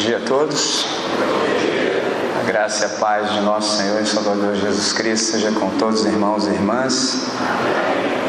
dia 0.00 0.16
a 0.16 0.20
todos. 0.20 0.86
A 2.40 2.46
graça 2.46 2.84
e 2.84 2.86
a 2.86 2.88
paz 2.98 3.30
de 3.32 3.40
nosso 3.40 3.76
Senhor 3.76 4.00
e 4.00 4.06
Salvador 4.06 4.54
Jesus 4.54 4.94
Cristo 4.94 5.32
seja 5.32 5.52
com 5.52 5.68
todos 5.76 6.00
os 6.00 6.06
irmãos 6.06 6.46
e 6.46 6.50
irmãs. 6.52 7.26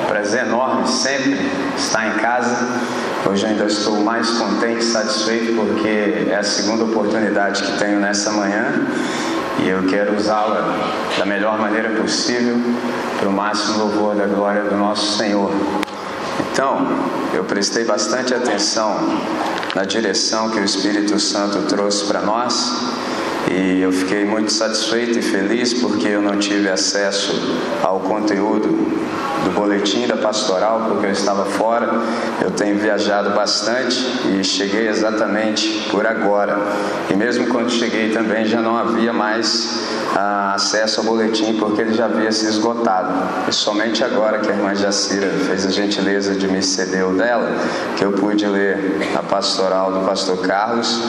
Prazer 0.06 0.48
enorme 0.48 0.86
sempre 0.90 1.40
estar 1.78 2.08
em 2.08 2.20
casa. 2.20 2.68
Hoje 3.26 3.46
ainda 3.46 3.66
estou 3.66 4.02
mais 4.02 4.30
contente 4.32 4.82
e 4.82 4.84
satisfeito 4.84 5.56
porque 5.56 6.28
é 6.30 6.36
a 6.38 6.44
segunda 6.44 6.84
oportunidade 6.84 7.64
que 7.64 7.78
tenho 7.80 8.02
nessa 8.02 8.32
manhã 8.32 8.86
e 9.60 9.70
eu 9.70 9.88
quero 9.88 10.18
usá-la 10.18 10.76
da 11.18 11.26
melhor 11.26 11.58
maneira 11.58 11.92
possível 11.92 12.58
para 13.18 13.30
o 13.30 13.32
máximo 13.32 13.78
louvor 13.78 14.16
da 14.16 14.26
glória 14.26 14.64
do 14.64 14.76
nosso 14.76 15.18
Senhor. 15.18 15.50
Então, 16.52 16.86
eu 17.34 17.46
prestei 17.46 17.86
bastante 17.86 18.34
atenção 18.34 18.98
na 19.76 19.84
direção 19.84 20.50
que 20.50 20.60
o 20.60 20.64
Espírito 20.64 21.20
Santo 21.20 21.62
trouxe 21.68 22.06
para 22.06 22.22
nós. 22.22 22.72
E 23.50 23.82
eu 23.82 23.92
fiquei 23.92 24.24
muito 24.24 24.52
satisfeito 24.52 25.20
e 25.20 25.22
feliz 25.22 25.74
porque 25.74 26.08
eu 26.08 26.22
não 26.22 26.38
tive 26.38 26.70
acesso 26.70 27.34
ao 27.82 28.00
conteúdo 28.02 28.70
do 29.44 29.52
boletim 29.52 30.08
da 30.08 30.18
pastoral 30.18 30.86
porque 30.88 31.08
eu 31.08 31.12
estava 31.12 31.46
fora. 31.46 31.90
Eu 32.42 32.52
tenho 32.52 32.78
viajado 32.78 33.32
bastante 33.32 33.98
e 34.30 34.44
cheguei 34.44 34.88
exatamente 34.88 35.88
por 35.90 36.06
agora. 36.06 36.58
E 37.10 37.16
mesmo 37.16 37.48
quando 37.48 37.70
cheguei 37.70 38.12
também 38.12 38.46
já 38.46 38.62
não 38.62 38.78
havia 38.78 39.14
mais 39.14 39.88
ah, 40.16 40.54
acesso 40.56 41.02
ao 41.02 41.06
boletim 41.06 41.58
porque 41.58 41.82
ele 41.82 41.94
já 41.94 42.06
havia 42.06 42.32
se 42.32 42.46
esgotado. 42.46 43.14
E 43.48 43.54
somente 43.54 44.04
agora 44.04 44.40
que 44.40 44.50
a 44.50 44.56
irmã 44.56 44.76
Jacira 44.76 45.28
fez 45.48 45.66
a 45.66 45.70
gentileza 45.70 46.36
de 46.36 46.48
me 46.48 46.62
ceder 46.62 47.08
o 47.08 47.16
dela, 47.16 47.50
que 47.98 48.06
eu 48.06 48.12
pude 48.14 48.46
ler 48.46 49.12
a 49.16 49.24
pastoral 49.24 49.92
do 49.92 50.06
pastor 50.06 50.38
Carlos 50.40 51.02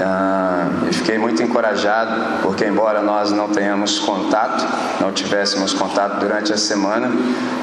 ah, 0.00 0.68
e 0.88 0.92
fiquei 0.92 1.18
muito 1.18 1.42
encorajado, 1.42 2.42
porque 2.42 2.64
embora 2.64 3.02
nós 3.02 3.30
não 3.30 3.48
tenhamos 3.48 3.98
contato, 3.98 4.66
não 5.00 5.12
tivéssemos 5.12 5.72
contato 5.72 6.18
durante 6.18 6.52
a 6.52 6.56
semana, 6.56 7.10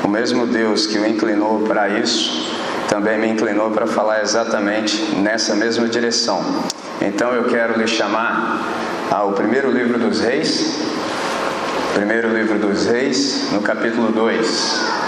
o 0.03 0.07
mesmo 0.07 0.45
Deus 0.45 0.85
que 0.85 0.97
o 0.97 1.05
inclinou 1.05 1.61
para 1.61 1.89
isso, 1.89 2.55
também 2.87 3.17
me 3.17 3.27
inclinou 3.27 3.71
para 3.71 3.87
falar 3.87 4.21
exatamente 4.21 5.15
nessa 5.15 5.55
mesma 5.55 5.87
direção. 5.87 6.43
Então 7.01 7.33
eu 7.33 7.45
quero 7.45 7.79
lhe 7.79 7.87
chamar 7.87 8.59
ao 9.09 9.33
primeiro 9.33 9.71
livro 9.71 9.97
dos 9.97 10.21
Reis, 10.21 10.79
primeiro 11.93 12.33
livro 12.33 12.59
dos 12.59 12.85
Reis, 12.85 13.51
no 13.51 13.61
capítulo 13.61 14.11
2. 14.11 15.01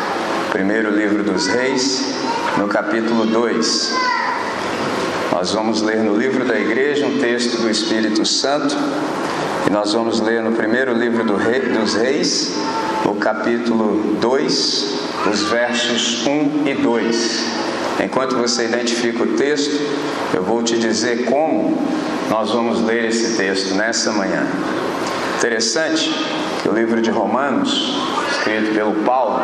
Primeiro 0.51 0.91
livro 0.91 1.23
dos 1.23 1.47
Reis, 1.47 2.15
no 2.57 2.67
capítulo 2.67 3.25
2. 3.25 4.12
Nós 5.33 5.51
vamos 5.51 5.81
ler 5.81 5.97
no 5.97 6.15
livro 6.15 6.45
da 6.45 6.59
igreja 6.59 7.07
um 7.07 7.17
texto 7.17 7.59
do 7.59 7.67
Espírito 7.67 8.23
Santo, 8.23 8.77
e 9.67 9.69
nós 9.71 9.91
vamos 9.91 10.19
ler 10.19 10.43
no 10.43 10.51
primeiro 10.51 10.93
livro 10.93 11.23
do 11.23 11.35
rei, 11.35 11.59
dos 11.59 11.95
Reis, 11.95 12.53
no 13.03 13.15
capítulo 13.15 14.15
2, 14.21 14.85
os 15.31 15.41
versos 15.49 16.23
1 16.27 16.67
e 16.67 16.75
2. 16.75 17.45
Enquanto 18.05 18.37
você 18.37 18.65
identifica 18.65 19.23
o 19.23 19.27
texto, 19.35 19.75
eu 20.35 20.43
vou 20.43 20.61
te 20.61 20.77
dizer 20.77 21.25
como 21.25 21.81
nós 22.29 22.51
vamos 22.51 22.81
ler 22.81 23.05
esse 23.05 23.35
texto 23.35 23.73
nessa 23.73 24.11
manhã. 24.11 24.45
Interessante 25.39 26.13
o 26.69 26.73
livro 26.73 27.01
de 27.01 27.09
Romanos, 27.09 27.97
escrito 28.31 28.73
pelo 28.73 28.93
Paulo, 29.03 29.41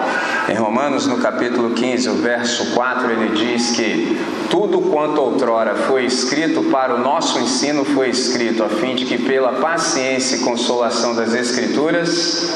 em 0.50 0.56
Romanos, 0.56 1.06
no 1.06 1.18
capítulo 1.18 1.72
15, 1.72 2.10
o 2.10 2.14
verso 2.16 2.74
4, 2.74 3.12
ele 3.12 3.36
diz 3.36 3.72
que 3.72 4.20
tudo 4.50 4.82
quanto 4.82 5.22
outrora 5.22 5.76
foi 5.76 6.06
escrito 6.06 6.64
para 6.64 6.96
o 6.96 7.00
nosso 7.00 7.40
ensino 7.40 7.86
foi 7.86 8.10
escrito, 8.10 8.64
a 8.64 8.70
fim 8.70 8.96
de 8.96 9.06
que, 9.06 9.18
pela 9.18 9.54
paciência 9.54 10.38
e 10.38 10.40
consolação 10.40 11.14
das 11.14 11.34
Escrituras, 11.34 12.52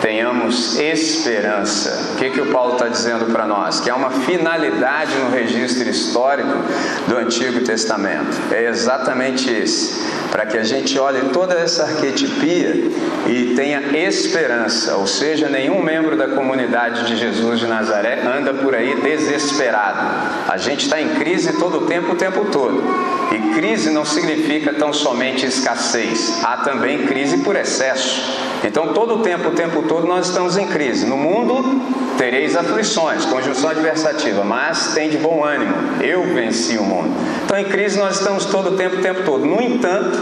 tenhamos 0.00 0.78
esperança. 0.78 2.12
O 2.12 2.16
que, 2.16 2.30
que 2.30 2.40
o 2.40 2.46
Paulo 2.46 2.74
está 2.74 2.88
dizendo 2.88 3.32
para 3.32 3.46
nós? 3.46 3.80
Que 3.80 3.90
há 3.90 3.96
uma 3.96 4.10
finalidade 4.10 5.14
no 5.16 5.30
registro 5.30 5.88
histórico 5.88 6.52
do 7.08 7.16
Antigo 7.16 7.60
Testamento. 7.60 8.36
É 8.52 8.66
exatamente 8.66 9.50
esse. 9.50 10.04
Para 10.30 10.46
que 10.46 10.58
a 10.58 10.64
gente 10.64 10.98
olhe 10.98 11.30
toda 11.32 11.54
essa 11.54 11.84
arquetipia 11.84 12.90
e 13.26 13.54
tenha 13.56 13.80
esperança. 13.80 14.05
Ou 14.96 15.06
seja, 15.06 15.48
nenhum 15.48 15.82
membro 15.82 16.16
da 16.16 16.28
comunidade 16.28 17.06
de 17.06 17.16
Jesus 17.16 17.60
de 17.60 17.66
Nazaré 17.66 18.22
anda 18.22 18.54
por 18.54 18.74
aí 18.74 19.00
desesperado. 19.00 20.00
A 20.48 20.56
gente 20.56 20.84
está 20.84 21.00
em 21.00 21.14
crise 21.14 21.58
todo 21.58 21.78
o 21.78 21.86
tempo, 21.86 22.12
o 22.12 22.16
tempo 22.16 22.44
todo. 22.46 22.82
E 23.32 23.54
crise 23.54 23.90
não 23.90 24.04
significa 24.04 24.72
tão 24.72 24.92
somente 24.92 25.44
escassez. 25.44 26.40
Há 26.44 26.58
também 26.58 27.06
crise 27.06 27.38
por 27.38 27.56
excesso. 27.56 28.22
Então, 28.64 28.92
todo 28.92 29.16
o 29.16 29.18
tempo, 29.22 29.48
o 29.48 29.52
tempo 29.52 29.82
todo, 29.82 30.06
nós 30.06 30.28
estamos 30.28 30.56
em 30.56 30.66
crise. 30.66 31.06
No 31.06 31.16
mundo 31.16 31.80
tereis 32.16 32.56
aflições, 32.56 33.24
conjunção 33.26 33.70
adversativa, 33.70 34.42
mas 34.42 34.94
tem 34.94 35.10
de 35.10 35.18
bom 35.18 35.44
ânimo. 35.44 35.74
Eu 36.00 36.22
venci 36.34 36.78
o 36.78 36.82
mundo. 36.82 37.10
Então, 37.44 37.58
em 37.58 37.64
crise, 37.64 37.98
nós 37.98 38.18
estamos 38.18 38.46
todo 38.46 38.70
o 38.70 38.76
tempo, 38.76 38.96
o 38.96 39.00
tempo 39.02 39.22
todo. 39.24 39.44
No 39.44 39.60
entanto, 39.60 40.18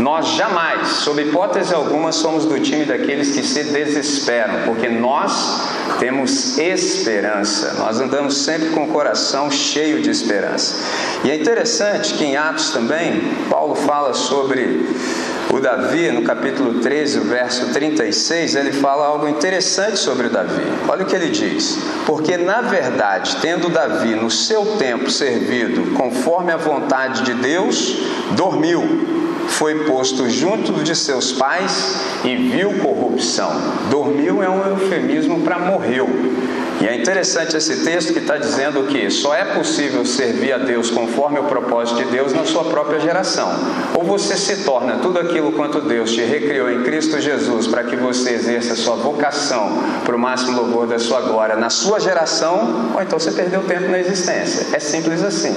nós 0.00 0.28
jamais, 0.30 0.88
sob 0.88 1.22
hipótese 1.22 1.72
alguma, 1.72 2.10
somos 2.10 2.46
do 2.46 2.58
time 2.58 2.84
daqueles 2.84 3.32
que 3.32 3.42
se 3.42 3.64
desesperam, 3.64 4.62
porque 4.64 4.88
nós 4.88 5.62
temos 5.98 6.58
esperança. 6.58 7.74
Nós 7.78 8.00
andamos 8.00 8.38
sempre 8.38 8.70
com 8.70 8.84
o 8.84 8.88
coração 8.88 9.50
cheio 9.50 10.00
de 10.00 10.10
esperança. 10.10 10.74
E 11.22 11.30
é 11.30 11.36
interessante 11.36 12.14
que 12.14 12.24
em 12.24 12.36
Atos 12.48 12.70
também, 12.70 13.22
Paulo 13.48 13.74
fala 13.74 14.12
sobre 14.12 14.86
o 15.50 15.60
Davi, 15.60 16.10
no 16.10 16.22
capítulo 16.22 16.80
13, 16.80 17.20
o 17.20 17.24
verso 17.24 17.72
36, 17.72 18.54
ele 18.54 18.72
fala 18.72 19.06
algo 19.06 19.26
interessante 19.26 19.98
sobre 19.98 20.26
o 20.26 20.30
Davi. 20.30 20.62
Olha 20.86 21.04
o 21.04 21.06
que 21.06 21.16
ele 21.16 21.30
diz: 21.30 21.78
Porque 22.04 22.36
na 22.36 22.60
verdade, 22.60 23.38
tendo 23.40 23.70
Davi 23.70 24.14
no 24.14 24.30
seu 24.30 24.76
tempo 24.76 25.10
servido 25.10 25.94
conforme 25.94 26.52
a 26.52 26.58
vontade 26.58 27.22
de 27.22 27.32
Deus, 27.32 27.96
dormiu, 28.32 28.82
foi 29.48 29.84
posto 29.84 30.28
junto 30.28 30.72
de 30.84 30.94
seus 30.94 31.32
pais 31.32 31.96
e 32.24 32.36
viu 32.36 32.74
corrupção. 32.80 33.52
Dormiu 33.90 34.42
é 34.42 34.50
um 34.50 34.68
eufemismo 34.68 35.40
para 35.40 35.58
morreu. 35.58 36.08
E 36.80 36.86
é 36.86 36.96
interessante 36.96 37.56
esse 37.56 37.84
texto 37.84 38.12
que 38.12 38.18
está 38.18 38.36
dizendo 38.36 38.82
que 38.84 39.10
só 39.10 39.34
é 39.34 39.44
possível 39.44 40.04
servir 40.04 40.52
a 40.52 40.58
Deus 40.58 40.90
conforme 40.90 41.38
o 41.38 41.44
propósito 41.44 42.02
de 42.02 42.10
Deus 42.10 42.32
na 42.32 42.44
sua 42.44 42.64
própria 42.64 43.00
geração. 43.00 43.48
Ou 43.94 44.04
você 44.04 44.36
se 44.36 44.64
torna 44.64 44.98
tudo 44.98 45.18
aquilo 45.18 45.52
quanto 45.52 45.80
Deus 45.80 46.12
te 46.12 46.22
recriou 46.22 46.70
em 46.70 46.82
Cristo 46.82 47.20
Jesus 47.20 47.66
para 47.66 47.84
que 47.84 47.96
você 47.96 48.30
exerça 48.30 48.74
a 48.74 48.76
sua 48.76 48.96
vocação 48.96 49.82
para 50.04 50.16
o 50.16 50.18
máximo 50.18 50.60
louvor 50.60 50.86
da 50.86 50.98
sua 50.98 51.20
glória 51.20 51.56
na 51.56 51.70
sua 51.70 52.00
geração, 52.00 52.90
ou 52.94 53.02
então 53.02 53.18
você 53.18 53.30
perdeu 53.30 53.62
tempo 53.62 53.88
na 53.88 53.98
existência. 53.98 54.74
É 54.74 54.78
simples 54.78 55.22
assim. 55.22 55.54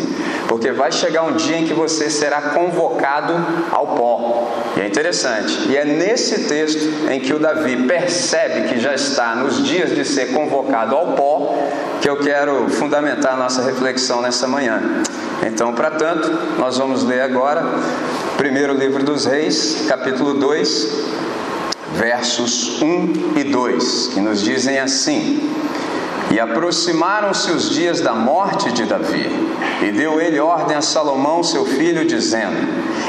Porque 0.47 0.71
vai 0.71 0.91
chegar 0.91 1.23
um 1.23 1.33
dia 1.33 1.57
em 1.57 1.65
que 1.65 1.73
você 1.73 2.09
será 2.09 2.41
convocado 2.41 3.33
ao 3.71 3.87
pó. 3.87 4.47
E 4.77 4.81
é 4.81 4.87
interessante. 4.87 5.67
E 5.69 5.75
é 5.75 5.83
nesse 5.83 6.45
texto 6.47 7.09
em 7.09 7.19
que 7.19 7.33
o 7.33 7.39
Davi 7.39 7.87
percebe 7.87 8.69
que 8.69 8.79
já 8.79 8.93
está 8.93 9.35
nos 9.35 9.65
dias 9.65 9.93
de 9.93 10.05
ser 10.05 10.33
convocado 10.33 10.95
ao 10.95 11.06
pó, 11.13 11.55
que 12.01 12.09
eu 12.09 12.17
quero 12.17 12.69
fundamentar 12.69 13.33
a 13.33 13.37
nossa 13.37 13.61
reflexão 13.61 14.21
nessa 14.21 14.47
manhã. 14.47 14.81
Então, 15.45 15.73
para 15.73 15.91
tanto, 15.91 16.29
nós 16.57 16.77
vamos 16.77 17.03
ler 17.03 17.21
agora, 17.21 17.63
primeiro 18.37 18.73
livro 18.73 19.03
dos 19.03 19.25
Reis, 19.25 19.85
capítulo 19.87 20.33
2, 20.35 21.05
versos 21.93 22.81
1 22.81 23.37
e 23.37 23.43
2, 23.43 24.11
que 24.13 24.19
nos 24.19 24.41
dizem 24.41 24.79
assim: 24.79 25.53
E 26.31 26.39
aproximaram-se 26.39 27.51
os 27.51 27.69
dias 27.69 28.01
da 28.01 28.13
morte 28.13 28.71
de 28.71 28.85
Davi, 28.85 29.29
e 29.81 29.91
deu 29.91 30.19
ele 30.19 30.39
ordem 30.39 30.75
a 30.75 30.81
Salomão, 30.81 31.43
seu 31.43 31.65
filho, 31.65 32.05
dizendo: 32.05 32.55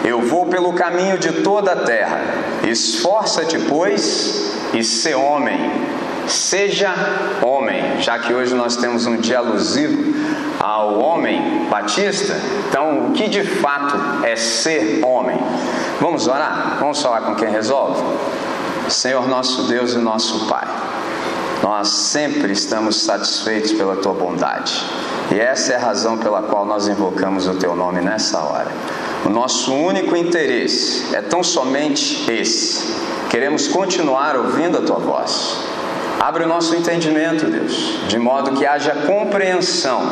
Eu 0.05 0.23
vou 0.23 0.47
pelo 0.47 0.73
caminho 0.73 1.19
de 1.19 1.33
toda 1.43 1.73
a 1.73 1.77
terra, 1.77 2.21
esforça-te, 2.65 3.59
pois, 3.59 4.53
e 4.73 4.83
sê 4.85 5.15
homem 5.15 5.98
Seja 6.29 6.95
homem, 7.43 8.01
já 8.01 8.19
que 8.19 8.35
hoje 8.35 8.55
nós 8.55 8.77
temos 8.77 9.07
um 9.07 9.17
dia 9.17 9.39
alusivo 9.39 10.15
ao 10.61 10.99
homem 10.99 11.67
batista, 11.71 12.37
então 12.69 13.09
o 13.09 13.13
que 13.13 13.29
de 13.29 13.43
fato 13.43 13.97
é 14.25 14.37
ser 14.37 15.01
homem? 15.03 15.39
Vamos 16.01 16.29
orar? 16.29 16.77
Vamos 16.79 17.01
falar 17.01 17.23
com 17.23 17.35
quem 17.35 17.51
resolve? 17.51 18.03
Senhor 18.89 19.27
nosso 19.27 19.65
Deus 19.69 19.95
e 19.95 19.99
nosso 19.99 20.47
Pai, 20.47 20.67
nós 21.63 21.89
sempre 21.89 22.53
estamos 22.53 23.03
satisfeitos 23.03 23.73
pela 23.73 23.97
tua 23.97 24.13
bondade. 24.13 24.85
E 25.31 25.39
essa 25.39 25.73
é 25.73 25.77
a 25.77 25.81
razão 25.81 26.19
pela 26.19 26.43
qual 26.43 26.65
nós 26.65 26.89
invocamos 26.89 27.47
o 27.47 27.55
teu 27.55 27.75
nome 27.75 28.01
nessa 28.03 28.39
hora. 28.41 28.71
O 29.25 29.31
nosso 29.31 29.75
único 29.75 30.15
interesse 30.15 31.15
é 31.15 31.23
tão 31.23 31.43
somente 31.43 32.31
esse. 32.31 32.95
Queremos 33.31 33.69
continuar 33.69 34.37
ouvindo 34.37 34.79
a 34.79 34.83
tua 34.83 34.99
voz. 34.99 35.78
Abre 36.21 36.43
o 36.43 36.49
nosso 36.49 36.75
entendimento, 36.75 37.47
Deus, 37.47 38.01
de 38.09 38.19
modo 38.19 38.53
que 38.53 38.67
haja 38.67 38.93
compreensão 39.07 40.03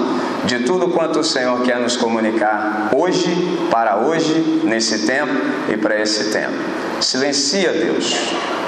de 0.44 0.60
tudo 0.60 0.88
quanto 0.88 1.18
o 1.18 1.24
Senhor 1.24 1.60
quer 1.62 1.80
nos 1.80 1.96
comunicar 1.96 2.90
hoje, 2.94 3.28
para 3.72 3.96
hoje, 3.96 4.62
nesse 4.62 5.04
tempo 5.04 5.32
e 5.68 5.76
para 5.76 6.00
esse 6.00 6.30
tempo. 6.30 6.54
Silencia, 7.00 7.72
Deus, 7.72 8.14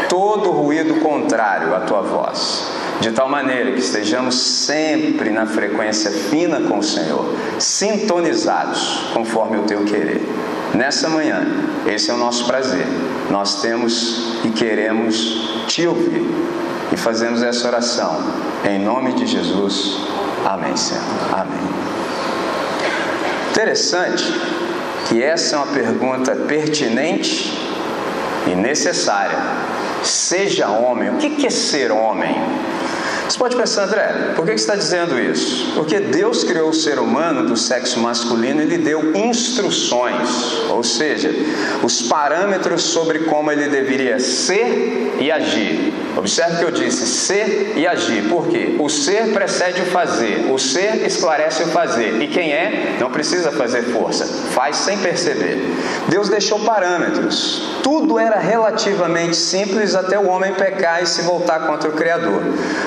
todo 0.09 0.51
ruído 0.51 0.97
contrário 0.97 1.77
à 1.77 1.81
tua 1.81 2.03
voz, 2.03 2.73
de 3.01 3.13
tal 3.13 3.29
maneira 3.29 3.71
que 3.71 3.81
estejamos 3.81 4.35
sempre 4.35 5.31
na 5.31 5.47
frequência 5.47 6.11
fina 6.11 6.61
com 6.63 6.79
o 6.79 6.83
Senhor, 6.83 7.37
sintonizados 7.61 9.11
conforme 9.15 9.59
o 9.59 9.63
teu 9.63 9.85
querer. 9.85 10.27
Nessa 10.75 11.09
manhã, 11.09 11.47
esse 11.87 12.11
é 12.11 12.15
o 12.15 12.19
nosso 12.19 12.47
prazer. 12.47 12.87
Nós 13.31 13.63
temos 13.63 14.41
e 14.45 14.51
queremos 14.51 15.65
te 15.69 15.87
ouvir 15.87 16.27
e 16.93 16.97
fazemos 16.97 17.43
essa 17.43 17.69
oração 17.69 18.19
em 18.65 18.79
nome 18.79 19.13
de 19.13 19.27
Jesus. 19.27 19.99
Amém, 20.45 20.77
Senhor. 20.77 21.03
Amém. 21.33 21.69
Interessante 23.51 24.25
que 25.09 25.23
essa 25.23 25.57
é 25.57 25.59
uma 25.59 25.67
pergunta 25.69 26.35
pertinente 26.35 27.59
e 28.47 28.55
necessária. 28.55 29.39
Seja 30.03 30.69
homem. 30.69 31.11
O 31.11 31.17
que 31.17 31.47
é 31.47 31.51
ser 31.51 31.91
homem? 31.91 32.35
Você 33.29 33.39
pode 33.39 33.57
pensar, 33.57 33.85
André, 33.85 34.33
por 34.35 34.47
que 34.47 34.53
está 34.53 34.75
dizendo 34.75 35.21
isso? 35.21 35.73
Porque 35.75 36.01
Deus 36.01 36.45
criou 36.45 36.71
o 36.71 36.75
ser 36.75 36.99
humano 36.99 37.47
do 37.47 37.59
sexo 37.59 38.01
masculino 38.01 38.63
e 38.63 38.65
lhe 38.65 38.79
deu 38.79 39.15
instruções, 39.15 40.31
ou 40.71 40.83
seja, 40.83 41.31
os 41.83 42.01
parâmetros 42.01 42.83
sobre 42.85 43.21
como 43.21 43.53
ele 43.53 43.69
deveria 43.69 44.19
ser 44.19 45.17
e 45.21 45.31
agir. 45.31 45.93
Observe 46.17 46.57
que 46.57 46.65
eu 46.65 46.71
disse 46.71 47.07
ser 47.07 47.75
e 47.77 47.87
agir. 47.87 48.29
Por 48.29 48.49
quê? 48.49 48.77
O 48.79 48.89
ser 48.89 49.33
precede 49.33 49.83
o 49.83 49.87
fazer, 49.87 50.51
o 50.51 50.59
ser 50.59 51.07
esclarece 51.07 51.65
o 51.65 51.67
fazer. 51.67 52.21
E 52.23 52.29
quem 52.29 52.53
é, 52.53 52.97
não 52.99 53.11
precisa 53.11 53.53
fazer 53.53 53.83
força, 53.83 54.25
faz 54.53 54.77
sem 54.77 54.99
perceber. 54.99 55.63
Deus 56.09 56.29
deixou 56.29 56.61
parâmetros. 56.61 57.63
Tudo 57.83 58.19
era 58.19 58.39
relativamente 58.39 59.37
simples 59.37 59.95
até 59.95 60.19
o 60.19 60.29
homem 60.29 60.55
pecar 60.55 61.03
e 61.03 61.07
se 61.07 61.23
voltar 61.23 61.67
contra 61.67 61.89
o 61.89 61.93
Criador. 61.93 62.43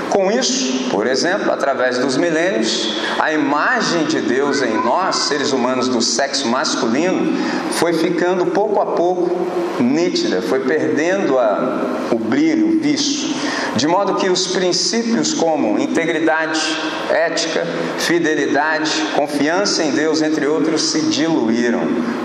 Com 0.09 0.30
isso, 0.37 0.89
por 0.89 1.07
exemplo, 1.07 1.51
através 1.51 1.97
dos 1.97 2.17
milênios, 2.17 2.95
a 3.19 3.31
imagem 3.31 4.05
de 4.05 4.21
Deus 4.21 4.61
em 4.61 4.73
nós, 4.83 5.15
seres 5.15 5.51
humanos 5.51 5.87
do 5.87 6.01
sexo 6.01 6.47
masculino, 6.47 7.37
foi 7.71 7.93
ficando 7.93 8.47
pouco 8.47 8.81
a 8.81 8.87
pouco 8.87 9.31
nítida, 9.79 10.41
foi 10.41 10.61
perdendo 10.61 11.37
a, 11.37 12.09
o 12.11 12.17
brilho, 12.17 12.69
o 12.69 12.79
vício, 12.79 13.33
de 13.75 13.87
modo 13.87 14.15
que 14.15 14.29
os 14.29 14.47
princípios 14.47 15.33
como 15.33 15.79
integridade, 15.79 16.61
ética, 17.09 17.65
fidelidade, 17.97 18.91
confiança 19.15 19.83
em 19.83 19.91
Deus, 19.91 20.21
entre 20.21 20.45
outros, 20.47 20.91
se 20.91 21.01
diluíram. 21.01 21.81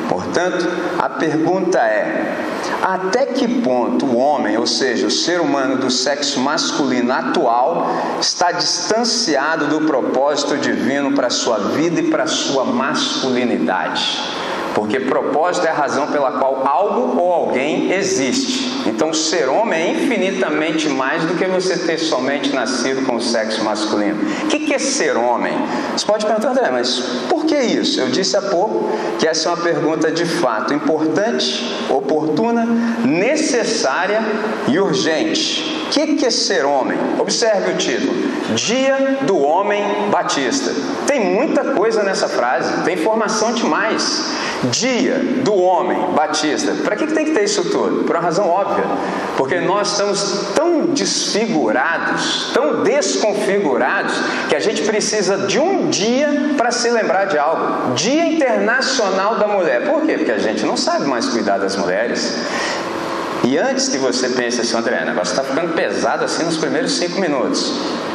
Portanto, 0.09 0.67
a 0.99 1.09
pergunta 1.09 1.79
é: 1.79 2.37
até 2.83 3.27
que 3.27 3.47
ponto 3.63 4.07
o 4.07 4.17
homem, 4.17 4.57
ou 4.57 4.67
seja, 4.67 5.07
o 5.07 5.11
ser 5.11 5.41
humano 5.41 5.77
do 5.77 5.91
sexo 5.91 6.41
masculino 6.41 7.13
atual, 7.13 7.89
está 8.21 8.53
distanciado 8.53 9.67
do 9.67 9.87
propósito 9.87 10.57
divino 10.57 11.13
para 11.13 11.27
a 11.29 11.31
sua 11.31 11.59
vida 11.59 12.01
e 12.01 12.11
para 12.11 12.25
a 12.25 12.29
sua 12.29 12.65
masculinidade? 12.65 14.21
Porque 14.75 15.01
propósito 15.01 15.67
é 15.67 15.71
a 15.71 15.75
razão 15.75 16.09
pela 16.09 16.33
qual 16.33 16.67
algo 16.67 17.19
ou 17.19 17.33
alguém 17.33 17.93
existe. 17.93 18.66
Então, 18.87 19.13
ser 19.13 19.49
homem 19.49 19.81
é 19.81 19.91
infinitamente 19.93 20.89
mais 20.89 21.23
do 21.25 21.35
que 21.35 21.45
você 21.45 21.77
ter 21.77 21.99
somente 21.99 22.53
nascido 22.53 23.05
com 23.05 23.17
o 23.17 23.21
sexo 23.21 23.63
masculino. 23.65 24.19
O 24.45 24.49
que 24.49 24.73
é 24.73 24.79
ser 24.79 25.17
homem? 25.17 25.53
Você 25.97 26.07
pode 26.07 26.25
perguntar, 26.25 26.51
André, 26.51 26.71
mas 26.71 26.99
por 27.29 27.45
que 27.45 27.57
isso? 27.57 28.01
Eu 28.01 28.09
disse 28.09 28.37
há 28.37 28.43
pouco 28.43 28.97
que 29.19 29.27
essa 29.27 29.49
é 29.49 29.53
uma 29.53 29.63
pergunta 29.63 30.11
de 30.11 30.25
fato 30.25 30.73
importante, 30.73 31.77
oportuna, 31.91 32.65
necessária 33.05 34.21
e 34.69 34.79
urgente. 34.79 35.87
O 35.87 35.91
que 35.91 36.27
é 36.27 36.31
ser 36.31 36.65
homem? 36.65 36.99
Observe 37.19 37.73
o 37.73 37.77
título: 37.77 38.13
Dia 38.55 39.19
do 39.23 39.39
Homem 39.39 39.83
Batista. 40.11 40.73
Tem 41.07 41.21
muita 41.35 41.65
coisa 41.73 42.03
nessa 42.03 42.29
frase, 42.29 42.85
tem 42.85 42.95
informação 42.95 43.53
demais. 43.53 44.35
Dia 44.71 45.19
do 45.43 45.55
Homem 45.55 45.99
Batista. 46.15 46.73
Para 46.85 46.97
que 46.97 47.07
tem 47.09 47.27
que 47.27 47.33
ter 47.33 47.45
isso 47.45 47.71
tudo? 47.71 48.05
Por 48.05 48.17
uma 48.17 48.23
razão 48.23 48.49
óbvia. 48.49 48.85
Porque 49.37 49.61
nós 49.61 49.93
estamos 49.93 50.53
tão 50.55 50.87
desfigurados, 50.87 52.51
tão 52.55 52.83
desconfigurados, 52.83 54.15
que 54.49 54.57
a 54.57 54.61
gente 54.61 54.83
precisa 54.83 55.47
de 55.47 55.59
um 55.59 55.91
dia 55.91 56.55
para 56.57 56.71
se 56.71 56.89
lembrar 56.91 57.27
de 57.27 57.39
algo. 57.39 57.95
Dia 57.95 58.27
Internacional 58.27 59.37
da 59.37 59.47
Mulher. 59.47 59.85
Por 59.91 60.03
quê? 60.03 60.15
Porque 60.15 60.33
a 60.33 60.39
gente 60.39 60.65
não 60.65 60.77
sabe 60.77 61.07
mais 61.07 61.27
cuidar 61.27 61.59
das 61.59 61.77
mulheres. 61.77 62.47
E 63.45 63.59
antes 63.59 63.89
que 63.89 63.99
você 63.99 64.29
pense 64.31 64.61
assim, 64.61 64.77
André, 64.77 65.03
o 65.03 65.07
negócio 65.07 65.33
está 65.33 65.45
ficando 65.45 65.75
pesado 65.75 66.25
assim 66.25 66.45
nos 66.45 66.57
primeiros 66.57 66.93
cinco 66.93 67.21
minutos. 67.21 67.73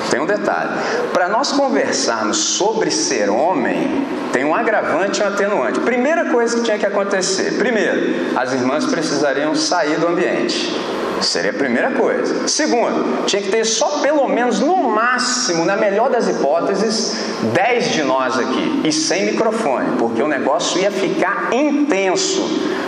Tem 0.09 0.19
um 0.19 0.25
detalhe. 0.25 0.71
Para 1.13 1.29
nós 1.29 1.51
conversarmos 1.51 2.37
sobre 2.37 2.91
ser 2.91 3.29
homem, 3.29 4.05
tem 4.33 4.43
um 4.43 4.53
agravante 4.53 5.21
e 5.21 5.23
um 5.23 5.27
atenuante. 5.27 5.79
Primeira 5.79 6.25
coisa 6.25 6.57
que 6.57 6.63
tinha 6.63 6.77
que 6.77 6.85
acontecer: 6.85 7.57
primeiro, 7.57 8.37
as 8.37 8.51
irmãs 8.51 8.85
precisariam 8.85 9.55
sair 9.55 9.97
do 9.99 10.07
ambiente. 10.07 10.75
Seria 11.21 11.51
a 11.51 11.53
primeira 11.53 11.91
coisa. 11.91 12.47
Segundo, 12.47 13.25
tinha 13.25 13.41
que 13.41 13.51
ter 13.51 13.63
só 13.63 13.99
pelo 13.99 14.27
menos, 14.27 14.59
no 14.59 14.89
máximo, 14.89 15.63
na 15.65 15.77
melhor 15.77 16.09
das 16.09 16.27
hipóteses, 16.27 17.15
10 17.53 17.89
de 17.91 18.03
nós 18.03 18.39
aqui 18.39 18.81
e 18.83 18.91
sem 18.91 19.27
microfone, 19.27 19.97
porque 19.97 20.21
o 20.21 20.27
negócio 20.27 20.81
ia 20.81 20.91
ficar 20.91 21.53
intenso, 21.53 22.41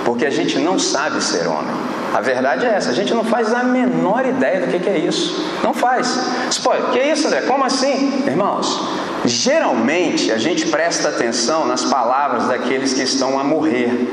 porque 0.04 0.26
a 0.26 0.32
gente 0.32 0.58
não 0.58 0.80
sabe 0.80 1.24
ser 1.24 1.48
homem. 1.48 1.93
A 2.14 2.22
verdade 2.22 2.66
é 2.66 2.70
essa, 2.70 2.92
a 2.92 2.94
gente 2.94 3.12
não 3.14 3.24
faz 3.24 3.52
a 3.52 3.64
menor 3.64 4.26
ideia 4.26 4.62
do 4.62 4.68
que, 4.68 4.88
é 4.88 5.00
isso. 5.00 5.44
Não 5.64 5.74
faz. 5.74 6.30
Spoiler, 6.52 6.92
que 6.92 7.00
é 7.00 7.12
isso, 7.12 7.28
André? 7.28 7.42
Como 7.42 7.66
assim? 7.66 8.24
Irmãos, 8.28 8.88
geralmente 9.26 10.32
a 10.32 10.38
gente 10.38 10.68
presta 10.68 11.10
atenção 11.10 11.66
nas 11.66 11.84
palavras 11.86 12.48
daqueles 12.48 12.94
que 12.94 13.02
estão 13.02 13.40
a 13.40 13.44
morrer. 13.44 14.08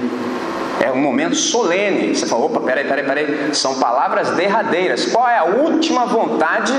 É 0.80 0.90
um 0.90 0.96
momento 0.96 1.36
solene. 1.36 2.14
Você 2.14 2.26
falou, 2.26 2.46
opa, 2.46 2.60
peraí, 2.60 2.84
peraí, 2.84 3.04
peraí. 3.04 3.54
São 3.54 3.78
palavras 3.78 4.30
derradeiras. 4.30 5.04
Qual 5.06 5.28
é 5.28 5.36
a 5.36 5.44
última 5.44 6.06
vontade 6.06 6.72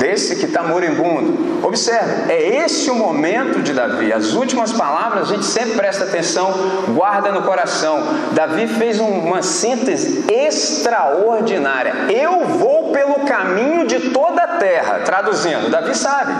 desse 0.00 0.36
que 0.36 0.46
está 0.46 0.64
moribundo? 0.64 1.64
Observe, 1.64 2.32
é 2.32 2.64
esse 2.64 2.90
o 2.90 2.94
momento 2.96 3.62
de 3.62 3.72
Davi. 3.72 4.12
As 4.12 4.32
últimas 4.32 4.72
palavras 4.72 5.30
a 5.30 5.34
gente 5.34 5.44
sempre 5.44 5.74
presta 5.74 6.04
atenção, 6.04 6.52
guarda 6.88 7.30
no 7.30 7.42
coração. 7.42 8.02
Davi 8.32 8.66
fez 8.66 8.98
uma 8.98 9.42
síntese 9.42 10.24
extraordinária. 10.28 11.92
Eu 12.08 12.46
vou 12.46 12.90
pelo 12.90 13.20
caminho 13.26 13.86
de 13.86 14.10
toda 14.10 14.42
a 14.42 14.48
terra. 14.58 15.00
Traduzindo, 15.04 15.70
Davi 15.70 15.96
sabe. 15.96 16.32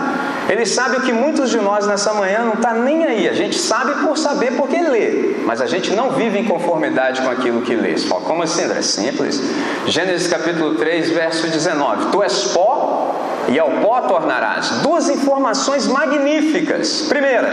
Ele 0.49 0.65
sabe 0.65 0.97
o 0.97 1.01
que 1.01 1.13
muitos 1.13 1.49
de 1.49 1.61
nós 1.61 1.87
nessa 1.87 2.13
manhã 2.13 2.43
não 2.43 2.53
está 2.53 2.73
nem 2.73 3.05
aí. 3.05 3.29
A 3.29 3.33
gente 3.33 3.57
sabe 3.57 3.93
por 4.05 4.17
saber 4.17 4.57
porque 4.57 4.81
lê, 4.81 5.35
mas 5.45 5.61
a 5.61 5.67
gente 5.67 5.91
não 5.93 6.11
vive 6.11 6.37
em 6.37 6.45
conformidade 6.45 6.80
com 7.23 7.29
aquilo 7.29 7.61
que 7.61 7.75
lê. 7.75 7.97
Você 7.97 8.07
fala, 8.07 8.21
como 8.21 8.43
assim, 8.43 8.63
André? 8.63 8.81
Simples. 8.81 9.41
Gênesis 9.85 10.27
capítulo 10.27 10.75
3, 10.75 11.09
verso 11.11 11.47
19. 11.47 12.11
Tu 12.11 12.23
és 12.23 12.43
pó 12.45 13.15
e 13.47 13.59
ao 13.59 13.69
pó 13.69 14.01
tornarás. 14.01 14.69
Duas 14.81 15.09
informações 15.09 15.87
magníficas. 15.87 17.03
Primeira, 17.07 17.49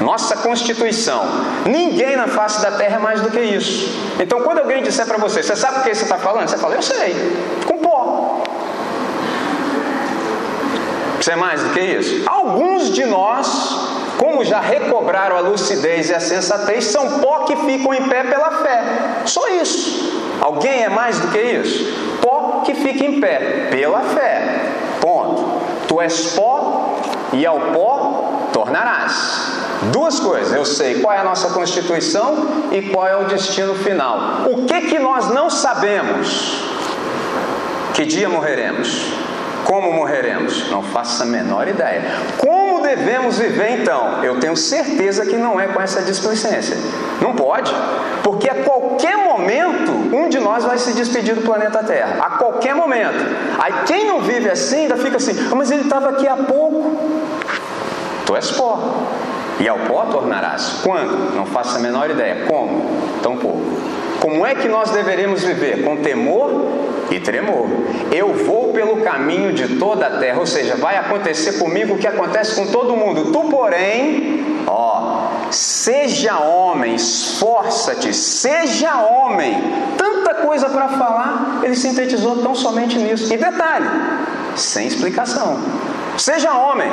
nossa 0.00 0.36
Constituição. 0.36 1.22
Ninguém 1.66 2.16
na 2.16 2.26
face 2.26 2.62
da 2.62 2.72
terra 2.72 2.96
é 2.96 2.98
mais 2.98 3.20
do 3.20 3.30
que 3.30 3.40
isso. 3.40 3.88
Então, 4.18 4.40
quando 4.40 4.58
alguém 4.58 4.82
disser 4.82 5.06
para 5.06 5.18
você, 5.18 5.42
você 5.42 5.56
sabe 5.56 5.80
o 5.80 5.82
que 5.82 5.94
você 5.94 6.04
está 6.04 6.18
falando? 6.18 6.48
Você 6.48 6.58
fala, 6.58 6.74
eu 6.74 6.82
sei, 6.82 7.14
com 7.66 7.78
pó. 7.78 8.42
Você 11.20 11.32
é 11.32 11.36
mais 11.36 11.62
do 11.62 11.70
que 11.70 11.80
isso? 11.80 12.28
Alguns 12.28 12.90
de 12.92 13.04
nós, 13.04 13.93
como 14.18 14.44
já 14.44 14.60
recobraram 14.60 15.36
a 15.36 15.40
lucidez 15.40 16.10
e 16.10 16.14
a 16.14 16.20
sensatez, 16.20 16.86
são 16.86 17.18
pó 17.20 17.40
que 17.40 17.56
ficam 17.56 17.92
em 17.94 18.08
pé 18.08 18.24
pela 18.24 18.50
fé. 18.50 18.82
Só 19.24 19.48
isso. 19.48 20.22
Alguém 20.40 20.84
é 20.84 20.88
mais 20.88 21.18
do 21.18 21.28
que 21.28 21.38
isso? 21.38 22.18
Pó 22.20 22.62
que 22.64 22.74
fica 22.74 23.04
em 23.04 23.20
pé 23.20 23.68
pela 23.70 24.00
fé. 24.00 24.70
Ponto. 25.00 25.62
Tu 25.88 26.00
és 26.00 26.34
pó 26.34 27.00
e 27.32 27.44
ao 27.44 27.58
pó 27.58 28.48
tornarás. 28.52 29.52
Duas 29.92 30.18
coisas, 30.18 30.52
eu 30.52 30.64
sei 30.64 31.00
qual 31.00 31.14
é 31.14 31.18
a 31.18 31.24
nossa 31.24 31.50
constituição 31.50 32.68
e 32.72 32.82
qual 32.82 33.06
é 33.06 33.16
o 33.16 33.24
destino 33.24 33.74
final. 33.74 34.44
O 34.46 34.64
que 34.64 34.80
que 34.82 34.98
nós 34.98 35.28
não 35.28 35.50
sabemos? 35.50 36.62
Que 37.92 38.04
dia 38.06 38.28
morreremos? 38.28 39.23
Como 39.64 39.92
morreremos? 39.92 40.70
Não 40.70 40.82
faço 40.82 41.22
a 41.22 41.26
menor 41.26 41.66
ideia. 41.68 42.02
Como 42.38 42.82
devemos 42.82 43.38
viver 43.38 43.80
então? 43.80 44.22
Eu 44.22 44.38
tenho 44.38 44.56
certeza 44.56 45.24
que 45.24 45.36
não 45.36 45.58
é 45.58 45.66
com 45.68 45.80
essa 45.80 46.02
displicência. 46.02 46.76
Não 47.20 47.34
pode, 47.34 47.72
porque 48.22 48.48
a 48.48 48.62
qualquer 48.62 49.16
momento 49.16 49.90
um 50.14 50.28
de 50.28 50.38
nós 50.38 50.64
vai 50.64 50.78
se 50.78 50.92
despedir 50.92 51.34
do 51.34 51.42
planeta 51.42 51.82
Terra. 51.82 52.16
A 52.20 52.30
qualquer 52.30 52.74
momento. 52.74 53.24
Aí 53.58 53.72
quem 53.86 54.06
não 54.06 54.20
vive 54.20 54.50
assim 54.50 54.82
ainda 54.82 54.96
fica 54.96 55.16
assim, 55.16 55.32
oh, 55.50 55.56
mas 55.56 55.70
ele 55.70 55.82
estava 55.82 56.10
aqui 56.10 56.28
há 56.28 56.36
pouco. 56.36 56.96
Tu 58.26 58.36
és 58.36 58.50
pó. 58.52 58.78
E 59.60 59.68
ao 59.68 59.78
pó 59.78 60.04
tornarás. 60.06 60.80
Quando? 60.82 61.34
Não 61.34 61.46
faço 61.46 61.76
a 61.76 61.80
menor 61.80 62.10
ideia. 62.10 62.46
Como? 62.46 62.84
Tão 63.22 63.36
pouco. 63.36 63.64
Como 64.20 64.46
é 64.46 64.54
que 64.54 64.68
nós 64.68 64.90
deveríamos 64.90 65.42
viver? 65.42 65.84
Com 65.84 65.96
temor 65.96 66.50
e 67.10 67.20
tremor. 67.20 67.66
Eu 68.10 68.32
vou 68.32 68.72
pelo 68.72 69.02
caminho 69.02 69.52
de 69.52 69.76
toda 69.76 70.06
a 70.06 70.18
terra, 70.18 70.38
ou 70.38 70.46
seja, 70.46 70.76
vai 70.76 70.96
acontecer 70.96 71.58
comigo 71.58 71.94
o 71.94 71.98
que 71.98 72.06
acontece 72.06 72.54
com 72.54 72.66
todo 72.66 72.96
mundo. 72.96 73.32
Tu, 73.32 73.40
porém, 73.50 74.64
ó, 74.66 75.28
seja 75.50 76.38
homem, 76.38 76.94
esforça-te, 76.94 78.12
seja 78.14 78.96
homem. 79.02 79.54
Tanta 79.96 80.34
coisa 80.34 80.68
para 80.68 80.88
falar, 80.88 81.60
ele 81.62 81.76
sintetizou 81.76 82.42
tão 82.42 82.54
somente 82.54 82.98
nisso. 82.98 83.32
E 83.32 83.36
detalhe, 83.36 83.88
sem 84.56 84.86
explicação. 84.86 85.58
Seja 86.16 86.52
homem. 86.56 86.88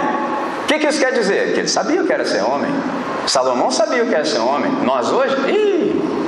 O 0.63 0.65
que, 0.67 0.79
que 0.79 0.87
isso 0.87 0.99
quer 0.99 1.13
dizer? 1.13 1.53
Que 1.53 1.59
ele 1.61 1.67
sabia 1.67 2.01
o 2.01 2.05
que 2.05 2.13
era 2.13 2.25
ser 2.25 2.43
homem. 2.43 2.71
Salomão 3.27 3.69
sabia 3.69 4.03
o 4.03 4.07
que 4.07 4.15
era 4.15 4.25
ser 4.25 4.39
homem. 4.39 4.71
Nós 4.83 5.11
hoje, 5.11 5.35
ih, 5.49 6.20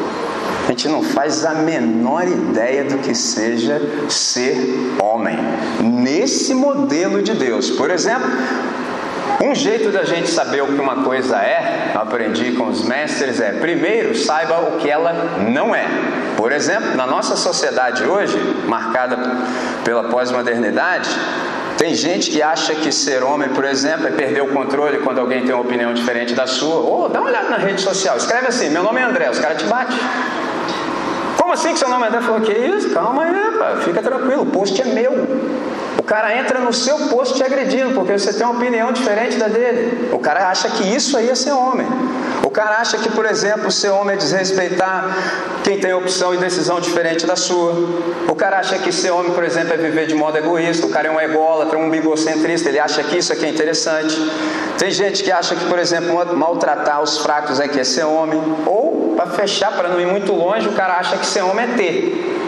gente 0.74 0.88
não 0.89 1.03
faz 1.03 1.46
a 1.46 1.53
menor 1.53 2.27
ideia 2.27 2.84
do 2.84 2.98
que 2.98 3.13
seja 3.13 3.80
ser 4.10 4.58
homem. 5.00 5.38
Nesse 5.80 6.56
modelo 6.56 7.22
de 7.22 7.34
Deus. 7.34 7.70
Por 7.70 7.92
exemplo, 7.92 8.27
um 9.39 9.53
jeito 9.53 9.92
da 9.92 10.03
gente 10.03 10.30
saber 10.30 10.63
o 10.63 10.68
que 10.68 10.82
uma 10.82 11.03
coisa 11.03 11.38
é, 11.38 11.92
aprendi 11.94 12.53
com 12.53 12.68
os 12.70 12.84
mestres, 12.84 13.39
é 13.39 13.51
primeiro 13.51 14.18
saiba 14.18 14.62
o 14.62 14.77
que 14.80 14.89
ela 14.89 15.13
não 15.48 15.75
é. 15.75 15.86
Por 16.36 16.51
exemplo, 16.51 16.96
na 16.96 17.06
nossa 17.06 17.36
sociedade 17.36 18.03
hoje, 18.03 18.36
marcada 18.68 19.18
pela 19.84 20.06
pós-modernidade, 20.06 21.10
tem 21.77 21.94
gente 21.94 22.32
que 22.32 22.42
acha 22.42 22.74
que 22.74 22.92
ser 22.92 23.22
homem, 23.22 23.50
por 23.50 23.65
exemplo, 23.65 24.08
é 24.08 24.12
perder 24.12 24.42
o 24.42 24.48
controle 24.48 25.00
quando 25.00 25.20
alguém 25.20 25.44
tem 25.46 25.53
uma 25.53 25.63
opinião 25.63 25.94
diferente 25.94 26.34
da 26.34 26.48
sua. 26.48 26.75
Ou 26.75 27.10
dá 27.10 27.20
uma 27.20 27.30
olhada 27.30 27.50
na 27.50 27.58
rede 27.58 27.82
social, 27.82 28.18
escreve 28.18 28.48
assim: 28.48 28.70
meu 28.70 28.82
nome 28.82 29.01
é 29.01 29.03
André, 29.03 29.30
os 29.30 29.39
caras 29.39 29.58
te 29.58 29.65
batem. 29.65 29.98
Assim 31.53 31.72
que 31.72 31.77
seu 31.77 31.88
nome 31.88 32.05
é 32.05 32.07
André? 32.07 32.19
Falou, 32.22 32.41
que 32.41 32.51
isso? 32.51 32.89
Calma 32.89 33.25
aí, 33.25 33.57
pá, 33.60 33.75
fica 33.83 34.01
tranquilo, 34.01 34.41
o 34.41 34.45
post 34.48 34.81
é 34.81 34.86
meu. 34.86 35.12
Cara 36.13 36.38
entra 36.38 36.60
no 36.60 36.72
seu 36.72 36.96
posto 37.08 37.34
te 37.38 37.43
agredindo, 37.43 37.96
porque 37.96 38.12
você 38.12 38.32
tem 38.32 38.46
uma 38.46 38.55
opinião 38.55 38.91
diferente 38.91 39.36
da 39.36 39.48
dele. 39.48 40.12
O 40.13 40.20
cara 40.20 40.48
acha 40.48 40.70
que 40.70 40.84
isso 40.84 41.17
aí 41.17 41.27
é 41.27 41.34
ser 41.34 41.53
homem. 41.53 41.88
O 42.43 42.51
cara 42.51 42.77
acha 42.77 43.00
que, 43.00 43.10
por 43.10 43.25
exemplo, 43.25 43.72
ser 43.72 43.89
homem 43.89 44.13
é 44.13 44.17
desrespeitar 44.17 45.08
quem 45.63 45.79
tem 45.79 45.91
opção 45.91 46.32
e 46.36 46.38
decisão 46.38 46.79
diferente 46.79 47.25
da 47.25 47.36
sua. 47.36 47.74
O 48.29 48.36
cara 48.36 48.60
acha 48.60 48.77
que 48.77 48.91
ser 48.91 49.10
homem, 49.10 49.32
por 49.32 49.43
exemplo, 49.43 49.74
é 49.74 49.77
viver 49.77 50.05
de 50.05 50.13
modo 50.13 50.38
egoísta. 50.38 50.86
O 50.86 50.89
cara 50.91 51.08
é 51.08 51.12
um 51.12 51.20
ególatra, 51.20 51.79
um 51.79 51.89
bigocentrista. 51.89 52.70
Ele 52.70 52.77
acha 52.77 53.01
que 53.01 53.17
isso 53.17 53.34
aqui 53.34 53.48
é 53.48 53.50
interessante. 53.50 54.15
Tem 54.77 54.91
gente 54.91 55.24
que 55.24 55.32
acha 55.32 55.55
que, 55.55 55.65
por 55.65 55.79
exemplo, 55.79 56.13
maltratar 56.38 57.01
os 57.01 57.17
fracos 57.17 57.60
é 57.60 57.67
que 57.67 57.79
é 57.79 57.84
ser 57.84 58.03
homem. 58.03 58.39
Ou, 58.67 59.15
para 59.15 59.32
fechar, 59.32 59.72
para 59.72 59.89
não 59.89 60.00
ir 60.00 60.05
muito 60.05 60.32
longe, 60.32 60.67
o 60.67 60.74
cara 60.74 60.93
acha 61.00 61.17
que 61.17 61.25
ser 61.25 61.41
homem 61.41 61.65
é 61.65 61.75
ter. 61.75 62.43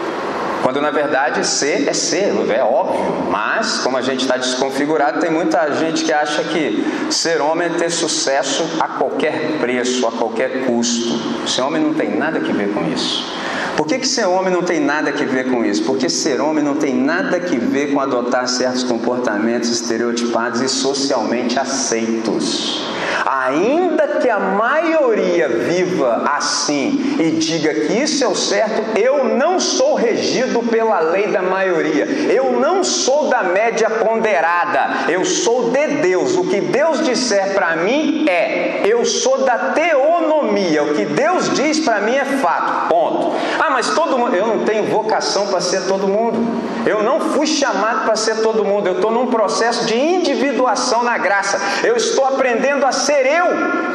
Quando 0.66 0.80
na 0.80 0.90
verdade 0.90 1.46
ser 1.46 1.88
é 1.88 1.92
ser, 1.92 2.32
é 2.50 2.60
óbvio, 2.60 3.30
mas 3.30 3.78
como 3.84 3.96
a 3.96 4.02
gente 4.02 4.22
está 4.22 4.36
desconfigurado, 4.36 5.20
tem 5.20 5.30
muita 5.30 5.72
gente 5.76 6.02
que 6.02 6.12
acha 6.12 6.42
que 6.42 6.84
ser 7.08 7.40
homem 7.40 7.68
é 7.68 7.70
ter 7.70 7.88
sucesso 7.88 8.68
a 8.80 8.88
qualquer 8.88 9.60
preço, 9.60 10.04
a 10.08 10.10
qualquer 10.10 10.66
custo. 10.66 11.48
Ser 11.48 11.62
homem 11.62 11.80
não 11.80 11.94
tem 11.94 12.16
nada 12.16 12.38
a 12.38 12.40
ver 12.40 12.74
com 12.74 12.82
isso. 12.92 13.32
Por 13.76 13.86
que, 13.86 13.98
que 13.98 14.08
ser 14.08 14.26
homem 14.26 14.52
não 14.52 14.62
tem 14.62 14.80
nada 14.80 15.10
a 15.10 15.12
ver 15.12 15.50
com 15.50 15.64
isso? 15.64 15.84
Porque 15.84 16.08
ser 16.08 16.40
homem 16.40 16.64
não 16.64 16.76
tem 16.76 16.94
nada 16.94 17.36
a 17.36 17.40
ver 17.40 17.92
com 17.92 18.00
adotar 18.00 18.48
certos 18.48 18.82
comportamentos 18.82 19.68
estereotipados 19.68 20.62
e 20.62 20.68
socialmente 20.68 21.58
aceitos. 21.58 22.86
Ainda 23.24 24.06
que 24.18 24.30
a 24.30 24.38
maioria 24.38 25.48
viva 25.48 26.22
assim 26.26 27.16
e 27.18 27.32
diga 27.32 27.74
que 27.74 27.92
isso 27.92 28.24
é 28.24 28.28
o 28.28 28.34
certo, 28.34 28.98
eu 28.98 29.24
não 29.36 29.60
sou 29.60 29.94
regido 29.94 30.62
pela 30.62 31.00
lei 31.00 31.28
da 31.28 31.42
maioria. 31.42 32.04
Eu 32.04 32.52
não 32.52 32.82
sou 32.82 33.28
da 33.28 33.42
média 33.42 33.90
ponderada. 33.90 35.10
Eu 35.10 35.24
sou 35.24 35.70
de 35.70 35.86
Deus. 36.02 36.36
O 36.36 36.44
que 36.44 36.60
Deus 36.60 37.04
disser 37.04 37.54
para 37.54 37.76
mim 37.76 38.26
é. 38.28 38.82
Eu 38.84 39.04
sou 39.04 39.44
da 39.44 39.58
teonomia. 39.72 40.82
O 40.82 40.94
que 40.94 41.04
Deus 41.04 41.52
diz 41.54 41.80
para 41.80 42.00
mim 42.00 42.14
é 42.14 42.24
fato. 42.24 42.88
Ponto. 42.88 43.36
Ah, 43.66 43.70
mas 43.70 43.90
todo 43.90 44.16
mundo. 44.16 44.36
Eu 44.36 44.46
não 44.46 44.64
tenho 44.64 44.84
vocação 44.84 45.48
para 45.48 45.60
ser 45.60 45.82
todo 45.86 46.06
mundo. 46.06 46.38
Eu 46.86 47.02
não 47.02 47.18
fui 47.18 47.46
chamado 47.48 48.04
para 48.04 48.14
ser 48.14 48.36
todo 48.36 48.64
mundo. 48.64 48.86
Eu 48.86 48.94
estou 48.94 49.10
num 49.10 49.26
processo 49.26 49.86
de 49.86 49.96
individuação 49.96 51.02
na 51.02 51.18
graça. 51.18 51.60
Eu 51.82 51.96
estou 51.96 52.24
aprendendo 52.24 52.86
a 52.86 52.92
ser 52.92 53.26
eu, 53.26 53.46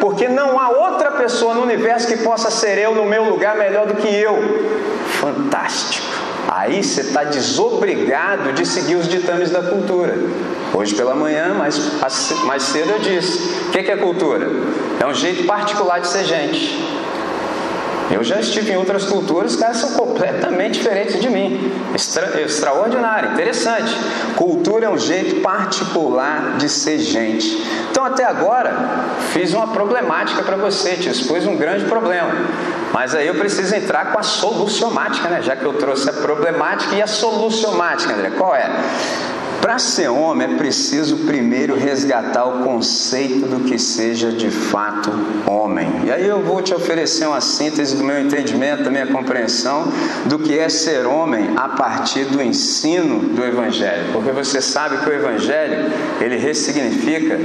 porque 0.01 0.27
não 0.27 0.59
há 0.59 0.69
outra 0.69 1.11
pessoa 1.11 1.53
no 1.53 1.61
universo 1.61 2.07
que 2.07 2.17
possa 2.17 2.51
ser 2.51 2.77
eu 2.79 2.93
no 2.93 3.05
meu 3.05 3.23
lugar 3.23 3.55
melhor 3.55 3.85
do 3.85 3.95
que 3.95 4.13
eu. 4.13 4.37
Fantástico. 5.21 6.05
Aí 6.49 6.83
você 6.83 6.99
está 6.99 7.23
desobrigado 7.23 8.51
de 8.51 8.65
seguir 8.65 8.95
os 8.95 9.07
ditames 9.07 9.51
da 9.51 9.61
cultura. 9.61 10.17
Hoje 10.73 10.95
pela 10.95 11.15
manhã, 11.15 11.53
mais, 11.53 11.77
mais 12.43 12.63
cedo 12.63 12.91
eu 12.91 12.99
disse: 12.99 13.67
o 13.67 13.71
que 13.71 13.79
é 13.79 13.95
cultura? 13.95 14.49
É 14.99 15.05
um 15.05 15.13
jeito 15.13 15.45
particular 15.45 16.01
de 16.01 16.07
ser 16.07 16.25
gente. 16.25 16.77
Eu 18.11 18.23
já 18.23 18.39
estive 18.39 18.73
em 18.73 18.77
outras 18.77 19.05
culturas, 19.05 19.55
caras 19.55 19.77
são 19.77 19.91
completamente 19.91 20.73
diferentes 20.73 21.19
de 21.19 21.29
mim. 21.29 21.71
Extra, 21.95 22.41
extraordinário, 22.41 23.31
interessante. 23.31 23.95
Cultura 24.35 24.85
é 24.85 24.89
um 24.89 24.97
jeito 24.97 25.41
particular 25.41 26.57
de 26.57 26.67
ser 26.67 26.99
gente. 26.99 27.57
Então, 27.89 28.03
até 28.03 28.25
agora, 28.25 28.73
fiz 29.31 29.53
uma 29.53 29.67
problemática 29.67 30.43
para 30.43 30.57
você, 30.57 30.95
te 30.95 31.09
expus 31.09 31.45
um 31.45 31.55
grande 31.55 31.85
problema. 31.85 32.31
Mas 32.91 33.15
aí 33.15 33.27
eu 33.27 33.35
preciso 33.35 33.73
entrar 33.73 34.11
com 34.11 34.19
a 34.19 34.23
solucionática, 34.23 35.29
né? 35.29 35.41
Já 35.41 35.55
que 35.55 35.63
eu 35.63 35.73
trouxe 35.73 36.09
a 36.09 36.13
problemática 36.13 36.93
e 36.95 37.01
a 37.01 37.07
solucionática, 37.07 38.13
André. 38.13 38.31
Qual 38.31 38.53
é? 38.53 38.69
Para 39.61 39.77
ser 39.77 40.09
homem 40.09 40.53
é 40.53 40.57
preciso 40.57 41.17
primeiro 41.17 41.77
resgatar 41.77 42.45
o 42.45 42.63
conceito 42.63 43.45
do 43.45 43.59
que 43.63 43.77
seja 43.77 44.31
de 44.31 44.49
fato 44.49 45.11
homem. 45.45 45.87
E 46.03 46.11
aí 46.11 46.27
eu 46.27 46.41
vou 46.41 46.63
te 46.63 46.73
oferecer 46.73 47.27
uma 47.27 47.39
síntese 47.39 47.95
do 47.95 48.03
meu 48.03 48.19
entendimento, 48.19 48.83
da 48.83 48.89
minha 48.89 49.05
compreensão 49.05 49.87
do 50.25 50.39
que 50.39 50.57
é 50.57 50.67
ser 50.67 51.05
homem 51.05 51.51
a 51.55 51.69
partir 51.69 52.25
do 52.25 52.41
ensino 52.41 53.19
do 53.19 53.45
Evangelho. 53.45 54.11
Porque 54.11 54.31
você 54.31 54.59
sabe 54.59 54.97
que 54.97 55.09
o 55.09 55.13
Evangelho 55.13 55.91
ele 56.19 56.37
ressignifica 56.37 57.39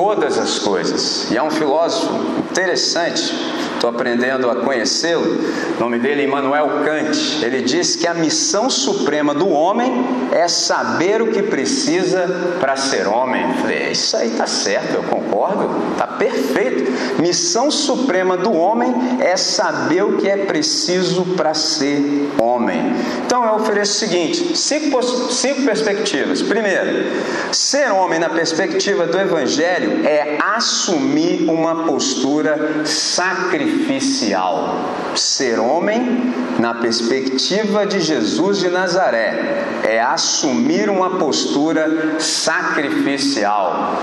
todas 0.00 0.38
as 0.38 0.58
coisas. 0.58 1.30
E 1.30 1.36
há 1.36 1.44
um 1.44 1.50
filósofo 1.50 2.14
interessante, 2.50 3.34
estou 3.74 3.90
aprendendo 3.90 4.50
a 4.50 4.56
conhecê-lo, 4.56 5.38
o 5.76 5.80
nome 5.80 5.98
dele 5.98 6.22
é 6.22 6.24
Immanuel 6.24 6.68
Kant. 6.84 7.44
Ele 7.44 7.60
diz 7.60 7.96
que 7.96 8.06
a 8.06 8.14
missão 8.14 8.70
suprema 8.70 9.34
do 9.34 9.48
homem 9.48 9.92
é 10.32 10.48
saber 10.48 11.20
o 11.20 11.30
que 11.30 11.42
precisa 11.42 12.56
para 12.58 12.76
ser 12.76 13.06
homem. 13.06 13.52
Falei, 13.60 13.76
é, 13.76 13.92
isso 13.92 14.16
aí 14.16 14.28
está 14.28 14.46
certo, 14.46 14.94
eu 14.94 15.02
concordo, 15.02 15.68
está 15.92 16.06
perfeito. 16.06 16.90
Missão 17.20 17.70
suprema 17.70 18.38
do 18.38 18.52
homem 18.52 18.94
é 19.20 19.36
saber 19.36 20.02
o 20.02 20.16
que 20.16 20.28
é 20.28 20.46
preciso 20.46 21.24
para 21.36 21.52
ser 21.52 22.30
homem. 22.38 22.94
Então 23.26 23.44
eu 23.44 23.54
ofereço 23.56 23.92
o 23.92 24.08
seguinte: 24.08 24.56
cinco, 24.56 25.02
cinco 25.02 25.62
perspectivas. 25.62 26.40
Primeiro, 26.40 27.06
ser 27.52 27.90
homem 27.92 28.18
na 28.18 28.30
perspectiva 28.30 29.06
do 29.06 29.18
Evangelho 29.18 29.89
é 30.04 30.38
assumir 30.40 31.48
uma 31.48 31.84
postura 31.84 32.84
sacrificial. 32.84 34.76
Ser 35.14 35.58
homem 35.58 36.32
na 36.58 36.74
perspectiva 36.74 37.86
de 37.86 38.00
Jesus 38.00 38.58
de 38.58 38.68
Nazaré 38.68 39.64
é 39.84 40.00
assumir 40.00 40.88
uma 40.88 41.18
postura 41.18 42.20
sacrificial. 42.20 43.98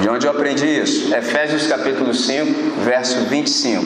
De 0.00 0.08
onde 0.08 0.26
eu 0.26 0.30
aprendi 0.30 0.66
isso? 0.66 1.14
Efésios 1.14 1.66
capítulo 1.66 2.14
5, 2.14 2.82
verso 2.82 3.26
25. 3.26 3.84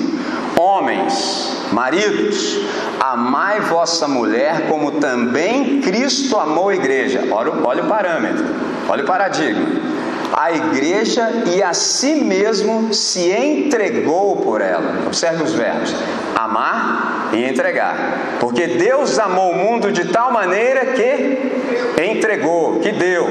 Homens, 0.60 1.66
maridos, 1.72 2.60
amai 3.00 3.60
vossa 3.60 4.06
mulher 4.06 4.68
como 4.68 4.92
também 4.92 5.80
Cristo 5.80 6.38
amou 6.38 6.68
a 6.68 6.74
igreja. 6.74 7.24
Olha, 7.32 7.52
olha 7.64 7.82
o 7.82 7.88
parâmetro, 7.88 8.44
olha 8.88 9.02
o 9.02 9.06
paradigma. 9.06 9.93
A 10.36 10.50
igreja 10.50 11.30
e 11.54 11.62
a 11.62 11.72
si 11.72 12.16
mesmo 12.16 12.92
se 12.92 13.30
entregou 13.30 14.36
por 14.38 14.60
ela. 14.60 15.04
Observe 15.06 15.44
os 15.44 15.52
verbos: 15.52 15.94
amar 16.34 17.30
e 17.32 17.44
entregar. 17.44 17.96
Porque 18.40 18.66
Deus 18.66 19.16
amou 19.20 19.52
o 19.52 19.56
mundo 19.56 19.92
de 19.92 20.06
tal 20.06 20.32
maneira 20.32 20.86
que 20.86 22.02
entregou, 22.10 22.80
que 22.80 22.90
deu. 22.90 23.28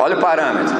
Olha 0.00 0.16
o 0.16 0.20
parâmetro. 0.20 0.74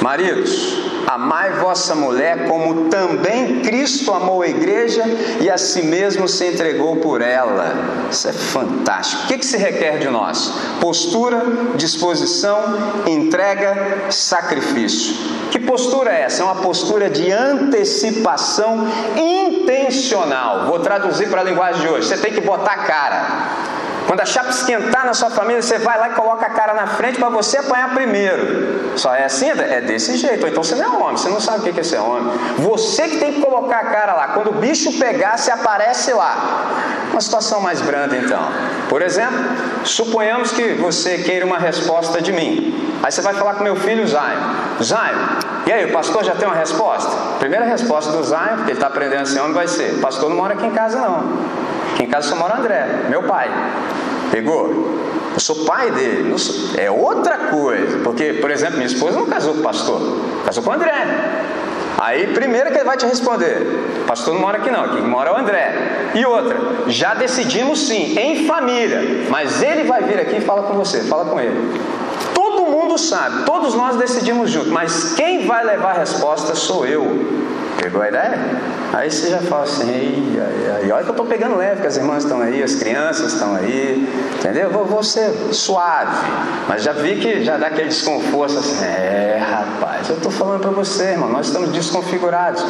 Maridos, 0.00 0.93
amai 1.06 1.52
vossa 1.54 1.94
mulher 1.94 2.48
como 2.48 2.88
também 2.88 3.60
Cristo 3.60 4.12
amou 4.12 4.42
a 4.42 4.48
igreja 4.48 5.02
e 5.40 5.50
a 5.50 5.58
si 5.58 5.82
mesmo 5.82 6.28
se 6.28 6.46
entregou 6.46 6.96
por 6.96 7.20
ela. 7.20 7.74
Isso 8.10 8.28
é 8.28 8.32
fantástico. 8.32 9.24
O 9.24 9.26
que, 9.26 9.38
que 9.38 9.46
se 9.46 9.56
requer 9.56 9.98
de 9.98 10.08
nós? 10.08 10.52
Postura, 10.80 11.42
disposição, 11.76 12.60
entrega, 13.06 14.10
sacrifício. 14.10 15.14
Que 15.50 15.58
postura 15.58 16.12
é 16.12 16.22
essa? 16.22 16.42
É 16.42 16.44
uma 16.44 16.56
postura 16.56 17.08
de 17.08 17.30
antecipação 17.30 18.86
intencional. 19.16 20.66
Vou 20.66 20.78
traduzir 20.80 21.28
para 21.28 21.40
a 21.40 21.44
linguagem 21.44 21.82
de 21.82 21.88
hoje. 21.88 22.08
Você 22.08 22.16
tem 22.16 22.32
que 22.32 22.40
botar 22.40 22.72
a 22.72 22.78
cara. 22.78 23.73
Quando 24.06 24.20
a 24.20 24.26
chapa 24.26 24.50
esquentar 24.50 25.06
na 25.06 25.14
sua 25.14 25.30
família, 25.30 25.62
você 25.62 25.78
vai 25.78 25.98
lá 25.98 26.08
e 26.08 26.12
coloca 26.12 26.46
a 26.46 26.50
cara 26.50 26.74
na 26.74 26.86
frente 26.86 27.18
para 27.18 27.28
você 27.28 27.58
apanhar 27.58 27.94
primeiro. 27.94 28.96
Só 28.96 29.14
é 29.14 29.24
assim? 29.24 29.48
É 29.48 29.80
desse 29.80 30.16
jeito. 30.16 30.46
Então 30.46 30.62
você 30.62 30.74
não 30.74 30.84
é 30.84 30.88
homem, 30.88 31.16
você 31.16 31.28
não 31.28 31.40
sabe 31.40 31.70
o 31.70 31.72
que 31.72 31.80
é 31.80 31.82
ser 31.82 31.98
homem. 31.98 32.32
Você 32.58 33.08
que 33.08 33.18
tem 33.18 33.32
que 33.34 33.40
colocar 33.40 33.78
a 33.78 33.84
cara 33.84 34.14
lá. 34.14 34.28
Quando 34.28 34.50
o 34.50 34.52
bicho 34.52 34.98
pegar, 34.98 35.38
você 35.38 35.50
aparece 35.50 36.12
lá. 36.12 36.36
Uma 37.10 37.20
situação 37.20 37.60
mais 37.60 37.80
branda, 37.80 38.16
então. 38.16 38.42
Por 38.88 39.00
exemplo, 39.00 39.38
suponhamos 39.84 40.52
que 40.52 40.74
você 40.74 41.18
queira 41.18 41.46
uma 41.46 41.58
resposta 41.58 42.20
de 42.20 42.32
mim. 42.32 42.98
Aí 43.02 43.10
você 43.10 43.22
vai 43.22 43.34
falar 43.34 43.54
com 43.54 43.64
meu 43.64 43.76
filho 43.76 44.06
Zayn. 44.06 44.38
Zayn, 44.82 45.14
e 45.66 45.72
aí, 45.72 45.86
o 45.86 45.92
pastor 45.92 46.22
já 46.22 46.34
tem 46.34 46.46
uma 46.46 46.56
resposta? 46.56 47.10
Primeira 47.38 47.64
resposta 47.64 48.12
do 48.12 48.22
Zayn, 48.22 48.56
porque 48.56 48.72
ele 48.72 48.72
está 48.72 48.86
aprendendo 48.86 49.22
a 49.22 49.24
ser 49.24 49.40
homem, 49.40 49.54
vai 49.54 49.66
ser: 49.66 49.98
Pastor 49.98 50.28
não 50.28 50.36
mora 50.36 50.52
aqui 50.52 50.66
em 50.66 50.70
casa, 50.70 51.00
não. 51.00 51.24
Aqui 52.14 52.18
em 52.18 52.20
casa 52.20 52.28
só 52.28 52.36
mora 52.36 52.54
o 52.54 52.58
André, 52.60 52.86
meu 53.08 53.24
pai. 53.24 53.50
Pegou? 54.30 54.68
Eu 55.34 55.40
sou 55.40 55.64
pai 55.64 55.90
dele. 55.90 56.38
Sou... 56.38 56.78
É 56.78 56.90
outra 56.90 57.36
coisa. 57.50 57.98
Porque, 57.98 58.34
por 58.34 58.50
exemplo, 58.50 58.76
minha 58.76 58.86
esposa 58.86 59.18
não 59.18 59.26
casou 59.26 59.54
com 59.54 59.60
o 59.60 59.62
pastor, 59.62 60.00
casou 60.46 60.62
com 60.62 60.70
o 60.70 60.72
André. 60.72 60.92
Aí, 61.98 62.28
primeiro 62.28 62.70
que 62.70 62.76
ele 62.76 62.84
vai 62.84 62.96
te 62.96 63.06
responder: 63.06 64.04
Pastor 64.06 64.34
não 64.34 64.40
mora 64.40 64.58
aqui, 64.58 64.70
não, 64.70 64.84
aqui 64.84 65.00
mora 65.00 65.32
o 65.32 65.36
André. 65.36 66.10
E 66.14 66.24
outra, 66.24 66.56
já 66.86 67.14
decidimos 67.14 67.86
sim, 67.88 68.16
em 68.18 68.46
família, 68.46 69.26
mas 69.30 69.62
ele 69.62 69.84
vai 69.84 70.02
vir 70.02 70.20
aqui 70.20 70.36
e 70.36 70.40
fala 70.40 70.62
com 70.64 70.74
você, 70.74 71.02
fala 71.02 71.24
com 71.24 71.40
ele. 71.40 71.80
Todo 72.34 72.66
mundo 72.66 72.98
sabe, 72.98 73.44
todos 73.44 73.74
nós 73.74 73.96
decidimos 73.96 74.50
junto, 74.50 74.70
mas 74.70 75.14
quem 75.14 75.46
vai 75.46 75.64
levar 75.64 75.90
a 75.90 75.98
resposta 76.00 76.54
sou 76.54 76.86
eu. 76.86 77.53
Pegou 77.84 78.00
a 78.00 78.08
ideia? 78.08 78.38
Aí 78.94 79.10
você 79.10 79.28
já 79.28 79.40
fala 79.40 79.64
assim, 79.64 80.38
ai, 80.40 80.90
olha 80.90 81.02
que 81.02 81.10
eu 81.10 81.12
estou 81.12 81.26
pegando 81.26 81.54
leve, 81.54 81.82
que 81.82 81.86
as 81.86 81.98
irmãs 81.98 82.24
estão 82.24 82.40
aí, 82.40 82.62
as 82.62 82.76
crianças 82.76 83.34
estão 83.34 83.54
aí, 83.54 84.08
entendeu? 84.38 84.70
Vou, 84.70 84.86
vou 84.86 85.02
ser 85.02 85.30
suave, 85.52 86.16
mas 86.66 86.82
já 86.82 86.94
vi 86.94 87.16
que 87.16 87.44
já 87.44 87.58
dá 87.58 87.66
aquele 87.66 87.88
desconforto 87.88 88.56
assim, 88.56 88.82
é 88.86 89.38
rapaz, 89.38 90.08
eu 90.08 90.16
estou 90.16 90.32
falando 90.32 90.62
para 90.62 90.70
você, 90.70 91.10
irmão, 91.10 91.28
nós 91.28 91.48
estamos 91.48 91.68
desconfigurados. 91.72 92.64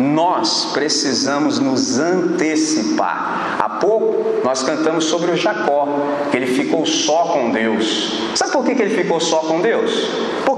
Nós 0.00 0.70
precisamos 0.72 1.60
nos 1.60 2.00
antecipar. 2.00 3.56
Há 3.60 3.68
pouco 3.68 4.42
nós 4.44 4.64
cantamos 4.64 5.04
sobre 5.04 5.30
o 5.30 5.36
Jacó, 5.36 5.86
que 6.30 6.36
ele 6.36 6.46
ficou 6.48 6.84
só 6.84 7.32
com 7.32 7.52
Deus. 7.52 8.20
Sabe 8.34 8.50
por 8.50 8.64
que, 8.64 8.74
que 8.74 8.82
ele 8.82 8.96
ficou 8.96 9.20
só 9.20 9.38
com 9.38 9.60
Deus? 9.60 10.10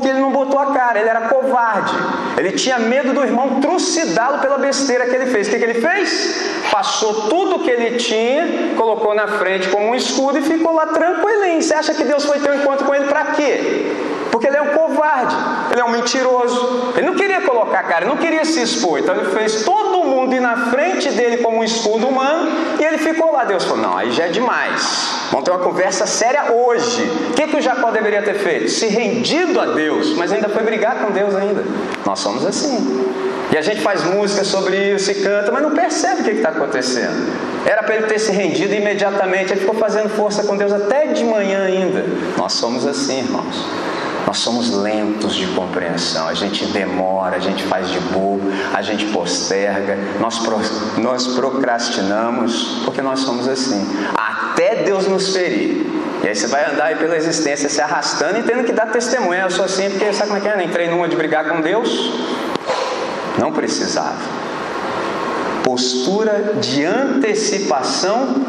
Porque 0.08 0.16
ele 0.16 0.20
não 0.20 0.32
botou 0.32 0.58
a 0.58 0.72
cara, 0.72 0.98
ele 0.98 1.08
era 1.08 1.28
covarde, 1.28 1.92
ele 2.38 2.52
tinha 2.52 2.78
medo 2.78 3.12
do 3.12 3.22
irmão 3.22 3.60
trucidá-lo 3.60 4.38
pela 4.38 4.56
besteira 4.56 5.04
que 5.04 5.14
ele 5.14 5.26
fez. 5.26 5.46
O 5.46 5.50
que, 5.50 5.58
que 5.58 5.64
ele 5.64 5.80
fez? 5.82 6.34
Passou 6.70 7.28
tudo 7.28 7.58
que 7.58 7.70
ele 7.70 7.98
tinha, 7.98 8.74
colocou 8.74 9.14
na 9.14 9.26
frente 9.26 9.68
como 9.68 9.88
um 9.88 9.94
escudo 9.94 10.38
e 10.38 10.42
ficou 10.42 10.72
lá 10.74 10.86
tranquilinho. 10.86 11.60
Você 11.60 11.74
acha 11.74 11.92
que 11.92 12.04
Deus 12.04 12.24
foi 12.24 12.38
ter 12.38 12.50
um 12.50 12.54
encontro 12.54 12.86
com 12.86 12.94
ele 12.94 13.04
para 13.04 13.26
quê? 13.32 13.92
Porque 14.30 14.46
ele 14.46 14.56
é 14.56 14.62
um 14.62 14.68
covarde, 14.68 15.36
ele 15.78 15.82
é 15.82 15.84
um 15.84 15.90
mentiroso. 15.90 16.92
Ele 16.96 17.06
não 17.06 17.14
queria 17.14 17.40
colocar 17.42 17.84
cara, 17.84 18.04
ele 18.04 18.10
não 18.10 18.16
queria 18.16 18.44
se 18.44 18.60
expor. 18.60 18.98
Então 18.98 19.14
ele 19.14 19.30
fez 19.30 19.62
todo 19.62 20.04
mundo 20.04 20.34
ir 20.34 20.40
na 20.40 20.70
frente 20.70 21.10
dele 21.10 21.38
como 21.38 21.58
um 21.58 21.64
escudo 21.64 22.08
humano 22.08 22.50
e 22.78 22.84
ele 22.84 22.98
ficou 22.98 23.32
lá. 23.32 23.44
Deus 23.44 23.64
falou: 23.64 23.78
Não, 23.78 23.96
aí 23.96 24.10
já 24.10 24.24
é 24.24 24.28
demais. 24.28 25.28
Vamos 25.30 25.44
ter 25.44 25.50
uma 25.52 25.60
conversa 25.60 26.06
séria 26.06 26.52
hoje. 26.52 27.02
O 27.30 27.34
que, 27.34 27.46
que 27.46 27.56
o 27.56 27.60
Jacó 27.60 27.90
deveria 27.90 28.22
ter 28.22 28.34
feito? 28.34 28.68
Se 28.68 28.86
rendido 28.88 29.60
a 29.60 29.66
Deus, 29.66 30.14
mas 30.16 30.32
ainda 30.32 30.48
foi 30.48 30.62
brigar 30.62 30.96
com 30.96 31.12
Deus 31.12 31.34
ainda. 31.34 31.64
Nós 32.04 32.18
somos 32.18 32.44
assim. 32.44 33.06
E 33.52 33.56
a 33.56 33.62
gente 33.62 33.80
faz 33.80 34.04
música 34.04 34.44
sobre 34.44 34.94
isso 34.94 35.10
e 35.10 35.14
canta, 35.14 35.50
mas 35.50 35.62
não 35.62 35.70
percebe 35.70 36.20
o 36.20 36.24
que 36.24 36.30
está 36.32 36.50
acontecendo. 36.50 37.32
Era 37.64 37.82
para 37.82 37.96
ele 37.96 38.06
ter 38.06 38.18
se 38.18 38.30
rendido 38.30 38.74
imediatamente, 38.74 39.52
ele 39.52 39.60
ficou 39.60 39.74
fazendo 39.74 40.10
força 40.10 40.42
com 40.42 40.56
Deus 40.56 40.72
até 40.72 41.06
de 41.06 41.24
manhã 41.24 41.64
ainda. 41.64 42.04
Nós 42.36 42.52
somos 42.52 42.86
assim, 42.86 43.20
irmãos. 43.20 43.64
Nós 44.28 44.40
somos 44.40 44.74
lentos 44.74 45.34
de 45.34 45.46
compreensão, 45.46 46.28
a 46.28 46.34
gente 46.34 46.66
demora, 46.66 47.36
a 47.36 47.38
gente 47.38 47.62
faz 47.62 47.88
de 47.88 47.98
bobo, 47.98 48.42
a 48.74 48.82
gente 48.82 49.06
posterga, 49.06 49.96
nós, 50.20 50.38
pro, 50.40 50.58
nós 50.98 51.28
procrastinamos, 51.28 52.82
porque 52.84 53.00
nós 53.00 53.20
somos 53.20 53.48
assim. 53.48 53.82
Até 54.14 54.82
Deus 54.82 55.08
nos 55.08 55.34
ferir. 55.34 55.86
E 56.22 56.28
aí 56.28 56.34
você 56.34 56.46
vai 56.46 56.70
andar 56.70 56.84
aí 56.84 56.96
pela 56.96 57.16
existência 57.16 57.70
se 57.70 57.80
arrastando 57.80 58.38
e 58.38 58.42
tendo 58.42 58.64
que 58.64 58.72
dar 58.72 58.92
testemunho. 58.92 59.40
Eu 59.40 59.50
sou 59.50 59.64
assim 59.64 59.88
porque 59.88 60.12
sabe 60.12 60.28
como 60.28 60.36
é 60.36 60.40
que 60.42 60.48
é? 60.48 60.62
Entrei 60.62 60.90
numa 60.90 61.08
de 61.08 61.16
brigar 61.16 61.48
com 61.48 61.62
Deus, 61.62 62.12
não 63.38 63.50
precisava. 63.50 64.18
Postura 65.64 66.52
de 66.60 66.84
antecipação 66.84 68.44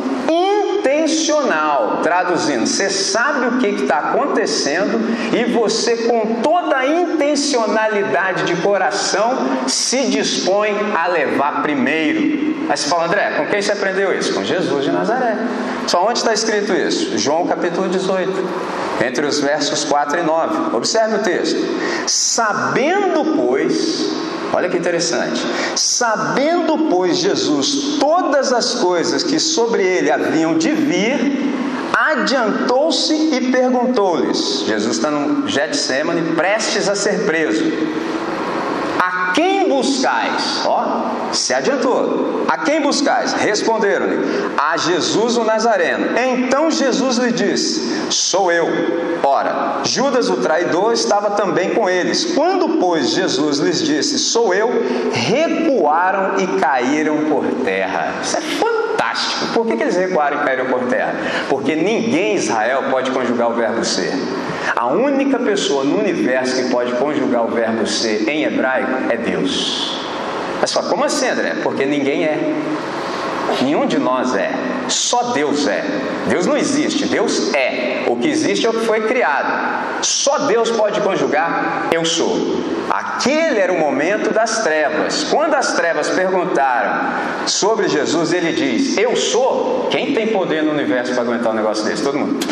intencional. 1.00 2.00
Traduzindo, 2.04 2.66
você 2.66 2.90
sabe 2.90 3.48
o 3.48 3.58
que 3.60 3.68
está 3.68 3.98
acontecendo 4.00 5.00
e 5.34 5.46
você, 5.46 5.98
com 5.98 6.42
toda 6.42 6.78
a 6.78 6.88
intencionalidade 6.88 8.44
de 8.46 8.56
coração, 8.62 9.68
se 9.68 10.08
dispõe 10.08 10.76
a 10.96 11.08
levar 11.08 11.62
primeiro. 11.62 12.60
Aí 12.70 12.78
você 12.78 12.88
fala, 12.88 13.06
André, 13.06 13.32
com 13.38 13.48
quem 13.48 13.62
você 13.62 13.72
aprendeu 13.72 14.18
isso? 14.18 14.34
Com 14.34 14.44
Jesus 14.44 14.86
de 14.86 14.92
Nazaré. 14.92 15.38
Só 15.88 16.06
onde 16.06 16.20
está 16.20 16.34
escrito 16.34 16.74
isso? 16.74 17.18
João 17.18 17.48
capítulo 17.48 17.90
18, 17.90 18.32
entre 19.06 19.26
os 19.26 19.40
versos 19.40 19.84
4 19.86 20.20
e 20.20 20.24
9. 20.24 20.76
Observe 20.76 21.16
o 21.16 21.20
texto. 21.20 21.58
Sabendo, 22.06 23.36
pois, 23.36 24.12
Olha 24.54 24.70
que 24.70 24.78
interessante. 24.78 25.42
Sabendo, 25.76 26.90
pois, 26.90 27.18
Jesus 27.18 27.98
todas 28.00 28.52
as 28.52 28.76
coisas 28.76 29.24
que 29.24 29.40
sobre 29.40 29.84
ele 29.84 30.12
haviam 30.12 30.58
de 30.58 30.72
vir, 30.72 31.54
adiantou-se 31.94 33.14
e 33.14 33.52
perguntou-lhes: 33.52 34.64
Jesus 34.66 34.96
está 34.96 35.12
no 35.12 35.48
Getsemane, 35.48 36.36
prestes 36.36 36.88
a 36.90 36.96
ser 36.96 37.26
preso. 37.26 37.64
A 39.00 39.32
quem 39.34 39.70
buscais? 39.70 40.62
Ó, 40.66 41.32
se 41.32 41.54
adiantou. 41.54 42.46
A 42.50 42.58
quem 42.58 42.82
buscais? 42.82 43.32
Responderam-lhe: 43.32 44.18
A 44.58 44.76
Jesus 44.76 45.38
o 45.38 45.46
Nazareno. 45.46 46.18
Então 46.20 46.70
Jesus 46.70 47.18
lhe 47.18 47.32
disse: 47.32 48.12
Sou 48.12 48.52
eu. 48.52 48.68
Ora, 49.24 49.80
Judas 49.86 50.30
o 50.30 50.38
traidor 50.38 50.92
estava 50.92 51.32
também 51.32 51.74
com 51.74 51.90
eles. 51.90 52.34
Quando, 52.36 52.78
pois, 52.80 53.12
Jesus 53.12 53.60
lhes 53.60 53.82
disse: 53.82 54.20
Sou 54.20 54.54
eu, 54.54 54.70
recuaram 55.14 56.38
e 56.38 56.60
caíram 56.60 57.26
por 57.30 57.46
terra. 57.64 58.16
Isso 58.22 58.36
é 58.38 58.42
fantástico. 58.42 58.79
Por 59.54 59.66
que, 59.66 59.78
que 59.78 59.84
eles 59.84 59.96
recuaram 59.96 60.42
e 60.42 60.46
caíram 60.46 60.66
por 60.66 60.86
terra? 60.88 61.16
Porque 61.50 61.76
ninguém 61.76 62.34
em 62.34 62.36
Israel 62.36 62.84
pode 62.92 63.12
conjugar 63.12 63.50
o 63.50 63.54
verbo 63.54 63.84
ser. 63.84 64.14
A 64.76 64.88
única 64.88 65.40
pessoa 65.40 65.84
no 65.84 66.00
universo 66.00 66.64
que 66.64 66.70
pode 66.70 66.92
conjugar 66.94 67.46
o 67.46 67.48
verbo 67.48 67.88
ser 67.88 68.28
em 68.28 68.44
hebraico 68.44 68.92
é 69.10 69.18
Deus. 69.18 70.00
Mas 70.62 70.74
fala, 70.74 70.90
como 70.90 71.06
assim, 71.06 71.28
André? 71.28 71.56
Porque 71.64 71.86
ninguém 71.86 72.26
é. 72.26 72.54
Nenhum 73.62 73.86
de 73.86 73.98
nós 73.98 74.36
é. 74.36 74.52
Só 74.90 75.32
Deus 75.32 75.68
é. 75.68 75.84
Deus 76.28 76.46
não 76.46 76.58
existe, 76.58 77.06
Deus 77.06 77.54
é. 77.54 78.04
O 78.08 78.16
que 78.16 78.28
existe 78.28 78.66
é 78.66 78.70
o 78.70 78.74
que 78.74 78.86
foi 78.86 79.08
criado. 79.08 80.04
Só 80.04 80.40
Deus 80.40 80.72
pode 80.72 81.00
conjugar 81.02 81.88
eu 81.92 82.06
sou. 82.06 82.64
Aquele 82.90 83.60
era 83.60 83.72
o 83.72 83.80
momento 83.80 84.34
das 84.34 84.64
trevas. 84.64 85.26
Quando 85.26 85.54
as 85.54 85.74
trevas 85.74 86.10
perguntaram 86.10 87.48
sobre 87.48 87.88
Jesus, 87.88 88.34
ele 88.34 88.54
diz: 88.54 88.98
Eu 88.98 89.16
sou. 89.16 89.88
Quem 89.92 90.14
tem 90.14 90.28
poder 90.28 90.64
no 90.64 90.72
universo 90.72 91.14
para 91.14 91.24
aguentar 91.24 91.52
um 91.52 91.56
negócio 91.56 91.86
desse? 91.86 92.04
Todo 92.04 92.18
mundo. 92.18 92.46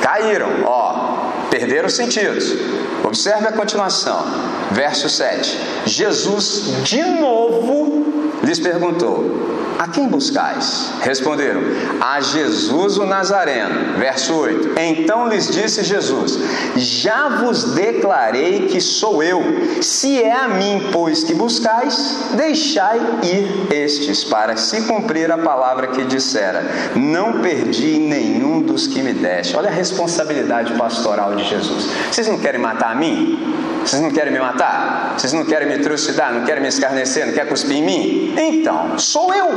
Caíram, 0.00 0.48
ó, 0.64 1.30
perderam 1.50 1.86
os 1.86 1.94
sentidos. 1.94 2.54
Observe 3.02 3.48
a 3.48 3.52
continuação, 3.52 4.24
verso 4.70 5.08
7. 5.08 5.58
Jesus 5.86 6.82
de 6.84 7.02
novo 7.02 8.04
lhes 8.42 8.58
perguntou: 8.58 9.63
a 9.78 9.88
quem 9.88 10.08
buscais? 10.08 10.92
Responderam: 11.02 11.60
A 12.00 12.20
Jesus 12.20 12.98
o 12.98 13.06
Nazareno. 13.06 13.98
Verso 13.98 14.34
8: 14.34 14.78
Então 14.78 15.28
lhes 15.28 15.48
disse 15.48 15.82
Jesus: 15.82 16.38
Já 16.76 17.28
vos 17.28 17.74
declarei 17.74 18.66
que 18.66 18.80
sou 18.80 19.22
eu. 19.22 19.42
Se 19.82 20.22
é 20.22 20.32
a 20.32 20.48
mim, 20.48 20.88
pois, 20.92 21.24
que 21.24 21.34
buscais, 21.34 22.30
deixai 22.36 22.98
ir 23.22 23.72
estes, 23.72 24.24
para 24.24 24.56
se 24.56 24.82
cumprir 24.82 25.30
a 25.30 25.38
palavra 25.38 25.88
que 25.88 26.04
dissera: 26.04 26.62
Não 26.94 27.40
perdi 27.40 27.98
nenhum 27.98 28.62
dos 28.62 28.86
que 28.86 29.02
me 29.02 29.12
deste. 29.12 29.56
Olha 29.56 29.68
a 29.68 29.72
responsabilidade 29.72 30.74
pastoral 30.74 31.34
de 31.36 31.44
Jesus. 31.44 31.88
Vocês 32.10 32.28
não 32.28 32.38
querem 32.38 32.60
matar 32.60 32.92
a 32.92 32.94
mim? 32.94 33.63
Vocês 33.84 34.00
não 34.00 34.10
querem 34.10 34.32
me 34.32 34.38
matar? 34.38 35.14
Vocês 35.16 35.32
não 35.32 35.44
querem 35.44 35.68
me 35.68 35.78
trucidar? 35.78 36.32
Não 36.32 36.44
querem 36.44 36.62
me 36.62 36.68
escarnecer? 36.68 37.26
Não 37.26 37.34
querem 37.34 37.48
cuspir 37.48 37.76
em 37.76 37.82
mim? 37.82 38.34
Então, 38.38 38.98
sou 38.98 39.32
eu. 39.34 39.50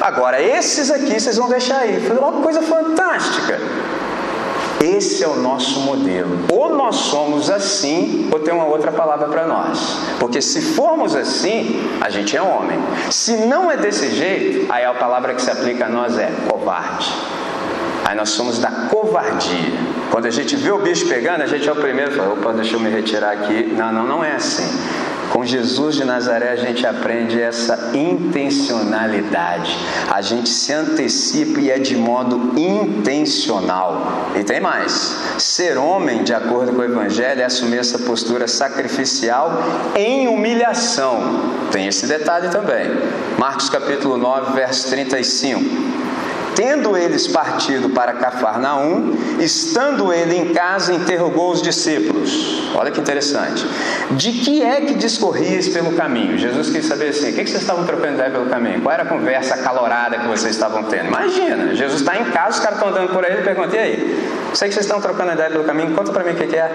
Agora, 0.00 0.40
esses 0.40 0.90
aqui 0.90 1.18
vocês 1.18 1.36
vão 1.36 1.48
deixar 1.48 1.78
aí. 1.78 2.00
Foi 2.00 2.16
uma 2.16 2.42
coisa 2.42 2.62
fantástica. 2.62 3.58
Esse 4.80 5.24
é 5.24 5.28
o 5.28 5.36
nosso 5.36 5.80
modelo. 5.80 6.40
Ou 6.52 6.76
nós 6.76 6.96
somos 6.96 7.48
assim, 7.48 8.28
ou 8.30 8.38
tem 8.40 8.52
uma 8.52 8.66
outra 8.66 8.92
palavra 8.92 9.28
para 9.28 9.46
nós. 9.46 9.98
Porque 10.20 10.42
se 10.42 10.60
formos 10.60 11.16
assim, 11.16 11.82
a 12.00 12.10
gente 12.10 12.36
é 12.36 12.42
homem. 12.42 12.78
Se 13.10 13.36
não 13.46 13.70
é 13.70 13.76
desse 13.76 14.10
jeito, 14.10 14.70
aí 14.70 14.84
a 14.84 14.92
palavra 14.92 15.34
que 15.34 15.40
se 15.40 15.50
aplica 15.50 15.86
a 15.86 15.88
nós 15.88 16.18
é 16.18 16.30
covarde. 16.48 17.10
Aí 18.04 18.14
nós 18.14 18.28
somos 18.30 18.58
da 18.58 18.70
covardia. 18.90 19.72
Quando 20.14 20.26
a 20.26 20.30
gente 20.30 20.54
vê 20.54 20.70
o 20.70 20.78
bicho 20.78 21.08
pegando, 21.08 21.42
a 21.42 21.46
gente 21.48 21.68
é 21.68 21.72
o 21.72 21.74
primeiro 21.74 22.12
fala: 22.12 22.34
opa, 22.34 22.52
deixa 22.52 22.76
eu 22.76 22.80
me 22.80 22.88
retirar 22.88 23.32
aqui. 23.32 23.64
Não, 23.76 23.92
não, 23.92 24.06
não 24.06 24.24
é 24.24 24.36
assim. 24.36 24.62
Com 25.32 25.44
Jesus 25.44 25.96
de 25.96 26.04
Nazaré 26.04 26.50
a 26.50 26.56
gente 26.56 26.86
aprende 26.86 27.40
essa 27.40 27.90
intencionalidade. 27.92 29.76
A 30.08 30.20
gente 30.20 30.48
se 30.48 30.72
antecipa 30.72 31.58
e 31.58 31.68
é 31.68 31.80
de 31.80 31.96
modo 31.96 32.52
intencional. 32.56 34.30
E 34.36 34.44
tem 34.44 34.60
mais: 34.60 35.18
ser 35.36 35.76
homem, 35.76 36.22
de 36.22 36.32
acordo 36.32 36.72
com 36.74 36.82
o 36.82 36.84
Evangelho, 36.84 37.40
é 37.40 37.44
assumir 37.44 37.78
essa 37.78 37.98
postura 37.98 38.46
sacrificial 38.46 39.64
em 39.96 40.28
humilhação. 40.28 41.40
Tem 41.72 41.88
esse 41.88 42.06
detalhe 42.06 42.50
também. 42.50 42.88
Marcos 43.36 43.68
capítulo 43.68 44.16
9, 44.16 44.52
verso 44.52 44.88
35. 44.90 45.93
Tendo 46.54 46.96
eles 46.96 47.26
partido 47.26 47.90
para 47.90 48.12
Cafarnaum, 48.12 49.16
estando 49.40 50.12
ele 50.12 50.36
em 50.36 50.54
casa, 50.54 50.92
interrogou 50.92 51.50
os 51.50 51.60
discípulos. 51.60 52.70
Olha 52.74 52.90
que 52.90 53.00
interessante. 53.00 53.66
De 54.12 54.32
que 54.32 54.62
é 54.62 54.80
que 54.82 54.94
discorrias 54.94 55.68
pelo 55.68 55.92
caminho? 55.92 56.38
Jesus 56.38 56.70
quis 56.70 56.86
saber 56.86 57.08
assim: 57.08 57.30
o 57.30 57.34
que, 57.34 57.46
vocês 57.46 57.60
estavam 57.60 57.84
trocando 57.84 58.14
ideia 58.14 58.30
pelo 58.30 58.46
caminho? 58.46 58.80
Qual 58.80 58.92
era 58.92 59.02
a 59.02 59.06
conversa 59.06 59.54
acalorada 59.54 60.18
que 60.18 60.28
vocês 60.28 60.54
estavam 60.54 60.84
tendo? 60.84 61.06
Imagina, 61.06 61.74
Jesus 61.74 62.00
está 62.00 62.16
em 62.16 62.24
casa, 62.26 62.50
os 62.50 62.60
caras 62.60 62.78
estão 62.78 62.90
andando 62.90 63.12
por 63.12 63.24
aí, 63.24 63.32
ele 63.32 63.42
pergunta: 63.42 63.74
e 63.74 63.78
aí? 63.78 64.30
Sei 64.54 64.68
que 64.68 64.74
vocês 64.74 64.86
estão 64.86 65.00
trocando 65.00 65.32
ideia 65.32 65.50
pelo 65.50 65.64
caminho, 65.64 65.94
conta 65.94 66.12
para 66.12 66.22
mim 66.24 66.32
o 66.32 66.34
que 66.36 66.56
é. 66.56 66.70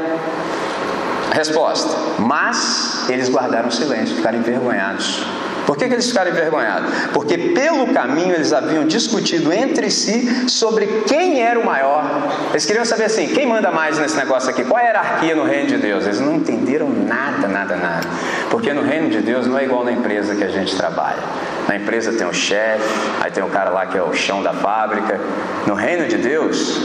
Resposta: 1.32 1.96
Mas 2.20 3.06
eles 3.10 3.30
guardaram 3.30 3.72
silêncio, 3.72 4.16
ficaram 4.16 4.40
envergonhados. 4.40 5.24
Por 5.70 5.78
que, 5.78 5.88
que 5.88 5.94
eles 5.94 6.08
ficaram 6.08 6.32
envergonhados? 6.32 6.90
Porque 7.14 7.38
pelo 7.38 7.94
caminho 7.94 8.34
eles 8.34 8.52
haviam 8.52 8.88
discutido 8.88 9.54
entre 9.54 9.92
si 9.92 10.50
sobre 10.50 10.88
quem 11.06 11.44
era 11.44 11.60
o 11.60 11.64
maior. 11.64 12.04
Eles 12.50 12.66
queriam 12.66 12.84
saber 12.84 13.04
assim: 13.04 13.28
quem 13.28 13.46
manda 13.46 13.70
mais 13.70 14.00
nesse 14.00 14.18
negócio 14.18 14.50
aqui? 14.50 14.64
Qual 14.64 14.80
é 14.80 14.86
a 14.86 14.88
hierarquia 14.88 15.36
no 15.36 15.44
reino 15.44 15.68
de 15.68 15.78
Deus? 15.78 16.06
Eles 16.06 16.20
não 16.20 16.38
entenderam 16.38 16.90
nada, 16.90 17.48
nada, 17.48 17.76
nada. 17.76 18.08
Porque 18.50 18.74
no 18.74 18.82
reino 18.82 19.12
de 19.12 19.22
Deus 19.22 19.46
não 19.46 19.60
é 19.60 19.64
igual 19.64 19.84
na 19.84 19.92
empresa 19.92 20.34
que 20.34 20.44
a 20.44 20.50
gente 20.50 20.76
trabalha. 20.76 21.22
Na 21.68 21.76
empresa 21.76 22.14
tem 22.14 22.26
o 22.26 22.34
chefe, 22.34 22.90
aí 23.22 23.30
tem 23.30 23.44
o 23.44 23.50
cara 23.50 23.70
lá 23.70 23.86
que 23.86 23.96
é 23.96 24.02
o 24.02 24.12
chão 24.12 24.42
da 24.42 24.54
fábrica. 24.54 25.20
No 25.68 25.76
reino 25.76 26.08
de 26.08 26.18
Deus, 26.18 26.82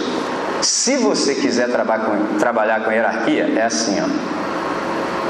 se 0.60 0.98
você 0.98 1.34
quiser 1.34 1.70
trabalhar 1.70 2.04
com, 2.04 2.38
trabalhar 2.38 2.84
com 2.84 2.92
hierarquia, 2.92 3.50
é 3.56 3.62
assim, 3.62 3.96
ó. 3.98 4.44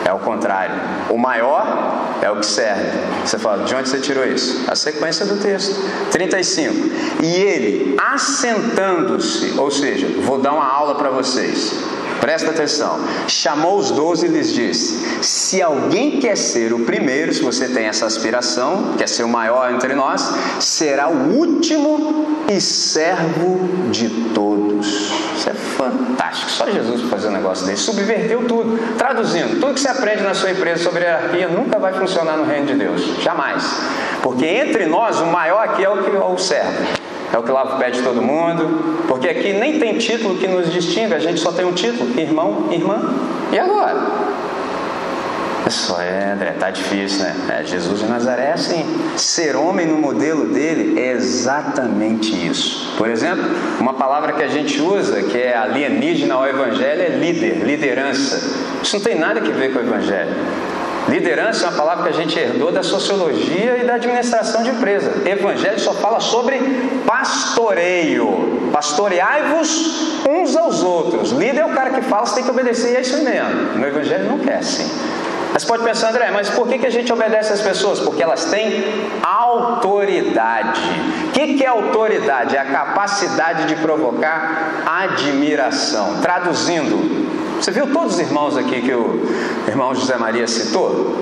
É 0.04 0.12
o 0.12 0.18
contrário. 0.18 0.74
O 1.08 1.16
maior 1.16 2.16
é 2.20 2.30
o 2.30 2.36
que 2.36 2.46
serve. 2.46 2.98
Você 3.24 3.38
fala, 3.38 3.64
de 3.64 3.74
onde 3.74 3.88
você 3.88 3.98
tirou 3.98 4.24
isso? 4.24 4.70
A 4.70 4.76
sequência 4.76 5.24
do 5.24 5.36
texto. 5.36 5.74
35. 6.10 6.74
E 7.22 7.26
ele, 7.26 7.96
assentando-se, 7.98 9.58
ou 9.58 9.70
seja, 9.70 10.06
vou 10.22 10.38
dar 10.38 10.52
uma 10.52 10.66
aula 10.66 10.94
para 10.96 11.10
vocês. 11.10 11.72
Presta 12.24 12.52
atenção. 12.52 13.00
Chamou 13.28 13.76
os 13.76 13.90
doze 13.90 14.24
e 14.24 14.30
lhes 14.30 14.50
disse: 14.50 15.22
Se 15.22 15.60
alguém 15.60 16.18
quer 16.20 16.38
ser 16.38 16.72
o 16.72 16.78
primeiro, 16.78 17.34
se 17.34 17.42
você 17.42 17.68
tem 17.68 17.84
essa 17.84 18.06
aspiração, 18.06 18.94
quer 18.96 19.06
ser 19.06 19.24
o 19.24 19.28
maior 19.28 19.70
entre 19.70 19.94
nós, 19.94 20.32
será 20.58 21.06
o 21.06 21.34
último 21.34 22.44
e 22.48 22.58
servo 22.62 23.68
de 23.90 24.08
todos. 24.32 25.12
Isso 25.36 25.50
é 25.50 25.52
fantástico. 25.52 26.50
Só 26.50 26.70
Jesus 26.70 27.02
para 27.02 27.10
fazer 27.10 27.28
um 27.28 27.32
negócio 27.32 27.66
desse. 27.66 27.82
Subverteu 27.82 28.46
tudo. 28.48 28.78
Traduzindo, 28.96 29.60
tudo 29.60 29.74
que 29.74 29.80
você 29.80 29.88
aprende 29.88 30.22
na 30.22 30.32
sua 30.32 30.50
empresa 30.50 30.82
sobre 30.82 31.04
hierarquia 31.04 31.48
nunca 31.48 31.78
vai 31.78 31.92
funcionar 31.92 32.38
no 32.38 32.46
reino 32.46 32.64
de 32.64 32.74
Deus. 32.74 33.02
Jamais. 33.22 33.62
Porque 34.22 34.46
entre 34.46 34.86
nós, 34.86 35.20
o 35.20 35.26
maior 35.26 35.62
aqui 35.62 35.84
é 35.84 35.90
o 35.90 36.02
que 36.02 36.16
é 36.16 36.18
o 36.18 36.38
servo 36.38 37.03
é 37.32 37.38
o 37.38 37.42
que 37.42 37.50
o 37.50 37.78
pé 37.78 37.90
de 37.90 38.02
todo 38.02 38.22
mundo, 38.22 39.04
porque 39.08 39.28
aqui 39.28 39.52
nem 39.52 39.78
tem 39.78 39.98
título 39.98 40.36
que 40.36 40.46
nos 40.46 40.72
distinga, 40.72 41.16
a 41.16 41.18
gente 41.18 41.40
só 41.40 41.52
tem 41.52 41.64
um 41.64 41.72
título, 41.72 42.18
irmão, 42.18 42.68
irmã. 42.70 43.00
E 43.52 43.58
agora? 43.58 44.34
Isso 45.66 45.98
é, 45.98 46.32
André, 46.32 46.52
tá 46.52 46.70
difícil, 46.70 47.24
né? 47.24 47.34
É, 47.48 47.64
Jesus 47.64 48.00
de 48.00 48.06
Nazaré 48.06 48.48
é 48.48 48.52
assim. 48.52 48.84
Ser 49.16 49.56
homem 49.56 49.86
no 49.86 49.96
modelo 49.96 50.46
dele 50.46 51.00
é 51.00 51.12
exatamente 51.12 52.30
isso. 52.46 52.94
Por 52.98 53.08
exemplo, 53.08 53.44
uma 53.80 53.94
palavra 53.94 54.34
que 54.34 54.42
a 54.42 54.48
gente 54.48 54.80
usa, 54.80 55.22
que 55.22 55.38
é 55.38 55.56
alienígena 55.56 56.34
ao 56.34 56.46
evangelho, 56.46 57.00
é 57.00 57.08
líder, 57.08 57.64
liderança. 57.64 58.36
Isso 58.82 58.96
não 58.96 59.02
tem 59.02 59.18
nada 59.18 59.40
a 59.40 59.42
ver 59.42 59.72
com 59.72 59.78
o 59.78 59.82
evangelho. 59.82 60.34
Liderança 61.08 61.66
é 61.66 61.68
uma 61.68 61.76
palavra 61.76 62.04
que 62.04 62.08
a 62.08 62.12
gente 62.12 62.38
herdou 62.38 62.72
da 62.72 62.82
sociologia 62.82 63.76
e 63.76 63.84
da 63.84 63.94
administração 63.94 64.62
de 64.62 64.70
empresa. 64.70 65.28
Evangelho 65.28 65.78
só 65.78 65.92
fala 65.92 66.18
sobre 66.20 66.58
pastoreio. 67.06 68.70
Pastoreai-vos 68.72 70.24
uns 70.28 70.56
aos 70.56 70.82
outros. 70.82 71.32
Líder 71.32 71.60
é 71.60 71.66
o 71.66 71.74
cara 71.74 71.90
que 71.90 72.02
fala, 72.02 72.26
você 72.26 72.36
tem 72.36 72.44
que 72.44 72.50
obedecer 72.50 72.92
e 72.92 72.96
é 72.96 73.00
isso 73.00 73.22
mesmo. 73.22 73.78
No 73.78 73.86
Evangelho 73.86 74.24
não 74.24 74.38
quer 74.38 74.56
assim. 74.56 74.90
Mas 75.52 75.64
pode 75.64 75.84
pensar, 75.84 76.08
André, 76.08 76.32
mas 76.32 76.50
por 76.50 76.66
que, 76.66 76.78
que 76.78 76.86
a 76.86 76.90
gente 76.90 77.12
obedece 77.12 77.52
às 77.52 77.60
pessoas? 77.60 78.00
Porque 78.00 78.20
elas 78.20 78.46
têm 78.46 78.84
autoridade. 79.22 80.80
O 81.28 81.30
que, 81.30 81.54
que 81.54 81.64
é 81.64 81.68
autoridade? 81.68 82.56
É 82.56 82.58
a 82.58 82.64
capacidade 82.64 83.66
de 83.66 83.76
provocar 83.76 84.82
admiração. 84.84 86.20
Traduzindo, 86.20 87.33
você 87.64 87.70
viu 87.70 87.86
todos 87.86 88.16
os 88.16 88.20
irmãos 88.20 88.58
aqui 88.58 88.82
que 88.82 88.92
o 88.92 89.26
irmão 89.66 89.94
José 89.94 90.18
Maria 90.18 90.46
citou? 90.46 91.16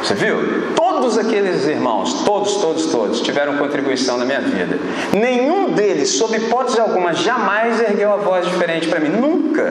Você 0.00 0.14
viu? 0.14 0.72
Todos 0.76 1.18
aqueles 1.18 1.66
irmãos, 1.66 2.22
todos, 2.24 2.54
todos, 2.58 2.86
todos, 2.86 3.20
tiveram 3.20 3.56
contribuição 3.56 4.16
na 4.16 4.24
minha 4.24 4.40
vida. 4.40 4.78
Nenhum 5.12 5.72
deles, 5.72 6.10
sob 6.10 6.36
hipótese 6.36 6.78
alguma, 6.78 7.12
jamais 7.12 7.80
ergueu 7.80 8.12
a 8.12 8.18
voz 8.18 8.46
diferente 8.46 8.86
para 8.86 9.00
mim. 9.00 9.08
Nunca, 9.08 9.68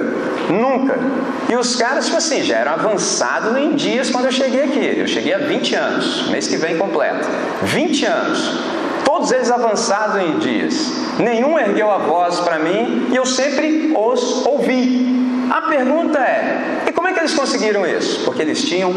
nunca. 0.49 0.99
E 1.47 1.55
os 1.55 1.77
caras, 1.77 2.07
tipo 2.07 2.17
assim, 2.17 2.43
já 2.43 2.57
eram 2.57 2.73
avançados 2.73 3.55
em 3.55 3.73
dias 3.75 4.09
quando 4.09 4.25
eu 4.25 4.31
cheguei 4.33 4.63
aqui. 4.63 4.99
Eu 4.99 5.07
cheguei 5.07 5.33
há 5.33 5.37
20 5.37 5.75
anos, 5.75 6.27
mês 6.27 6.49
que 6.49 6.57
vem 6.57 6.77
completo. 6.77 7.25
20 7.63 8.05
anos. 8.05 8.59
Todos 9.05 9.31
eles 9.31 9.49
avançados 9.49 10.21
em 10.21 10.37
dias. 10.39 10.91
Nenhum 11.17 11.57
ergueu 11.57 11.89
a 11.89 11.97
voz 11.99 12.41
para 12.41 12.59
mim 12.59 13.07
e 13.09 13.15
eu 13.15 13.25
sempre 13.25 13.93
os 13.95 14.45
ouvi. 14.45 15.17
A 15.49 15.61
pergunta 15.63 16.19
é: 16.19 16.83
e 16.87 16.91
como 16.91 17.07
é 17.07 17.13
que 17.13 17.19
eles 17.19 17.33
conseguiram 17.33 17.85
isso? 17.85 18.23
Porque 18.23 18.41
eles 18.41 18.63
tinham 18.63 18.93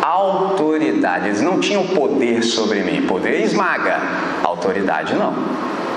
autoridade, 0.00 1.28
eles 1.28 1.40
não 1.40 1.60
tinham 1.60 1.86
poder 1.88 2.42
sobre 2.42 2.80
mim. 2.82 3.06
Poder 3.06 3.40
esmaga, 3.42 3.98
autoridade 4.42 5.14
não. 5.14 5.34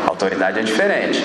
Autoridade 0.08 0.60
é 0.60 0.64
diferente. 0.64 1.24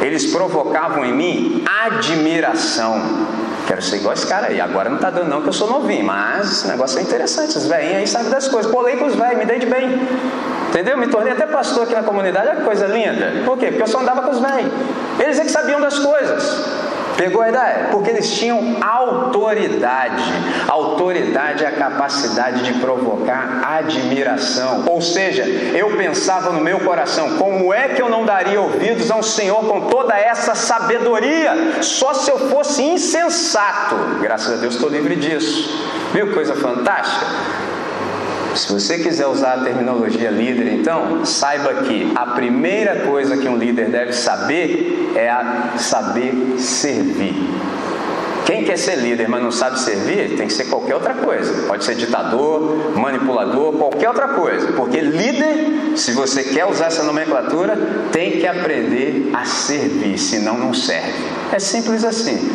Eles 0.00 0.26
provocavam 0.26 1.04
em 1.04 1.12
mim 1.12 1.64
admiração. 1.84 3.26
Quero 3.66 3.82
ser 3.82 3.96
igual 3.96 4.14
esse 4.14 4.26
cara 4.26 4.46
aí. 4.46 4.60
Agora 4.60 4.88
não 4.88 4.98
tá 4.98 5.10
dando, 5.10 5.28
não, 5.28 5.42
que 5.42 5.48
eu 5.48 5.52
sou 5.52 5.68
novinho, 5.68 6.04
mas 6.04 6.52
esse 6.52 6.68
negócio 6.68 6.98
é 6.98 7.02
interessante. 7.02 7.58
Os 7.58 7.66
velhinhos 7.66 7.96
aí 7.96 8.06
sabem 8.06 8.30
das 8.30 8.48
coisas. 8.48 8.70
Colei 8.70 8.96
com 8.96 9.06
os 9.06 9.14
velhos, 9.14 9.38
me 9.38 9.44
dei 9.44 9.58
de 9.58 9.66
bem. 9.66 10.00
Entendeu? 10.68 10.96
Me 10.96 11.08
tornei 11.08 11.32
até 11.32 11.46
pastor 11.46 11.82
aqui 11.84 11.94
na 11.94 12.02
comunidade. 12.02 12.48
Olha 12.48 12.56
que 12.56 12.64
coisa 12.64 12.86
linda. 12.86 13.42
Por 13.44 13.58
quê? 13.58 13.66
Porque 13.66 13.82
eu 13.82 13.86
só 13.86 14.00
andava 14.00 14.22
com 14.22 14.30
os 14.30 14.38
velhos. 14.38 14.72
Eles 15.18 15.38
é 15.38 15.42
que 15.42 15.50
sabiam 15.50 15.80
das 15.80 15.98
coisas. 15.98 16.87
Pegou 17.18 17.42
a 17.42 17.48
ideia? 17.48 17.88
Porque 17.90 18.10
eles 18.10 18.30
tinham 18.30 18.76
autoridade. 18.80 20.22
Autoridade 20.68 21.64
é 21.64 21.66
a 21.66 21.72
capacidade 21.72 22.62
de 22.62 22.74
provocar 22.74 23.60
admiração. 23.64 24.84
Ou 24.86 25.02
seja, 25.02 25.42
eu 25.42 25.96
pensava 25.96 26.52
no 26.52 26.60
meu 26.60 26.78
coração: 26.78 27.36
como 27.36 27.74
é 27.74 27.88
que 27.88 28.00
eu 28.00 28.08
não 28.08 28.24
daria 28.24 28.60
ouvidos 28.60 29.10
a 29.10 29.16
um 29.16 29.22
Senhor 29.22 29.66
com 29.66 29.88
toda 29.88 30.16
essa 30.16 30.54
sabedoria? 30.54 31.82
Só 31.82 32.14
se 32.14 32.30
eu 32.30 32.38
fosse 32.50 32.84
insensato. 32.84 33.96
Graças 34.22 34.52
a 34.52 34.56
Deus 34.56 34.76
estou 34.76 34.88
livre 34.88 35.16
disso. 35.16 35.76
Viu 36.12 36.28
que 36.28 36.34
coisa 36.34 36.54
fantástica? 36.54 37.26
Se 38.54 38.72
você 38.72 38.98
quiser 38.98 39.26
usar 39.26 39.54
a 39.54 39.64
terminologia 39.64 40.30
líder, 40.30 40.72
então, 40.72 41.24
saiba 41.24 41.82
que 41.82 42.12
a 42.14 42.26
primeira 42.26 43.06
coisa 43.06 43.36
que 43.36 43.48
um 43.48 43.56
líder 43.56 43.88
deve 43.88 44.12
saber 44.12 45.12
é 45.14 45.28
a 45.28 45.74
saber 45.76 46.56
servir. 46.58 47.34
Quem 48.48 48.64
quer 48.64 48.78
ser 48.78 48.96
líder, 48.96 49.28
mas 49.28 49.42
não 49.42 49.52
sabe 49.52 49.78
servir, 49.78 50.34
tem 50.34 50.46
que 50.46 50.54
ser 50.54 50.64
qualquer 50.70 50.94
outra 50.94 51.12
coisa. 51.12 51.66
Pode 51.66 51.84
ser 51.84 51.94
ditador, 51.94 52.96
manipulador, 52.96 53.74
qualquer 53.74 54.08
outra 54.08 54.28
coisa. 54.28 54.72
Porque 54.72 55.02
líder, 55.02 55.98
se 55.98 56.12
você 56.12 56.42
quer 56.42 56.64
usar 56.64 56.86
essa 56.86 57.02
nomenclatura, 57.02 57.76
tem 58.10 58.40
que 58.40 58.46
aprender 58.46 59.30
a 59.34 59.44
servir, 59.44 60.16
senão 60.16 60.56
não 60.56 60.72
serve. 60.72 61.12
É 61.52 61.58
simples 61.58 62.04
assim. 62.04 62.50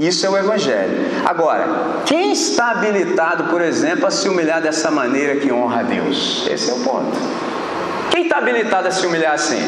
Isso 0.00 0.24
é 0.24 0.30
o 0.30 0.36
Evangelho. 0.38 1.06
Agora, 1.24 1.66
quem 2.06 2.32
está 2.32 2.70
habilitado, 2.70 3.44
por 3.44 3.60
exemplo, 3.60 4.06
a 4.06 4.10
se 4.10 4.28
humilhar 4.28 4.62
dessa 4.62 4.90
maneira 4.90 5.36
que 5.36 5.52
honra 5.52 5.80
a 5.80 5.82
Deus? 5.82 6.46
Esse 6.48 6.70
é 6.70 6.74
o 6.74 6.80
ponto. 6.80 7.18
Quem 8.10 8.22
está 8.22 8.38
habilitado 8.38 8.86
a 8.86 8.90
se 8.92 9.04
humilhar 9.04 9.34
assim? 9.34 9.60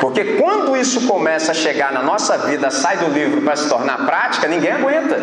Porque 0.00 0.24
quando 0.36 0.76
isso 0.76 1.06
começa 1.06 1.52
a 1.52 1.54
chegar 1.54 1.92
na 1.92 2.02
nossa 2.02 2.38
vida, 2.38 2.70
sai 2.70 2.96
do 2.98 3.08
livro 3.10 3.42
para 3.42 3.56
se 3.56 3.68
tornar 3.68 4.04
prática, 4.06 4.48
ninguém 4.48 4.72
aguenta. 4.72 5.18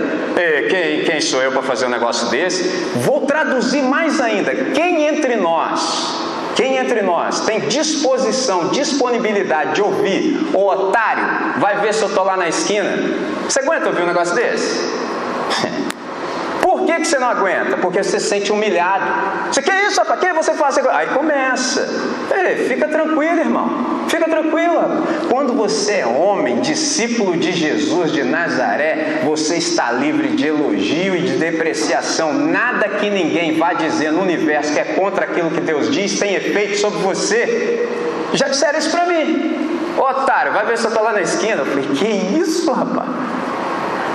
Quem, 0.69 1.03
quem 1.03 1.21
sou 1.21 1.41
eu 1.41 1.51
para 1.51 1.61
fazer 1.63 1.85
um 1.85 1.89
negócio 1.89 2.29
desse? 2.29 2.63
Vou 2.97 3.21
traduzir 3.21 3.81
mais 3.81 4.21
ainda. 4.21 4.53
Quem 4.73 5.07
entre 5.07 5.35
nós, 5.35 6.22
quem 6.55 6.77
entre 6.77 7.01
nós 7.01 7.41
tem 7.41 7.61
disposição, 7.61 8.69
disponibilidade 8.69 9.75
de 9.75 9.81
ouvir, 9.81 10.51
o 10.53 10.67
otário, 10.67 11.59
vai 11.59 11.79
ver 11.79 11.93
se 11.93 12.03
eu 12.03 12.09
estou 12.09 12.23
lá 12.23 12.37
na 12.37 12.47
esquina? 12.47 12.89
Você 13.43 13.59
aguenta 13.59 13.87
ouvir 13.87 14.03
um 14.03 14.07
negócio 14.07 14.35
desse? 14.35 15.02
Por 16.83 16.87
que, 16.87 16.99
que 16.99 17.05
você 17.05 17.17
não 17.17 17.29
aguenta? 17.29 17.77
Porque 17.77 18.03
você 18.03 18.19
se 18.19 18.27
sente 18.27 18.51
humilhado. 18.51 19.05
Você 19.49 19.61
quer 19.61 19.87
isso? 19.87 20.03
Para 20.03 20.17
que 20.17 20.33
você 20.33 20.53
faz? 20.53 20.77
Aí 20.77 21.07
começa. 21.07 21.87
Ei, 22.29 22.67
fica 22.67 22.89
tranquilo, 22.89 23.39
irmão. 23.39 24.03
Fica 24.09 24.25
tranquila. 24.25 25.01
Quando 25.29 25.53
você 25.53 25.99
é 25.99 26.05
homem, 26.05 26.59
discípulo 26.59 27.37
de 27.37 27.53
Jesus 27.53 28.11
de 28.11 28.23
Nazaré, 28.23 29.21
você 29.23 29.55
está 29.55 29.93
livre 29.93 30.29
de 30.29 30.47
elogio 30.47 31.15
e 31.15 31.21
de 31.21 31.37
depreciação. 31.37 32.33
Nada 32.33 32.89
que 32.89 33.09
ninguém 33.09 33.57
vá 33.57 33.71
dizer 33.71 34.11
no 34.11 34.21
universo 34.21 34.73
que 34.73 34.79
é 34.79 34.83
contra 34.83 35.23
aquilo 35.23 35.51
que 35.51 35.61
Deus 35.61 35.89
diz 35.89 36.19
tem 36.19 36.35
efeito 36.35 36.79
sobre 36.79 36.99
você. 36.99 37.87
Já 38.33 38.49
disseram 38.49 38.77
isso 38.77 38.91
para 38.91 39.05
mim. 39.05 39.93
Otário, 39.97 40.51
vai 40.51 40.65
ver 40.65 40.77
se 40.77 40.83
eu 40.83 40.89
estou 40.89 41.01
lá 41.01 41.13
na 41.13 41.21
esquina. 41.21 41.61
Eu 41.61 41.65
falei, 41.65 41.85
que 41.85 42.07
isso, 42.37 42.69
rapaz? 42.73 43.07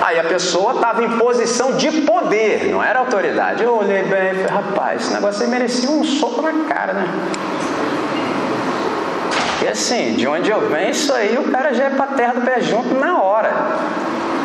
Aí 0.09 0.19
a 0.19 0.25
pessoa 0.25 0.73
estava 0.73 1.05
em 1.05 1.19
posição 1.19 1.73
de 1.73 1.91
poder, 2.01 2.71
não 2.71 2.83
era 2.83 3.01
autoridade. 3.01 3.63
Eu 3.63 3.77
olhei 3.77 4.05
bem 4.05 4.31
e 4.31 4.35
falei, 4.37 4.47
rapaz, 4.47 5.03
esse 5.03 5.13
negócio 5.13 5.43
aí 5.43 5.51
merecia 5.51 5.91
um 5.91 6.03
soco 6.03 6.41
na 6.41 6.65
cara, 6.65 6.95
né? 6.95 7.07
E 9.63 9.69
assim, 9.69 10.15
de 10.15 10.27
onde 10.27 10.49
eu 10.49 10.67
venho, 10.71 10.89
isso 10.89 11.13
aí 11.13 11.37
o 11.37 11.53
cara 11.53 11.75
já 11.75 11.85
é 11.85 11.91
para 11.91 12.07
terra 12.07 12.33
do 12.33 12.41
pé 12.41 12.59
junto 12.63 12.95
na 12.95 13.23
hora. 13.23 13.53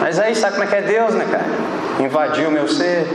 Mas 0.01 0.19
aí 0.19 0.35
sabe 0.35 0.55
como 0.55 0.65
é 0.65 0.67
que 0.67 0.75
é 0.75 0.81
Deus, 0.81 1.13
né, 1.13 1.25
cara? 1.31 1.45
Invadiu 2.05 2.51
meu 2.51 2.67
ser, 2.67 3.07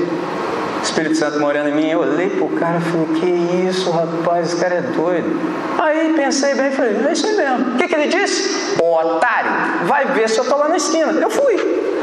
Espírito 0.83 1.17
Santo 1.17 1.39
morando 1.39 1.69
em 1.69 1.75
mim, 1.75 1.91
eu 1.91 2.01
olhei 2.01 2.31
pro 2.31 2.49
cara 2.49 2.79
e 2.79 2.81
falei, 2.81 3.21
que 3.21 3.69
isso, 3.69 3.91
rapaz, 3.91 4.47
esse 4.47 4.57
cara 4.59 4.77
é 4.77 4.81
doido. 4.81 5.39
Aí 5.79 6.15
pensei 6.15 6.55
bem 6.55 6.69
e 6.69 6.71
falei, 6.71 6.97
é 7.07 7.13
isso 7.13 7.27
aí 7.27 7.37
mesmo. 7.37 7.75
O 7.75 7.77
que, 7.77 7.87
que 7.87 7.95
ele 7.95 8.09
disse? 8.09 8.81
Ô 8.83 8.99
otário, 8.99 9.51
vai 9.85 10.07
ver 10.07 10.31
se 10.31 10.39
eu 10.39 10.47
tô 10.47 10.57
lá 10.57 10.67
na 10.71 10.79
esquina. 10.79 11.13
Eu 11.13 11.29
fui. 11.29 11.98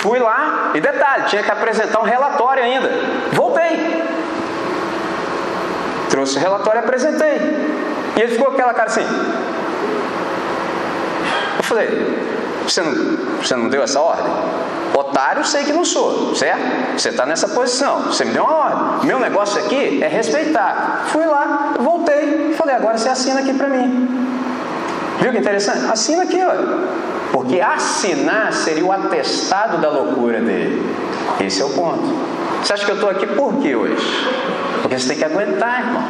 Fui 0.00 0.18
lá, 0.18 0.70
e 0.74 0.80
detalhe, 0.80 1.24
tinha 1.24 1.42
que 1.42 1.50
apresentar 1.50 2.00
um 2.00 2.04
relatório 2.04 2.62
ainda. 2.62 2.90
Voltei. 3.32 4.02
Trouxe 6.08 6.38
o 6.38 6.40
relatório 6.40 6.80
e 6.80 6.84
apresentei. 6.84 7.36
E 8.16 8.20
ele 8.20 8.32
ficou 8.32 8.46
com 8.46 8.54
aquela 8.54 8.72
cara 8.72 8.88
assim. 8.88 9.06
Eu 11.58 11.62
falei, 11.62 12.16
você 12.64 12.80
não, 12.80 12.92
você 13.42 13.54
não 13.56 13.68
deu 13.68 13.82
essa 13.82 14.00
ordem? 14.00 14.24
Otário, 14.94 15.44
sei 15.44 15.64
que 15.64 15.72
não 15.72 15.84
sou, 15.84 16.34
certo? 16.34 16.98
Você 16.98 17.10
está 17.10 17.26
nessa 17.26 17.48
posição, 17.48 18.04
você 18.04 18.24
me 18.24 18.32
deu 18.32 18.44
uma 18.44 18.54
ordem. 18.54 19.06
Meu 19.06 19.20
negócio 19.20 19.60
aqui 19.60 20.02
é 20.02 20.08
respeitar. 20.08 21.02
Fui 21.08 21.26
lá, 21.26 21.74
voltei, 21.78 22.54
falei, 22.56 22.74
agora 22.74 22.96
você 22.96 23.10
assina 23.10 23.40
aqui 23.40 23.52
para 23.52 23.68
mim. 23.68 24.08
Viu 25.20 25.30
que 25.30 25.38
interessante? 25.38 25.84
Assina 25.92 26.22
aqui, 26.22 26.42
olha. 26.42 27.09
Porque 27.32 27.60
assinar 27.60 28.52
seria 28.52 28.84
o 28.84 28.92
atestado 28.92 29.78
da 29.78 29.88
loucura 29.88 30.40
dele. 30.40 30.82
Esse 31.40 31.62
é 31.62 31.64
o 31.64 31.70
ponto. 31.70 32.02
Você 32.62 32.72
acha 32.72 32.84
que 32.84 32.90
eu 32.90 32.96
estou 32.96 33.10
aqui 33.10 33.26
por 33.26 33.56
quê 33.58 33.74
hoje? 33.74 34.28
Porque 34.82 34.98
você 34.98 35.08
tem 35.08 35.18
que 35.18 35.24
aguentar, 35.24 35.80
irmão. 35.80 36.04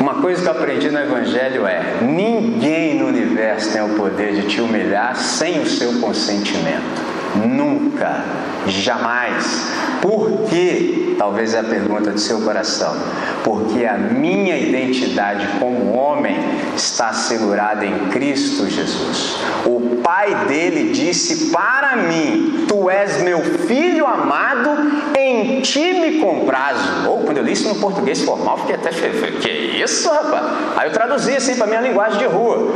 Uma 0.00 0.14
coisa 0.14 0.42
que 0.42 0.48
eu 0.48 0.52
aprendi 0.52 0.90
no 0.90 0.98
Evangelho 0.98 1.66
é: 1.66 1.98
ninguém 2.00 2.98
no 2.98 3.06
universo 3.06 3.72
tem 3.72 3.82
o 3.82 3.90
poder 3.90 4.34
de 4.34 4.48
te 4.48 4.60
humilhar 4.60 5.14
sem 5.14 5.60
o 5.60 5.66
seu 5.66 6.00
consentimento. 6.00 7.02
Nunca, 7.36 8.24
jamais. 8.66 9.70
Por 10.00 10.48
quê? 10.48 11.09
Talvez 11.20 11.52
é 11.52 11.58
a 11.58 11.64
pergunta 11.64 12.12
de 12.12 12.18
seu 12.18 12.40
coração. 12.40 12.96
Porque 13.44 13.84
a 13.84 13.98
minha 13.98 14.56
identidade 14.56 15.46
como 15.58 15.92
homem 15.92 16.34
está 16.74 17.10
assegurada 17.10 17.84
em 17.84 18.08
Cristo 18.08 18.66
Jesus. 18.66 19.36
O 19.66 20.00
pai 20.02 20.34
dele 20.46 20.92
disse 20.94 21.50
para 21.50 21.94
mim: 21.94 22.64
Tu 22.66 22.88
és 22.88 23.20
meu 23.20 23.38
filho 23.42 24.06
amado, 24.06 24.70
em 25.14 25.60
ti 25.60 25.92
me 25.92 26.20
comprazo. 26.20 27.06
Ou 27.10 27.18
quando 27.18 27.36
eu 27.36 27.44
li 27.44 27.52
isso 27.52 27.68
no 27.68 27.74
português 27.74 28.22
formal, 28.22 28.56
fiquei 28.56 28.76
até 28.76 28.90
feio. 28.90 29.38
Que 29.40 29.50
isso, 29.50 30.08
rapaz? 30.08 30.42
Aí 30.78 30.88
eu 30.88 30.92
traduzi 30.94 31.36
assim 31.36 31.54
para 31.54 31.66
minha 31.66 31.82
linguagem 31.82 32.18
de 32.18 32.24
rua. 32.24 32.66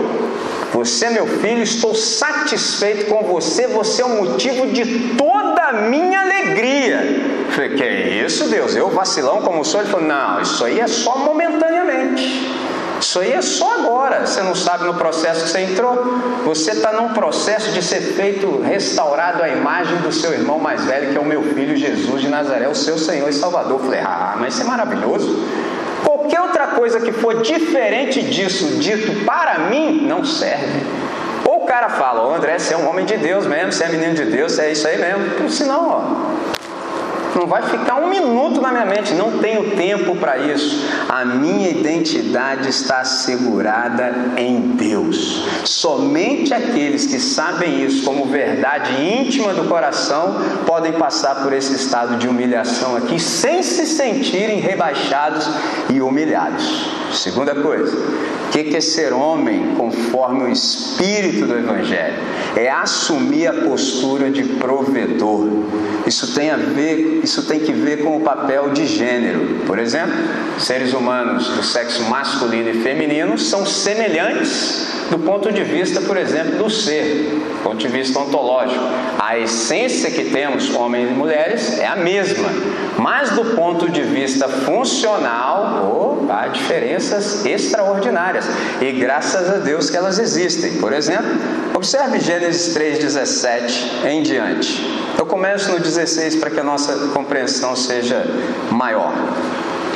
Você 0.74 1.08
meu 1.08 1.26
filho, 1.26 1.62
estou 1.62 1.94
satisfeito 1.94 3.06
com 3.06 3.22
você, 3.22 3.68
você 3.68 4.02
é 4.02 4.04
o 4.04 4.22
motivo 4.22 4.66
de 4.66 5.14
toda 5.16 5.62
a 5.62 5.72
minha 5.88 6.20
alegria. 6.20 7.33
Falei, 7.54 7.70
que 7.70 7.82
é 7.84 8.24
isso, 8.24 8.48
Deus? 8.48 8.74
Eu 8.74 8.90
vacilão 8.90 9.40
como 9.40 9.64
sou? 9.64 9.80
Ele 9.80 9.88
falou, 9.88 10.06
não, 10.06 10.40
isso 10.40 10.64
aí 10.64 10.80
é 10.80 10.88
só 10.88 11.18
momentaneamente. 11.18 12.52
Isso 13.00 13.20
aí 13.20 13.32
é 13.32 13.42
só 13.42 13.74
agora. 13.74 14.26
Você 14.26 14.42
não 14.42 14.56
sabe 14.56 14.84
no 14.84 14.94
processo 14.94 15.44
que 15.44 15.50
você 15.50 15.60
entrou. 15.60 15.94
Você 16.44 16.72
está 16.72 16.92
num 16.92 17.10
processo 17.10 17.70
de 17.70 17.80
ser 17.80 18.00
feito, 18.00 18.60
restaurado 18.60 19.40
à 19.40 19.48
imagem 19.48 19.98
do 19.98 20.10
seu 20.10 20.32
irmão 20.32 20.58
mais 20.58 20.84
velho, 20.84 21.12
que 21.12 21.16
é 21.16 21.20
o 21.20 21.24
meu 21.24 21.42
filho 21.42 21.76
Jesus 21.76 22.22
de 22.22 22.28
Nazaré, 22.28 22.68
o 22.68 22.74
seu 22.74 22.98
Senhor 22.98 23.28
e 23.28 23.32
Salvador. 23.32 23.78
falei, 23.80 24.00
ah, 24.00 24.34
mas 24.36 24.54
isso 24.54 24.62
é 24.62 24.66
maravilhoso. 24.66 25.46
Qualquer 26.04 26.40
outra 26.40 26.66
coisa 26.68 26.98
que 26.98 27.12
for 27.12 27.40
diferente 27.40 28.20
disso, 28.20 28.78
dito 28.78 29.24
para 29.24 29.60
mim, 29.70 30.04
não 30.08 30.24
serve. 30.24 30.82
Ou 31.44 31.62
o 31.62 31.66
cara 31.66 31.88
fala, 31.88 32.26
ô 32.26 32.34
André, 32.34 32.58
você 32.58 32.74
é 32.74 32.76
um 32.76 32.88
homem 32.88 33.04
de 33.04 33.16
Deus 33.16 33.46
mesmo, 33.46 33.70
você 33.70 33.84
é 33.84 33.88
menino 33.90 34.14
de 34.14 34.24
Deus, 34.24 34.52
você 34.52 34.62
é 34.62 34.72
isso 34.72 34.88
aí 34.88 34.98
mesmo. 34.98 35.48
Senão, 35.50 35.88
ó, 35.88 36.34
não 37.34 37.46
vai 37.46 37.62
ficar 37.62 37.96
um 37.96 38.08
minuto 38.08 38.60
na 38.60 38.70
minha 38.70 38.86
mente, 38.86 39.14
não 39.14 39.38
tenho 39.38 39.76
tempo 39.76 40.16
para 40.16 40.38
isso. 40.38 40.86
A 41.08 41.24
minha 41.24 41.70
identidade 41.70 42.68
está 42.68 43.00
assegurada 43.00 44.12
em 44.36 44.60
Deus. 44.76 45.44
Somente 45.64 46.54
aqueles 46.54 47.06
que 47.06 47.18
sabem 47.18 47.84
isso 47.84 48.04
como 48.04 48.26
verdade 48.26 49.02
íntima 49.02 49.52
do 49.52 49.64
coração 49.64 50.36
podem 50.66 50.92
passar 50.92 51.42
por 51.42 51.52
esse 51.52 51.74
estado 51.74 52.16
de 52.16 52.28
humilhação 52.28 52.96
aqui 52.96 53.18
sem 53.18 53.62
se 53.62 53.86
sentirem 53.86 54.60
rebaixados 54.60 55.48
e 55.90 56.00
humilhados. 56.00 56.88
Segunda 57.12 57.54
coisa, 57.54 57.96
o 57.96 58.50
que 58.50 58.76
é 58.76 58.80
ser 58.80 59.12
homem 59.12 59.74
conforme 59.76 60.44
o 60.44 60.48
espírito 60.48 61.46
do 61.46 61.56
Evangelho? 61.56 62.22
É 62.56 62.70
assumir 62.70 63.46
a 63.48 63.52
postura 63.52 64.30
de 64.30 64.44
provedor. 64.44 65.48
Isso 66.06 66.34
tem 66.34 66.50
a 66.50 66.56
ver 66.56 67.20
isso 67.24 67.42
tem 67.42 67.60
que 67.60 67.72
ver 67.72 68.04
com 68.04 68.16
o 68.16 68.20
papel 68.20 68.70
de 68.70 68.86
gênero. 68.86 69.62
Por 69.66 69.78
exemplo, 69.78 70.14
seres 70.58 70.92
humanos 70.92 71.48
do 71.48 71.62
sexo 71.62 72.04
masculino 72.04 72.70
e 72.70 72.82
feminino 72.82 73.36
são 73.38 73.66
semelhantes 73.66 74.94
do 75.10 75.18
ponto 75.18 75.52
de 75.52 75.62
vista, 75.62 76.00
por 76.00 76.16
exemplo, 76.16 76.56
do 76.58 76.70
ser, 76.70 77.28
do 77.30 77.62
ponto 77.62 77.76
de 77.76 77.88
vista 77.88 78.18
ontológico. 78.18 78.84
A 79.18 79.38
essência 79.38 80.10
que 80.10 80.30
temos, 80.30 80.74
homens 80.74 81.10
e 81.10 81.14
mulheres, 81.14 81.78
é 81.78 81.86
a 81.86 81.96
mesma, 81.96 82.48
mas 82.98 83.30
do 83.30 83.44
ponto 83.56 83.88
de 83.88 84.02
vista 84.02 84.48
funcional, 84.48 85.90
oh, 86.28 86.32
há 86.32 86.48
diferenças 86.48 87.44
extraordinárias 87.44 88.46
e 88.80 88.92
graças 88.92 89.50
a 89.50 89.56
Deus 89.58 89.90
que 89.90 89.96
elas 89.96 90.18
existem. 90.18 90.78
Por 90.78 90.92
exemplo, 90.92 91.30
observe 91.74 92.18
Gênesis 92.20 92.76
3,17 92.76 94.06
em 94.06 94.22
diante. 94.22 95.03
Eu 95.18 95.26
começo 95.26 95.70
no 95.70 95.78
16 95.78 96.36
para 96.36 96.50
que 96.50 96.60
a 96.60 96.64
nossa 96.64 97.08
compreensão 97.08 97.76
seja 97.76 98.24
maior. 98.70 99.12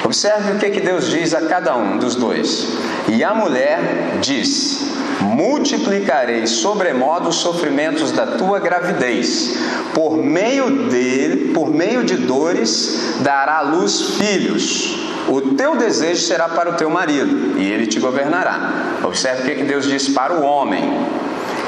Observe 0.05 0.53
o 0.53 0.59
que, 0.59 0.71
que 0.71 0.81
Deus 0.81 1.09
diz 1.09 1.35
a 1.35 1.43
cada 1.43 1.77
um 1.77 1.99
dos 1.99 2.15
dois. 2.15 2.69
E 3.09 3.25
a 3.25 3.35
mulher 3.35 4.19
disse: 4.21 4.87
Multiplicarei 5.21 6.47
sobremodo 6.47 7.29
os 7.29 7.37
sofrimentos 7.37 8.13
da 8.13 8.27
tua 8.27 8.61
gravidez, 8.61 9.59
por 9.95 10.17
meio 10.17 10.89
dele, 10.89 11.53
por 11.53 11.75
meio 11.75 12.05
de 12.05 12.17
dores, 12.17 13.19
dará 13.21 13.59
à 13.59 13.63
luz 13.63 14.17
filhos. 14.17 14.97
O 15.29 15.55
teu 15.57 15.77
desejo 15.77 16.23
será 16.23 16.49
para 16.49 16.71
o 16.71 16.75
teu 16.75 16.89
marido, 16.89 17.59
e 17.59 17.71
ele 17.71 17.87
te 17.87 18.01
governará. 18.01 18.73
Observe 19.05 19.43
o 19.43 19.45
que, 19.45 19.55
que 19.57 19.65
Deus 19.65 19.87
diz 19.87 20.09
para 20.09 20.33
o 20.33 20.43
homem. 20.43 20.83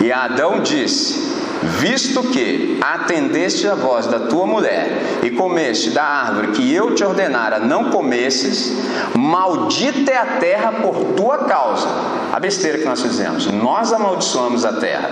E 0.00 0.10
Adão 0.10 0.60
disse: 0.60 1.39
Visto 1.62 2.22
que 2.22 2.78
atendeste 2.80 3.68
a 3.68 3.74
voz 3.74 4.06
da 4.06 4.20
tua 4.20 4.46
mulher 4.46 5.20
e 5.22 5.30
comeste 5.30 5.90
da 5.90 6.02
árvore 6.02 6.52
que 6.52 6.74
eu 6.74 6.94
te 6.94 7.04
ordenara 7.04 7.58
não 7.58 7.90
comesses, 7.90 8.72
maldita 9.14 10.10
é 10.10 10.16
a 10.16 10.26
terra 10.38 10.72
por 10.72 10.96
tua 11.14 11.38
causa. 11.44 11.86
A 12.32 12.40
besteira 12.40 12.78
que 12.78 12.84
nós 12.84 13.02
fizemos, 13.02 13.46
nós 13.46 13.92
amaldiçoamos 13.92 14.64
a 14.64 14.72
terra. 14.72 15.10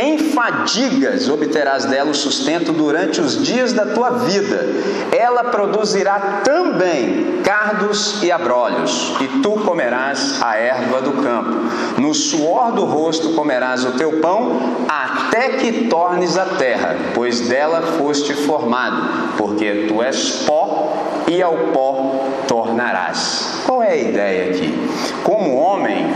Em 0.00 0.18
fadigas 0.18 1.28
obterás 1.28 1.84
dela 1.84 2.10
o 2.10 2.14
sustento 2.14 2.72
durante 2.72 3.20
os 3.20 3.44
dias 3.44 3.74
da 3.74 3.84
tua 3.86 4.10
vida. 4.10 4.66
Ela 5.12 5.44
produzirá 5.44 6.40
também 6.42 7.40
cardos 7.44 8.22
e 8.22 8.32
abrolhos, 8.32 9.14
e 9.20 9.28
tu 9.40 9.52
comerás 9.64 10.42
a 10.42 10.56
erva 10.56 11.02
do 11.02 11.22
campo. 11.22 11.50
No 11.98 12.14
suor 12.14 12.72
do 12.72 12.84
rosto 12.86 13.34
comerás 13.34 13.84
o 13.84 13.92
teu 13.92 14.20
pão, 14.20 14.86
até 14.88 15.50
que 15.50 15.88
tornes 15.88 16.38
a 16.38 16.46
terra, 16.46 16.96
pois 17.14 17.40
dela 17.40 17.82
foste 17.98 18.32
formado, 18.32 19.36
porque 19.36 19.86
tu 19.86 20.02
és 20.02 20.44
pó 20.46 20.96
e 21.28 21.42
ao 21.42 21.56
pó 21.72 22.24
tornarás. 22.48 23.62
Qual 23.66 23.82
é 23.82 23.90
a 23.90 23.96
ideia 23.96 24.50
aqui? 24.50 24.74
Como 25.22 25.56
homem, 25.56 26.06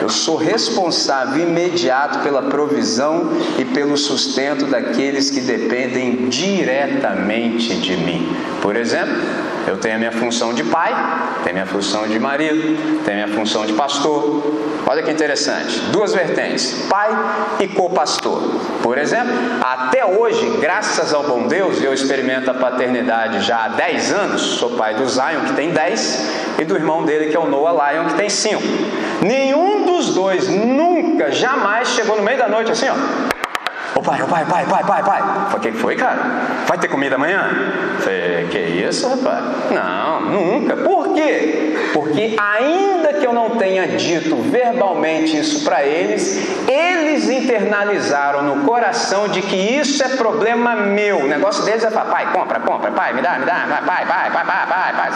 eu 0.00 0.08
sou 0.08 0.36
responsável 0.36 1.42
imediato 1.46 2.20
pela 2.20 2.42
provisão 2.42 3.30
e 3.58 3.64
pelo 3.64 3.96
sustento 3.96 4.66
daqueles 4.66 5.30
que 5.30 5.40
dependem 5.40 6.28
diretamente 6.28 7.76
de 7.76 7.96
mim. 7.96 8.36
Por 8.60 8.76
exemplo, 8.76 9.14
eu 9.66 9.78
tenho 9.78 9.96
a 9.96 9.98
minha 9.98 10.12
função 10.12 10.52
de 10.52 10.62
pai, 10.62 10.92
tenho 11.42 11.56
a 11.56 11.64
minha 11.64 11.66
função 11.66 12.06
de 12.06 12.18
marido, 12.18 13.02
tenho 13.04 13.22
a 13.22 13.26
minha 13.26 13.38
função 13.38 13.64
de 13.64 13.72
pastor. 13.72 14.42
Olha 14.86 15.02
que 15.02 15.10
interessante, 15.10 15.80
duas 15.90 16.12
vertentes, 16.12 16.86
pai 16.88 17.10
e 17.60 17.68
co-pastor. 17.68 18.42
Por 18.82 18.98
exemplo, 18.98 19.32
até 19.62 20.04
hoje, 20.04 20.58
graças 20.60 21.14
ao 21.14 21.22
bom 21.22 21.46
Deus, 21.46 21.82
eu 21.82 21.94
experimento 21.94 22.50
a 22.50 22.54
paternidade 22.54 23.40
já 23.40 23.64
há 23.64 23.68
10 23.68 24.12
anos. 24.12 24.42
Sou 24.42 24.70
pai 24.70 24.94
do 24.94 25.08
Zion, 25.08 25.40
que 25.46 25.54
tem 25.54 25.70
10, 25.70 26.30
e 26.58 26.64
do 26.64 26.76
irmão 26.76 27.04
dele, 27.04 27.30
que 27.30 27.36
é 27.36 27.40
o 27.40 27.48
Noah 27.48 27.92
Lion, 27.92 28.06
que 28.06 28.14
tem 28.14 28.28
5. 28.28 28.62
Nenhum 29.22 29.86
dos 29.86 29.93
dois 30.14 30.48
nunca, 30.48 31.30
jamais 31.30 31.88
chegou 31.88 32.16
no 32.16 32.22
meio 32.22 32.38
da 32.38 32.48
noite 32.48 32.72
assim, 32.72 32.86
ó. 32.88 33.43
Pai, 34.04 34.20
ô 34.22 34.26
pai, 34.26 34.44
pai, 34.44 34.66
pai, 34.66 34.84
pai, 34.84 35.02
pai. 35.02 35.22
Falei, 35.50 35.72
que 35.72 35.78
foi, 35.78 35.96
cara? 35.96 36.18
Vai 36.66 36.76
ter 36.76 36.88
comida 36.88 37.14
amanhã? 37.14 37.48
Falei, 38.00 38.46
que 38.50 38.58
isso, 38.58 39.08
rapaz? 39.08 39.42
Não, 39.70 40.20
nunca. 40.20 40.76
Por 40.76 41.14
quê? 41.14 41.74
Porque 41.94 42.36
ainda 42.38 43.14
que 43.14 43.26
eu 43.26 43.32
não 43.32 43.50
tenha 43.56 43.86
dito 43.86 44.36
verbalmente 44.36 45.38
isso 45.38 45.64
para 45.64 45.84
eles, 45.84 46.38
eles 46.68 47.30
internalizaram 47.30 48.42
no 48.42 48.66
coração 48.66 49.28
de 49.28 49.40
que 49.40 49.56
isso 49.56 50.02
é 50.02 50.08
problema 50.10 50.74
meu. 50.74 51.20
O 51.20 51.26
negócio 51.26 51.64
deles 51.64 51.82
é 51.82 51.90
falar, 51.90 52.10
pai, 52.10 52.32
compra, 52.32 52.60
compra, 52.60 52.90
pai, 52.90 53.14
me 53.14 53.22
dá, 53.22 53.38
me 53.38 53.46
dá, 53.46 53.82
pai, 53.86 54.04
pai, 54.04 54.06
pai, 54.06 54.30
pai, 54.30 54.44
pai, 54.44 54.66
pai, 54.66 54.92
pai, 54.92 55.10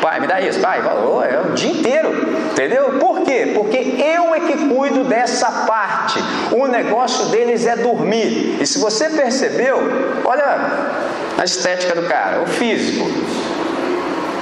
pai 0.00 0.20
me 0.20 0.26
dá 0.26 0.40
isso, 0.40 0.60
pai, 0.60 0.82
oh, 0.82 1.22
é 1.22 1.40
o 1.40 1.52
dia 1.52 1.70
inteiro. 1.70 2.10
Entendeu? 2.50 2.98
Por 2.98 3.22
quê? 3.22 3.52
Porque 3.54 3.76
eu 3.76 4.34
é 4.34 4.40
que 4.40 4.68
cuido 4.68 5.04
dessa 5.04 5.50
parte. 5.66 6.20
O 6.52 6.66
negócio 6.66 7.26
deles 7.26 7.66
é 7.66 7.76
dormir 7.76 8.23
E 8.60 8.66
se 8.66 8.78
você 8.78 9.08
percebeu, 9.10 9.78
olha 10.24 11.04
a 11.38 11.44
estética 11.44 11.94
do 11.94 12.06
cara, 12.06 12.42
o 12.42 12.46
físico. 12.46 13.06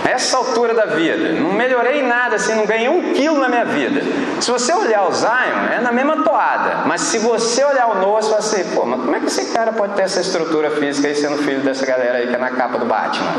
Essa 0.05 0.37
altura 0.37 0.75
da 0.75 0.87
vida, 0.87 1.33
não 1.41 1.53
melhorei 1.53 2.03
nada, 2.03 2.37
assim, 2.37 2.55
não 2.55 2.67
ganhei 2.67 2.89
um 2.89 3.15
quilo 3.15 3.39
na 3.39 3.49
minha 3.49 3.65
vida. 3.65 4.03
Se 4.41 4.51
você 4.51 4.73
olhar 4.73 5.09
o 5.09 5.13
Zion, 5.13 5.73
é 5.73 5.81
na 5.81 5.93
mesma 5.93 6.23
toada. 6.23 6.83
Mas 6.87 7.03
se 7.03 7.19
você 7.19 7.65
olhar 7.65 7.87
o 7.87 7.95
Noah, 7.95 8.21
você 8.21 8.31
vai 8.31 8.39
assim, 8.41 8.75
pô, 8.75 8.85
mas 8.85 9.01
como 9.01 9.15
é 9.15 9.21
que 9.21 9.27
esse 9.27 9.53
cara 9.53 9.73
pode 9.73 9.95
ter 9.95 10.03
essa 10.03 10.21
estrutura 10.21 10.71
física 10.73 11.07
aí 11.07 11.15
sendo 11.15 11.39
filho 11.39 11.61
dessa 11.61 11.87
galera 11.87 12.19
aí 12.19 12.27
que 12.27 12.35
é 12.35 12.39
na 12.39 12.51
capa 12.51 12.79
do 12.79 12.85
Batman? 12.85 13.33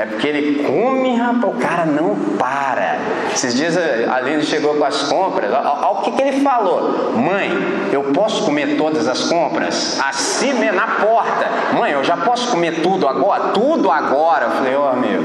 É 0.00 0.06
porque 0.06 0.28
ele 0.28 0.64
come, 0.64 1.14
rapaz, 1.14 1.54
o 1.54 1.58
cara 1.58 1.84
não 1.84 2.16
para. 2.38 2.96
Esses 3.34 3.54
dias 3.54 3.76
a 3.76 4.14
Aline 4.14 4.42
chegou 4.42 4.74
com 4.76 4.84
as 4.84 5.02
compras, 5.02 5.52
olha 5.52 5.90
o 5.90 6.00
que, 6.00 6.12
que 6.12 6.22
ele 6.22 6.40
falou. 6.40 7.12
Mãe, 7.12 7.50
eu 7.92 8.04
posso 8.04 8.46
comer 8.46 8.78
todas 8.78 9.06
as 9.06 9.28
compras? 9.28 10.00
Assim 10.00 10.54
mesmo, 10.54 10.76
na 10.76 10.86
porta. 10.86 11.46
Mãe, 11.78 11.92
eu 11.92 12.02
já 12.02 12.16
posso 12.16 12.50
comer 12.50 12.80
tudo 12.80 13.06
agora? 13.06 13.50
Tudo 13.50 13.90
agora? 13.90 14.46
Eu 14.46 14.50
falei, 14.52 14.74
ô 14.74 14.84
oh, 14.84 14.88
amigo, 14.88 15.24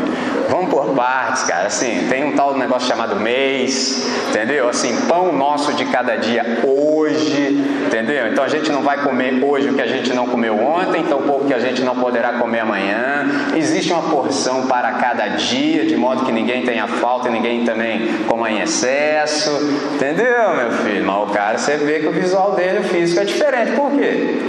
vamos 0.49 0.69
por 0.69 0.95
partes, 0.95 1.43
cara. 1.43 1.67
Assim, 1.67 2.07
tem 2.09 2.23
um 2.23 2.35
tal 2.35 2.57
negócio 2.57 2.87
chamado 2.87 3.15
mês, 3.15 4.07
entendeu? 4.29 4.69
Assim, 4.69 4.95
pão 5.07 5.31
nosso 5.31 5.73
de 5.73 5.85
cada 5.85 6.15
dia 6.15 6.61
hoje, 6.63 7.63
entendeu? 7.85 8.27
Então 8.27 8.43
a 8.43 8.47
gente 8.47 8.71
não 8.71 8.81
vai 8.81 9.03
comer 9.03 9.43
hoje 9.43 9.69
o 9.69 9.73
que 9.73 9.81
a 9.81 9.87
gente 9.87 10.13
não 10.13 10.27
comeu 10.27 10.57
ontem, 10.59 11.01
então 11.01 11.21
pouco 11.21 11.45
que 11.45 11.53
a 11.53 11.59
gente 11.59 11.81
não 11.81 11.95
poderá 11.95 12.33
comer 12.33 12.59
amanhã. 12.59 13.25
Existe 13.55 13.91
uma 13.91 14.03
porção 14.03 14.67
para 14.67 14.91
cada 14.93 15.27
dia, 15.27 15.85
de 15.85 15.95
modo 15.95 16.25
que 16.25 16.31
ninguém 16.31 16.63
tenha 16.63 16.87
falta 16.87 17.27
e 17.29 17.31
ninguém 17.31 17.63
também 17.63 18.23
coma 18.27 18.49
em 18.51 18.61
excesso. 18.61 19.51
Entendeu, 19.95 20.55
meu 20.55 20.71
filho? 20.71 21.05
Mas 21.05 21.29
o 21.29 21.33
cara, 21.33 21.57
você 21.57 21.77
vê 21.77 21.99
que 21.99 22.07
o 22.07 22.11
visual 22.11 22.51
dele, 22.51 22.79
o 22.79 22.83
físico 22.83 23.21
é 23.21 23.25
diferente. 23.25 23.71
Por 23.71 23.91
quê? 23.91 24.39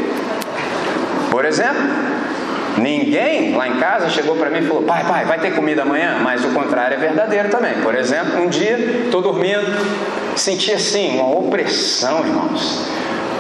Por 1.31 1.45
exemplo, 1.45 1.83
Ninguém 2.79 3.57
lá 3.57 3.69
em 3.69 3.79
casa 3.79 4.11
chegou 4.11 4.37
para 4.37 4.51
mim 4.51 4.59
e 4.59 4.67
falou: 4.67 4.83
pai, 4.83 5.05
pai, 5.05 5.25
vai 5.25 5.39
ter 5.39 5.55
comida 5.55 5.83
amanhã? 5.83 6.19
Mas 6.23 6.45
o 6.45 6.49
contrário 6.49 6.97
é 6.97 7.01
verdadeiro 7.01 7.49
também. 7.49 7.75
Por 7.83 7.95
exemplo, 7.95 8.41
um 8.43 8.49
dia, 8.49 9.05
estou 9.05 9.23
dormindo, 9.23 9.67
senti 10.37 10.73
assim, 10.73 11.19
uma 11.19 11.31
opressão, 11.39 12.21
irmãos 12.21 12.87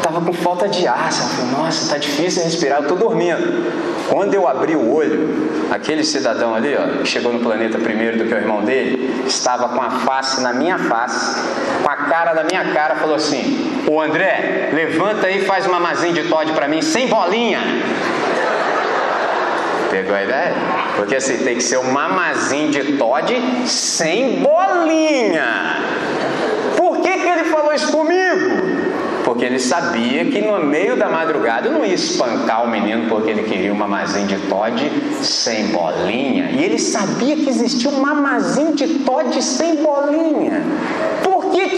estava 0.07 0.21
com 0.21 0.33
falta 0.33 0.69
de 0.69 0.87
ar. 0.87 1.13
Sabe? 1.13 1.35
Falei, 1.35 1.51
Nossa, 1.53 1.83
está 1.83 1.99
difícil 1.99 2.45
respirar, 2.45 2.81
estou 2.81 2.97
dormindo. 2.97 4.07
Quando 4.09 4.35
eu 4.35 4.47
abri 4.47 4.77
o 4.77 4.95
olho, 4.95 5.67
aquele 5.71 6.05
cidadão 6.05 6.55
ali, 6.55 6.77
ó, 6.77 7.03
que 7.03 7.09
chegou 7.09 7.33
no 7.33 7.41
planeta 7.41 7.79
primeiro 7.79 8.19
do 8.19 8.25
que 8.25 8.33
o 8.33 8.37
irmão 8.37 8.63
dele, 8.63 9.25
estava 9.27 9.69
com 9.69 9.83
a 9.83 9.91
face 9.91 10.41
na 10.41 10.53
minha 10.53 10.79
face, 10.79 11.41
com 11.83 11.91
a 11.91 11.97
cara 11.97 12.33
na 12.35 12.45
minha 12.45 12.73
cara, 12.73 12.95
falou 12.95 13.17
assim: 13.17 13.83
O 13.89 14.01
André, 14.01 14.71
levanta 14.73 15.27
aí 15.27 15.39
e 15.39 15.45
faz 15.45 15.67
uma 15.67 15.81
mazinha 15.81 16.13
de 16.13 16.29
Todd 16.29 16.53
para 16.53 16.69
mim, 16.69 16.81
sem 16.81 17.09
bolinha. 17.09 17.61
Pegou 19.91 20.15
a 20.15 20.23
ideia? 20.23 20.55
Porque 20.97 21.17
assim, 21.17 21.39
tem 21.39 21.57
que 21.57 21.63
ser 21.63 21.79
um 21.79 21.93
mamazinho 21.93 22.71
de 22.71 22.97
Todd 22.97 23.33
sem 23.67 24.41
bolinha. 24.41 25.77
Por 26.77 27.01
que, 27.01 27.11
que 27.11 27.29
ele 27.29 27.45
falou 27.45 27.73
isso 27.73 27.93
comigo? 27.93 28.77
porque 29.27 29.45
ele 29.45 29.59
sabia 29.59 30.25
que 30.25 30.41
no 30.41 30.65
meio 30.65 30.97
da 30.97 31.11
madrugada 31.11 31.69
não 31.69 31.85
ia 31.85 31.95
espancar 31.95 32.65
o 32.65 32.71
menino 32.71 33.09
porque 33.09 33.33
ele 33.33 33.43
queria 33.43 33.73
um 33.73 33.77
mamazinho 33.77 34.27
de 34.29 34.39
Todd 34.47 34.81
sem 35.21 35.67
bolinha. 35.67 36.53
E 36.53 36.65
ele 36.65 36.79
sabia 36.79 37.35
que 37.35 37.49
existia 37.51 37.91
um 37.91 38.01
mamazinho 38.01 38.75
de 38.77 39.01
Todd 39.01 39.43
sem 39.43 39.83
bolinha. 39.83 40.63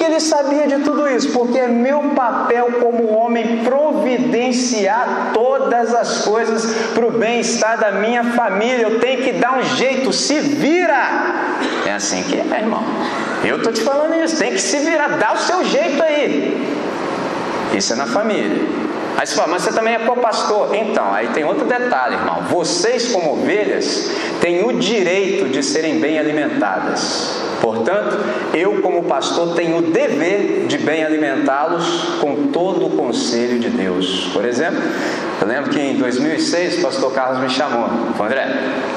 Ele 0.09 0.21
sabia 0.21 0.67
de 0.67 0.83
tudo 0.85 1.07
isso? 1.07 1.31
Porque 1.33 1.59
é 1.59 1.69
meu 1.69 2.01
papel 2.17 2.67
como 2.81 3.15
homem 3.15 3.63
providenciar 3.63 5.33
todas 5.35 5.95
as 5.95 6.25
coisas 6.25 6.65
para 6.95 7.07
o 7.07 7.11
bem-estar 7.11 7.79
da 7.79 7.93
minha 7.93 8.25
família. 8.25 8.85
Eu 8.85 8.99
tenho 8.99 9.23
que 9.23 9.33
dar 9.33 9.59
um 9.59 9.63
jeito, 9.63 10.11
se 10.11 10.41
vira. 10.41 11.59
É 11.87 11.93
assim 11.93 12.23
que 12.23 12.37
é, 12.37 12.59
irmão. 12.59 12.83
Eu 13.45 13.59
estou 13.59 13.71
te 13.71 13.83
falando 13.83 14.15
isso, 14.15 14.39
tem 14.39 14.53
que 14.53 14.61
se 14.61 14.79
virar, 14.79 15.19
dá 15.19 15.35
o 15.35 15.37
seu 15.37 15.63
jeito 15.65 16.03
aí. 16.03 16.67
Isso 17.75 17.93
é 17.93 17.97
na 17.97 18.07
família. 18.07 18.67
Aí 19.19 19.27
você 19.27 19.35
fala, 19.35 19.49
mas 19.49 19.63
você 19.63 19.73
também 19.73 19.95
é 19.95 19.99
co-pastor. 19.99 20.75
Então, 20.75 21.13
aí 21.13 21.29
tem 21.29 21.45
outro 21.45 21.67
detalhe, 21.67 22.15
irmão. 22.15 22.45
Vocês, 22.45 23.13
como 23.13 23.33
ovelhas, 23.33 24.11
têm 24.41 24.65
o 24.65 24.73
direito 24.73 25.51
de 25.51 25.63
serem 25.63 26.01
bem 26.01 26.19
alimentadas. 26.19 27.43
Portanto, 27.61 28.17
eu, 28.55 28.81
como 28.81 29.05
pastor, 29.05 29.55
tenho 29.55 29.79
o 29.79 29.83
dever 29.83 30.67
de 30.67 30.79
bem 30.79 31.05
alimentá-los 31.05 32.19
com 32.21 32.49
todo 32.49 32.87
o 32.87 32.91
conselho 32.91 33.59
de 33.59 33.69
Deus. 33.69 34.31
Por 34.33 34.45
exemplo, 34.45 34.81
eu 35.41 35.47
lembro 35.47 35.71
que 35.71 35.81
em 35.81 35.97
2006 35.97 36.79
o 36.79 36.83
pastor 36.83 37.13
Carlos 37.13 37.41
me 37.41 37.51
chamou. 37.51 37.89
André, 38.21 38.47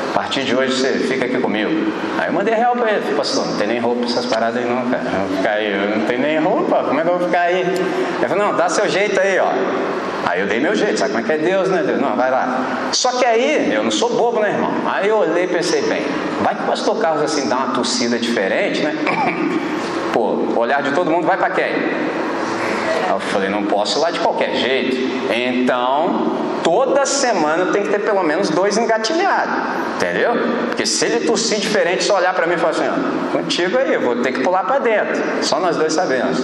a 0.10 0.14
partir 0.14 0.44
de 0.44 0.56
hoje 0.56 0.74
você 0.74 0.94
fica 0.94 1.26
aqui 1.26 1.40
comigo. 1.40 1.72
Aí 2.20 2.28
eu 2.28 2.34
mandei 2.34 2.54
real 2.54 2.76
para 2.76 2.92
ele. 2.92 3.16
Pastor, 3.16 3.48
não 3.48 3.58
tem 3.58 3.68
nem 3.68 3.80
roupa 3.80 4.06
essas 4.06 4.26
paradas 4.26 4.58
aí 4.58 4.70
não, 4.70 4.90
cara. 4.90 5.04
Eu 5.04 5.52
aí. 5.52 5.72
Eu 5.72 5.98
não 5.98 6.06
tenho 6.06 6.22
nem 6.22 6.40
roupa, 6.40 6.84
como 6.84 7.00
é 7.00 7.04
que 7.04 7.10
eu 7.10 7.18
vou 7.18 7.28
ficar 7.28 7.42
aí? 7.42 7.62
Ele 7.62 8.28
falou, 8.28 8.46
não, 8.46 8.56
dá 8.56 8.70
seu 8.70 8.88
jeito 8.88 9.20
aí, 9.20 9.40
ó. 9.40 9.50
Aí 10.32 10.40
eu 10.40 10.48
dei 10.48 10.62
meu 10.62 10.74
jeito, 10.74 10.98
sabe 10.98 11.12
como 11.12 11.26
é 11.26 11.28
que 11.28 11.34
é 11.34 11.38
Deus, 11.38 11.68
né? 11.68 11.84
Deus? 11.84 12.00
Não, 12.00 12.16
vai 12.16 12.32
lá. 12.32 12.90
Só 12.94 13.12
que 13.12 13.26
aí, 13.26 13.70
eu 13.76 13.84
não 13.84 13.92
sou 13.92 14.16
bobo, 14.16 14.40
né, 14.40 14.52
irmão? 14.52 14.72
Aí 14.86 15.10
eu 15.10 15.18
olhei 15.18 15.44
e 15.44 15.48
pensei, 15.48 15.82
bem, 15.82 16.06
vai 16.42 16.56
que 16.56 16.64
o 16.64 16.68
pastor 16.68 16.98
Carlos 17.00 17.22
assim 17.22 17.50
dá 17.50 17.58
uma 17.58 17.74
tossida 17.74 18.18
diferente, 18.18 18.82
né? 18.82 18.96
Pô, 20.14 20.38
olhar 20.56 20.82
de 20.84 20.94
todo 20.94 21.12
mundo 21.12 21.28
vai 21.28 21.36
para 21.36 21.50
quem? 21.50 21.74
Eu 23.10 23.20
falei, 23.20 23.50
não 23.50 23.66
posso 23.66 24.00
ir 24.00 24.02
lá 24.04 24.10
de 24.10 24.22
qualquer 24.22 24.56
jeito. 24.56 24.96
Então, 25.34 26.32
toda 26.64 27.06
semana 27.06 27.66
tem 27.74 27.84
que 27.84 27.90
ter 27.90 28.00
pelo 28.00 28.24
menos 28.24 28.50
dois 28.50 28.78
engatilhados. 28.78 29.54
Entendeu? 29.98 30.32
Porque 30.68 30.86
se 30.86 31.08
ele 31.08 31.26
tossir 31.26 31.60
diferente, 31.60 32.06
só 32.06 32.16
olhar 32.16 32.34
para 32.34 32.48
mim 32.48 32.54
e 32.54 32.58
falar 32.58 32.72
assim, 32.72 32.88
ó, 32.88 33.38
contigo 33.38 33.78
aí, 33.78 33.94
eu 33.94 34.00
vou 34.02 34.16
ter 34.22 34.32
que 34.32 34.40
pular 34.40 34.64
para 34.64 34.80
dentro. 34.80 35.22
Só 35.42 35.60
nós 35.60 35.76
dois 35.76 35.92
sabemos. 35.92 36.42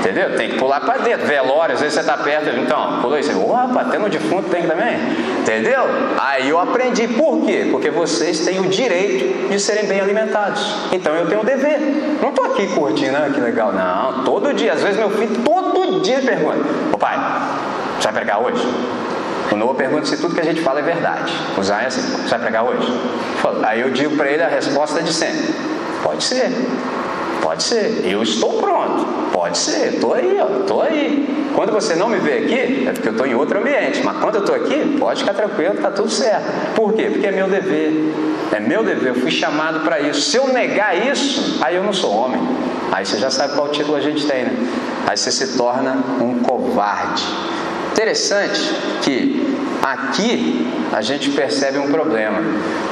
Entendeu? 0.00 0.34
Tem 0.34 0.50
que 0.50 0.58
pular 0.58 0.80
para 0.80 0.98
dentro. 0.98 1.26
Velório, 1.26 1.74
às 1.74 1.80
vezes 1.80 1.94
você 1.94 2.00
está 2.00 2.16
perto, 2.16 2.48
então, 2.58 3.00
pulou 3.02 3.18
isso. 3.18 3.38
Opa, 3.38 3.82
até 3.82 3.98
no 3.98 4.08
defunto 4.08 4.48
tem 4.48 4.66
também. 4.66 4.96
Entendeu? 5.40 5.84
Aí 6.18 6.48
eu 6.48 6.58
aprendi. 6.58 7.06
Por 7.06 7.44
quê? 7.44 7.68
Porque 7.70 7.90
vocês 7.90 8.40
têm 8.40 8.60
o 8.60 8.68
direito 8.68 9.48
de 9.48 9.60
serem 9.60 9.86
bem 9.86 10.00
alimentados. 10.00 10.88
Então 10.90 11.14
eu 11.14 11.26
tenho 11.26 11.42
o 11.42 11.44
dever. 11.44 11.78
Não 12.20 12.30
estou 12.30 12.46
aqui 12.46 12.66
curtindo, 12.68 13.16
ah, 13.16 13.30
que 13.32 13.40
legal. 13.40 13.72
Não, 13.72 14.24
todo 14.24 14.54
dia. 14.54 14.72
Às 14.72 14.82
vezes 14.82 14.96
meu 14.96 15.10
filho 15.10 15.36
todo 15.44 16.00
dia 16.00 16.20
pergunta: 16.20 16.58
Ô 16.92 16.98
pai, 16.98 17.18
você 17.98 18.04
vai 18.04 18.12
pregar 18.14 18.42
hoje? 18.42 18.66
O 19.52 19.56
Noah 19.56 19.74
pergunta 19.74 20.06
se 20.06 20.16
tudo 20.16 20.34
que 20.34 20.40
a 20.40 20.44
gente 20.44 20.60
fala 20.60 20.78
é 20.78 20.82
verdade. 20.82 21.32
O 21.58 21.62
Zion 21.62 21.78
é 21.78 21.86
assim, 21.86 22.00
você 22.00 22.28
vai 22.28 22.38
pregar 22.38 22.64
hoje? 22.64 22.86
Aí 23.64 23.80
eu 23.80 23.90
digo 23.90 24.16
para 24.16 24.30
ele 24.30 24.42
a 24.42 24.48
resposta 24.48 25.02
de 25.02 25.12
sempre: 25.12 25.54
pode 26.02 26.22
ser, 26.22 26.50
pode 27.42 27.62
ser, 27.62 28.02
eu 28.04 28.22
estou 28.22 28.60
pronto, 28.60 29.06
pode 29.32 29.58
ser, 29.58 29.94
estou 29.94 30.14
aí, 30.14 30.38
estou 30.60 30.82
aí. 30.82 31.50
Quando 31.54 31.72
você 31.72 31.94
não 31.94 32.08
me 32.08 32.18
vê 32.18 32.38
aqui, 32.38 32.86
é 32.88 32.92
porque 32.92 33.08
eu 33.08 33.12
estou 33.12 33.26
em 33.26 33.34
outro 33.34 33.58
ambiente, 33.58 34.02
mas 34.04 34.16
quando 34.18 34.36
eu 34.36 34.40
estou 34.40 34.54
aqui, 34.54 34.96
pode 34.98 35.20
ficar 35.20 35.34
tranquilo, 35.34 35.74
está 35.74 35.90
tudo 35.90 36.10
certo. 36.10 36.74
Por 36.74 36.92
quê? 36.92 37.08
Porque 37.10 37.26
é 37.26 37.32
meu 37.32 37.48
dever, 37.48 37.92
é 38.52 38.60
meu 38.60 38.82
dever, 38.84 39.08
eu 39.08 39.14
fui 39.16 39.30
chamado 39.30 39.80
para 39.80 40.00
isso. 40.00 40.22
Se 40.30 40.36
eu 40.36 40.48
negar 40.48 40.96
isso, 40.96 41.58
aí 41.60 41.76
eu 41.76 41.82
não 41.82 41.92
sou 41.92 42.14
homem. 42.14 42.40
Aí 42.92 43.04
você 43.04 43.18
já 43.18 43.30
sabe 43.30 43.54
qual 43.54 43.68
título 43.68 43.96
a 43.96 44.00
gente 44.00 44.26
tem, 44.26 44.44
né? 44.44 44.56
Aí 45.06 45.16
você 45.16 45.30
se 45.30 45.56
torna 45.56 45.98
um 46.20 46.40
covarde. 46.40 47.24
Interessante 47.92 48.60
que 49.02 49.56
aqui 49.82 50.66
a 50.92 51.02
gente 51.02 51.30
percebe 51.30 51.78
um 51.78 51.90
problema. 51.90 52.38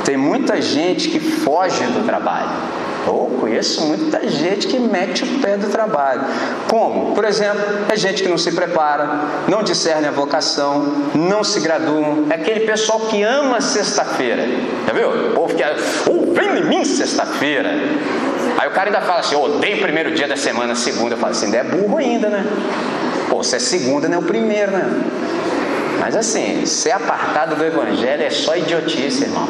Tem 0.05 0.17
muita 0.17 0.61
gente 0.61 1.09
que 1.09 1.19
foge 1.19 1.85
do 1.85 2.05
trabalho. 2.05 2.51
Eu 3.09 3.39
conheço 3.41 3.87
muita 3.87 4.29
gente 4.29 4.67
que 4.67 4.79
mete 4.79 5.25
o 5.25 5.41
pé 5.41 5.57
do 5.57 5.69
trabalho. 5.69 6.21
Como? 6.69 7.15
Por 7.15 7.25
exemplo, 7.25 7.61
é 7.91 7.97
gente 7.97 8.23
que 8.23 8.29
não 8.29 8.37
se 8.37 8.53
prepara, 8.53 9.09
não 9.49 9.63
discerne 9.63 10.07
a 10.07 10.11
vocação, 10.11 10.95
não 11.15 11.43
se 11.43 11.59
gradua. 11.61 12.27
É 12.29 12.35
aquele 12.35 12.61
pessoal 12.61 13.01
que 13.01 13.23
ama 13.23 13.63
sexta-feira. 13.63 14.45
Já 14.87 14.93
viu? 14.93 15.31
O 15.31 15.35
povo 15.35 15.55
que 15.55 15.63
oh, 16.07 16.35
vem 16.35 16.59
em 16.59 16.65
mim 16.65 16.85
sexta-feira. 16.85 17.71
Aí 18.59 18.69
o 18.69 18.73
cara 18.73 18.89
ainda 18.89 19.01
fala 19.01 19.21
assim, 19.21 19.35
eu 19.35 19.43
odeio 19.43 19.79
o 19.79 19.81
primeiro 19.81 20.13
dia 20.13 20.29
da 20.29 20.37
semana, 20.37 20.75
segunda. 20.75 21.15
Eu 21.15 21.19
falo 21.19 21.33
assim, 21.33 21.47
ainda 21.47 21.59
é 21.59 21.65
burro 21.65 21.97
ainda, 21.97 22.29
né? 22.29 22.45
Pô, 23.31 23.43
se 23.43 23.57
é 23.57 23.59
segunda, 23.59 24.07
não 24.07 24.17
é 24.17 24.19
o 24.19 24.25
primeiro, 24.25 24.73
né? 24.73 24.85
Mas 26.01 26.15
assim, 26.15 26.67
ser 26.67 26.93
apartado 26.93 27.57
do 27.57 27.65
Evangelho 27.65 28.23
é 28.23 28.31
só 28.31 28.57
idiotice, 28.57 29.25
irmão. 29.25 29.49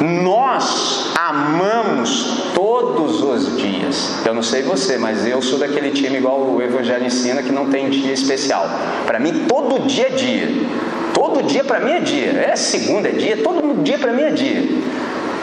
Nós 0.00 1.12
amamos 1.16 2.50
todos 2.54 3.22
os 3.22 3.56
dias. 3.56 4.20
Eu 4.24 4.34
não 4.34 4.42
sei 4.42 4.62
você, 4.62 4.98
mas 4.98 5.26
eu 5.26 5.40
sou 5.40 5.58
daquele 5.58 5.90
time 5.90 6.18
igual 6.18 6.40
o 6.40 6.60
Evangelho 6.60 7.06
ensina 7.06 7.42
que 7.42 7.52
não 7.52 7.70
tem 7.70 7.88
dia 7.88 8.12
especial. 8.12 8.68
Para 9.06 9.18
mim, 9.18 9.46
todo 9.48 9.86
dia 9.86 10.08
é 10.08 10.10
dia. 10.10 10.48
Todo 11.14 11.42
dia 11.42 11.64
para 11.64 11.80
mim 11.80 11.92
é 11.92 12.00
dia. 12.00 12.32
É 12.32 12.56
segunda 12.56 13.08
é 13.08 13.12
dia, 13.12 13.38
todo 13.38 13.82
dia 13.82 13.98
para 13.98 14.12
mim 14.12 14.22
é 14.22 14.30
dia. 14.30 14.68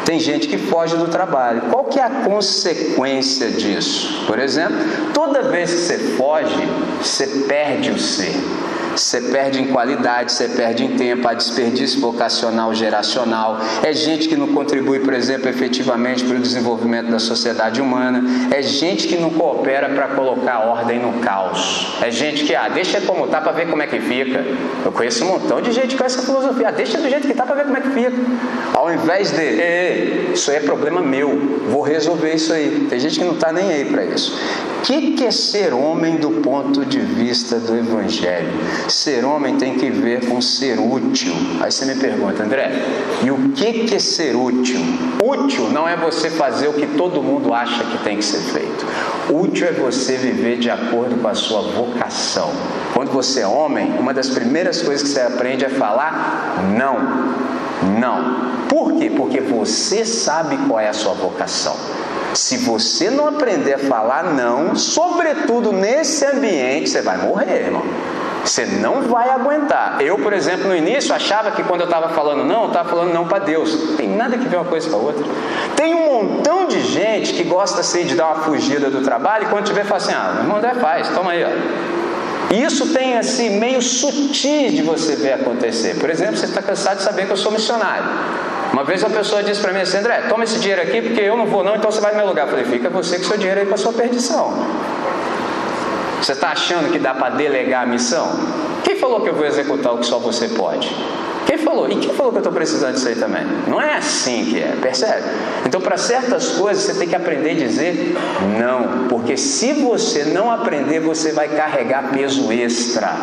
Tem 0.05 0.19
gente 0.19 0.47
que 0.47 0.57
foge 0.57 0.95
do 0.97 1.07
trabalho. 1.07 1.63
Qual 1.71 1.85
que 1.85 1.99
é 1.99 2.03
a 2.03 2.09
consequência 2.09 3.49
disso? 3.49 4.23
Por 4.27 4.37
exemplo, 4.37 4.75
toda 5.13 5.43
vez 5.43 5.71
que 5.71 5.77
você 5.77 5.97
foge, 6.17 6.67
você 7.01 7.25
perde 7.47 7.89
o 7.89 7.97
ser. 7.97 8.35
Você 8.95 9.19
perde 9.21 9.61
em 9.61 9.67
qualidade, 9.67 10.31
você 10.31 10.47
perde 10.47 10.83
em 10.83 10.95
tempo, 10.95 11.27
há 11.27 11.33
desperdício 11.33 11.99
vocacional 11.99 12.73
geracional. 12.73 13.59
É 13.81 13.91
gente 13.91 14.27
que 14.27 14.35
não 14.35 14.47
contribui, 14.47 14.99
por 14.99 15.13
exemplo, 15.13 15.49
efetivamente 15.49 16.23
para 16.23 16.37
o 16.37 16.39
desenvolvimento 16.39 17.09
da 17.09 17.19
sociedade 17.19 17.81
humana. 17.81 18.23
É 18.51 18.61
gente 18.61 19.07
que 19.07 19.17
não 19.17 19.31
coopera 19.31 19.89
para 19.89 20.09
colocar 20.09 20.59
ordem 20.59 20.99
no 20.99 21.13
caos. 21.19 21.97
É 22.01 22.11
gente 22.11 22.43
que, 22.43 22.55
ah, 22.55 22.69
deixa 22.69 23.01
como 23.01 23.27
tá 23.27 23.41
para 23.41 23.51
ver 23.51 23.67
como 23.67 23.81
é 23.81 23.87
que 23.87 23.99
fica. 23.99 24.45
Eu 24.85 24.91
conheço 24.91 25.25
um 25.25 25.27
montão 25.29 25.61
de 25.61 25.71
gente 25.71 25.95
com 25.95 26.03
essa 26.03 26.21
filosofia. 26.21 26.69
Ah, 26.69 26.71
deixa 26.71 26.97
do 26.99 27.09
jeito 27.09 27.27
que 27.27 27.33
tá 27.33 27.45
para 27.45 27.55
ver 27.55 27.63
como 27.65 27.77
é 27.77 27.81
que 27.81 27.89
fica. 27.89 28.13
Ao 28.73 28.93
invés 28.93 29.31
de, 29.31 29.41
ei, 29.41 30.31
isso 30.33 30.51
aí 30.51 30.57
é 30.57 30.59
problema 30.59 31.01
meu, 31.01 31.61
vou 31.69 31.81
resolver 31.81 32.33
isso 32.33 32.53
aí. 32.53 32.87
Tem 32.89 32.99
gente 32.99 33.19
que 33.19 33.25
não 33.25 33.33
está 33.33 33.51
nem 33.51 33.71
aí 33.71 33.85
para 33.85 34.05
isso. 34.05 34.37
O 34.79 34.81
que, 34.81 35.11
que 35.11 35.25
é 35.25 35.31
ser 35.31 35.73
homem 35.73 36.17
do 36.17 36.29
ponto 36.41 36.85
de 36.85 36.99
vista 36.99 37.57
do 37.57 37.75
Evangelho? 37.75 38.49
Ser 38.87 39.23
homem 39.23 39.57
tem 39.57 39.75
que 39.75 39.89
ver 39.89 40.27
com 40.27 40.41
ser 40.41 40.79
útil. 40.79 41.33
Aí 41.61 41.71
você 41.71 41.85
me 41.85 41.95
pergunta, 41.95 42.43
André, 42.43 42.71
e 43.23 43.31
o 43.31 43.49
que, 43.49 43.85
que 43.85 43.95
é 43.95 43.99
ser 43.99 44.35
útil? 44.35 44.79
Útil 45.23 45.69
não 45.69 45.87
é 45.87 45.95
você 45.95 46.29
fazer 46.29 46.67
o 46.67 46.73
que 46.73 46.87
todo 46.87 47.23
mundo 47.23 47.53
acha 47.53 47.83
que 47.85 48.03
tem 48.03 48.17
que 48.17 48.25
ser 48.25 48.41
feito. 48.51 48.85
Útil 49.29 49.67
é 49.67 49.71
você 49.71 50.17
viver 50.17 50.57
de 50.57 50.69
acordo 50.69 51.15
com 51.21 51.27
a 51.27 51.33
sua 51.33 51.61
vocação. 51.61 52.51
Quando 52.93 53.11
você 53.11 53.41
é 53.41 53.47
homem, 53.47 53.95
uma 53.97 54.13
das 54.13 54.29
primeiras 54.29 54.81
coisas 54.81 55.03
que 55.03 55.09
você 55.09 55.21
aprende 55.21 55.65
é 55.65 55.69
falar 55.69 56.63
não. 56.77 56.97
Não. 57.99 58.67
Por 58.67 58.93
quê? 58.93 59.11
Porque 59.15 59.39
você 59.39 60.05
sabe 60.05 60.57
qual 60.67 60.79
é 60.79 60.89
a 60.89 60.93
sua 60.93 61.13
vocação. 61.13 61.75
Se 62.33 62.57
você 62.57 63.09
não 63.09 63.27
aprender 63.27 63.73
a 63.73 63.79
falar 63.79 64.33
não, 64.33 64.75
sobretudo 64.75 65.71
nesse 65.71 66.25
ambiente, 66.25 66.89
você 66.89 67.01
vai 67.01 67.17
morrer, 67.17 67.65
irmão. 67.65 67.83
Você 68.43 68.65
não 68.65 69.03
vai 69.03 69.29
aguentar. 69.29 70.01
Eu, 70.01 70.17
por 70.17 70.33
exemplo, 70.33 70.67
no 70.67 70.75
início 70.75 71.15
achava 71.15 71.51
que 71.51 71.63
quando 71.63 71.81
eu 71.81 71.85
estava 71.85 72.09
falando 72.09 72.43
não, 72.43 72.63
eu 72.63 72.67
estava 72.67 72.89
falando 72.89 73.13
não 73.13 73.25
para 73.25 73.39
Deus. 73.39 73.89
Não 73.89 73.95
tem 73.95 74.09
nada 74.09 74.37
que 74.37 74.47
ver 74.47 74.57
uma 74.57 74.65
coisa 74.65 74.89
com 74.89 74.97
a 74.97 74.99
outra. 74.99 75.25
Tem 75.75 75.93
um 75.93 76.05
montão 76.05 76.67
de 76.67 76.81
gente 76.81 77.33
que 77.33 77.43
gosta 77.43 77.79
assim 77.79 78.05
de 78.05 78.15
dar 78.15 78.27
uma 78.27 78.43
fugida 78.43 78.89
do 78.89 79.01
trabalho 79.01 79.45
e 79.45 79.47
quando 79.47 79.65
tiver 79.65 79.85
fala 79.85 79.97
assim: 79.97 80.13
ah, 80.13 80.43
meu 80.45 80.57
André 80.57 80.73
faz, 80.75 81.09
toma 81.09 81.31
aí, 81.31 81.43
ó. 81.43 82.53
E 82.53 82.63
isso 82.63 82.93
tem 82.93 83.17
assim 83.17 83.57
meio 83.59 83.81
sutil 83.81 84.69
de 84.69 84.81
você 84.83 85.15
ver 85.15 85.33
acontecer. 85.33 85.97
Por 85.99 86.09
exemplo, 86.09 86.37
você 86.37 86.45
está 86.45 86.61
cansado 86.61 86.97
de 86.97 87.03
saber 87.03 87.25
que 87.25 87.31
eu 87.31 87.37
sou 87.37 87.51
missionário. 87.51 88.05
Uma 88.73 88.83
vez 88.83 89.03
a 89.03 89.09
pessoa 89.09 89.41
disse 89.41 89.61
para 89.61 89.71
mim 89.71 89.81
assim, 89.81 89.97
André, 89.97 90.23
toma 90.27 90.43
esse 90.43 90.59
dinheiro 90.59 90.81
aqui 90.81 91.01
porque 91.01 91.21
eu 91.21 91.37
não 91.37 91.45
vou 91.45 91.63
não, 91.63 91.75
então 91.75 91.91
você 91.91 92.01
vai 92.01 92.11
no 92.11 92.17
meu 92.17 92.27
lugar. 92.27 92.45
Eu 92.45 92.49
falei, 92.49 92.65
fica 92.65 92.89
você 92.89 93.17
com 93.17 93.23
seu 93.23 93.37
dinheiro 93.37 93.59
aí 93.61 93.65
para 93.65 93.77
sua 93.77 93.93
perdição. 93.93 94.51
Você 96.23 96.31
está 96.31 96.53
achando 96.53 96.89
que 96.89 96.99
dá 96.99 97.13
para 97.13 97.35
delegar 97.35 97.83
a 97.83 97.85
missão? 97.85 98.25
Quem 98.85 98.95
falou 98.95 99.19
que 99.19 99.29
eu 99.29 99.35
vou 99.35 99.45
executar 99.45 99.93
o 99.93 99.97
que 99.97 100.05
só 100.05 100.19
você 100.19 100.47
pode? 100.47 100.89
Quem 101.45 101.57
falou? 101.57 101.91
E 101.91 101.97
quem 101.97 102.13
falou 102.13 102.31
que 102.31 102.37
eu 102.37 102.41
estou 102.41 102.53
precisando 102.53 102.93
disso 102.93 103.09
aí 103.09 103.15
também? 103.15 103.45
Não 103.67 103.81
é 103.81 103.95
assim 103.95 104.45
que 104.45 104.63
é, 104.63 104.73
percebe? 104.81 105.21
Então, 105.65 105.81
para 105.81 105.97
certas 105.97 106.53
coisas, 106.53 106.81
você 106.81 106.93
tem 106.93 107.09
que 107.09 107.15
aprender 107.15 107.51
a 107.51 107.55
dizer 107.55 108.15
não, 108.57 109.09
porque 109.09 109.35
se 109.35 109.73
você 109.73 110.23
não 110.23 110.49
aprender, 110.49 111.01
você 111.01 111.33
vai 111.33 111.49
carregar 111.49 112.11
peso 112.13 112.49
extra. 112.53 113.17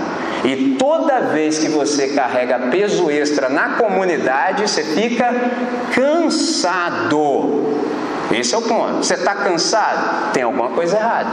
E 0.44 0.76
toda 0.78 1.20
vez 1.20 1.58
que 1.58 1.68
você 1.68 2.08
carrega 2.08 2.58
peso 2.70 3.10
extra 3.10 3.48
na 3.48 3.76
comunidade, 3.76 4.68
você 4.68 4.84
fica 4.84 5.34
cansado. 5.94 7.70
Esse 8.30 8.54
é 8.54 8.58
o 8.58 8.62
ponto. 8.62 8.98
Você 8.98 9.14
está 9.14 9.34
cansado? 9.34 10.32
Tem 10.32 10.42
alguma 10.42 10.68
coisa 10.68 10.98
errada. 10.98 11.30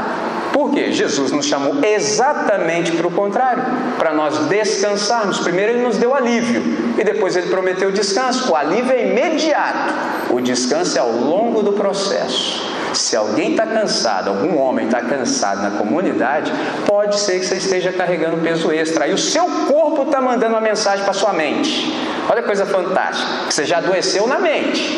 Por 0.58 0.72
quê? 0.72 0.91
Jesus 0.91 1.32
nos 1.32 1.45
chamou 1.45 1.86
exatamente 1.86 2.91
para 2.93 3.05
o 3.05 3.12
contrário, 3.12 3.64
para 3.95 4.12
nós 4.12 4.47
descansarmos. 4.47 5.38
Primeiro 5.38 5.74
ele 5.74 5.84
nos 5.84 5.97
deu 5.97 6.16
alívio 6.16 6.95
e 6.97 7.03
depois 7.03 7.36
ele 7.36 7.45
prometeu 7.45 7.91
descanso. 7.91 8.51
O 8.51 8.55
alívio 8.55 8.91
é 8.91 9.12
imediato, 9.12 9.93
o 10.32 10.41
descanso 10.41 10.97
é 10.97 10.99
ao 10.99 11.12
longo 11.12 11.62
do 11.62 11.74
processo. 11.74 12.76
Se 12.91 13.16
alguém 13.16 13.51
está 13.51 13.68
cansado, 13.68 14.32
algum 14.32 14.58
homem 14.58 14.88
está 14.88 14.99
cansado 14.99 15.62
na 15.62 15.78
comunidade, 15.78 16.51
pode 16.88 17.20
ser 17.20 17.39
que 17.39 17.45
você 17.45 17.58
esteja 17.58 17.93
carregando 17.93 18.38
peso 18.38 18.72
extra. 18.72 19.08
E 19.08 19.14
o 19.14 19.18
seu 19.18 19.45
corpo 19.68 20.05
está 20.05 20.20
mandando 20.20 20.55
uma 20.55 20.62
mensagem 20.62 21.05
para 21.05 21.14
sua 21.14 21.34
mente. 21.34 21.95
Olha 22.28 22.41
que 22.41 22.47
coisa 22.47 22.66
fantástica. 22.66 23.51
Você 23.51 23.64
já 23.64 23.78
adoeceu 23.78 24.26
na 24.26 24.39
mente. 24.39 24.97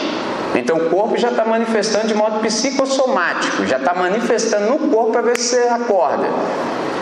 Então 0.56 0.78
o 0.78 0.90
corpo 0.90 1.18
já 1.18 1.30
está 1.30 1.46
manifestando 1.46 2.08
de 2.08 2.14
modo 2.14 2.40
psicossomático, 2.40 3.66
já 3.66 3.78
está 3.78 3.94
manifestando 3.94 4.70
no 4.70 4.90
corpo 4.90 5.12
para 5.12 5.22
ver 5.22 5.38
se 5.38 5.56
você 5.56 5.68
acorda. 5.70 6.28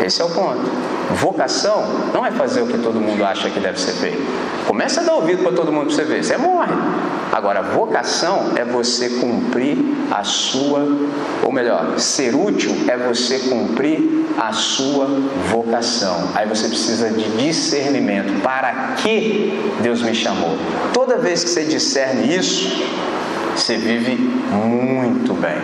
Esse 0.04 0.22
é 0.22 0.26
o 0.26 0.30
ponto. 0.30 0.70
Vocação 1.16 1.84
não 2.14 2.26
é 2.26 2.32
fazer 2.32 2.62
o 2.62 2.68
que 2.68 2.78
todo 2.78 3.00
mundo 3.00 3.24
acha 3.24 3.50
que 3.50 3.60
deve 3.60 3.80
ser 3.80 3.94
feito. 3.94 4.22
Começa 4.68 5.02
a 5.02 5.04
dar 5.04 5.16
ouvido 5.16 5.42
para 5.42 5.54
todo 5.54 5.72
mundo 5.72 5.88
para 5.88 5.96
você 5.96 6.04
ver, 6.04 6.24
você 6.24 6.38
morre. 6.38 6.74
Agora, 7.32 7.62
vocação 7.62 8.54
é 8.56 8.64
você 8.64 9.10
cumprir 9.10 9.78
a 10.12 10.24
sua, 10.24 10.88
ou 11.44 11.52
melhor, 11.52 11.98
ser 11.98 12.36
útil 12.36 12.72
é 12.88 12.98
você 12.98 13.40
cumprir 13.40 14.26
a 14.38 14.52
sua 14.54 15.08
vocação. 15.50 16.30
Aí 16.36 16.48
você 16.48 16.68
precisa 16.68 17.10
de 17.10 17.30
discernimento. 17.38 18.42
Para 18.42 18.94
que 18.98 19.74
Deus 19.82 20.02
me 20.02 20.14
chamou? 20.14 20.58
Toda 20.94 21.18
vez 21.18 21.44
que 21.44 21.50
você 21.50 21.64
discerne 21.64 22.36
isso, 22.36 22.86
você 23.58 23.76
vive 23.76 24.16
muito 24.16 25.34
bem. 25.34 25.58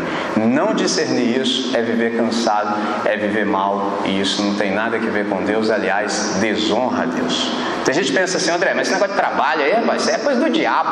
Não 0.53 0.75
discernir 0.75 1.41
isso 1.41 1.75
é 1.75 1.81
viver 1.81 2.15
cansado, 2.15 2.75
é 3.07 3.17
viver 3.17 3.43
mal, 3.43 4.03
e 4.05 4.21
isso 4.21 4.39
não 4.43 4.53
tem 4.53 4.71
nada 4.71 4.97
a 4.97 4.99
ver 4.99 5.27
com 5.27 5.43
Deus, 5.43 5.71
aliás, 5.71 6.37
desonra 6.39 7.03
a 7.03 7.05
Deus. 7.07 7.51
Tem 7.83 7.91
gente 7.91 8.11
que 8.11 8.17
pensa 8.19 8.37
assim, 8.37 8.51
André, 8.51 8.71
mas 8.75 8.87
esse 8.87 8.93
negócio 8.93 9.15
de 9.15 9.19
trabalho 9.19 9.63
aí, 9.63 9.71
rapaz, 9.71 10.03
isso 10.03 10.11
é 10.11 10.19
coisa 10.19 10.39
do 10.39 10.51
diabo. 10.51 10.91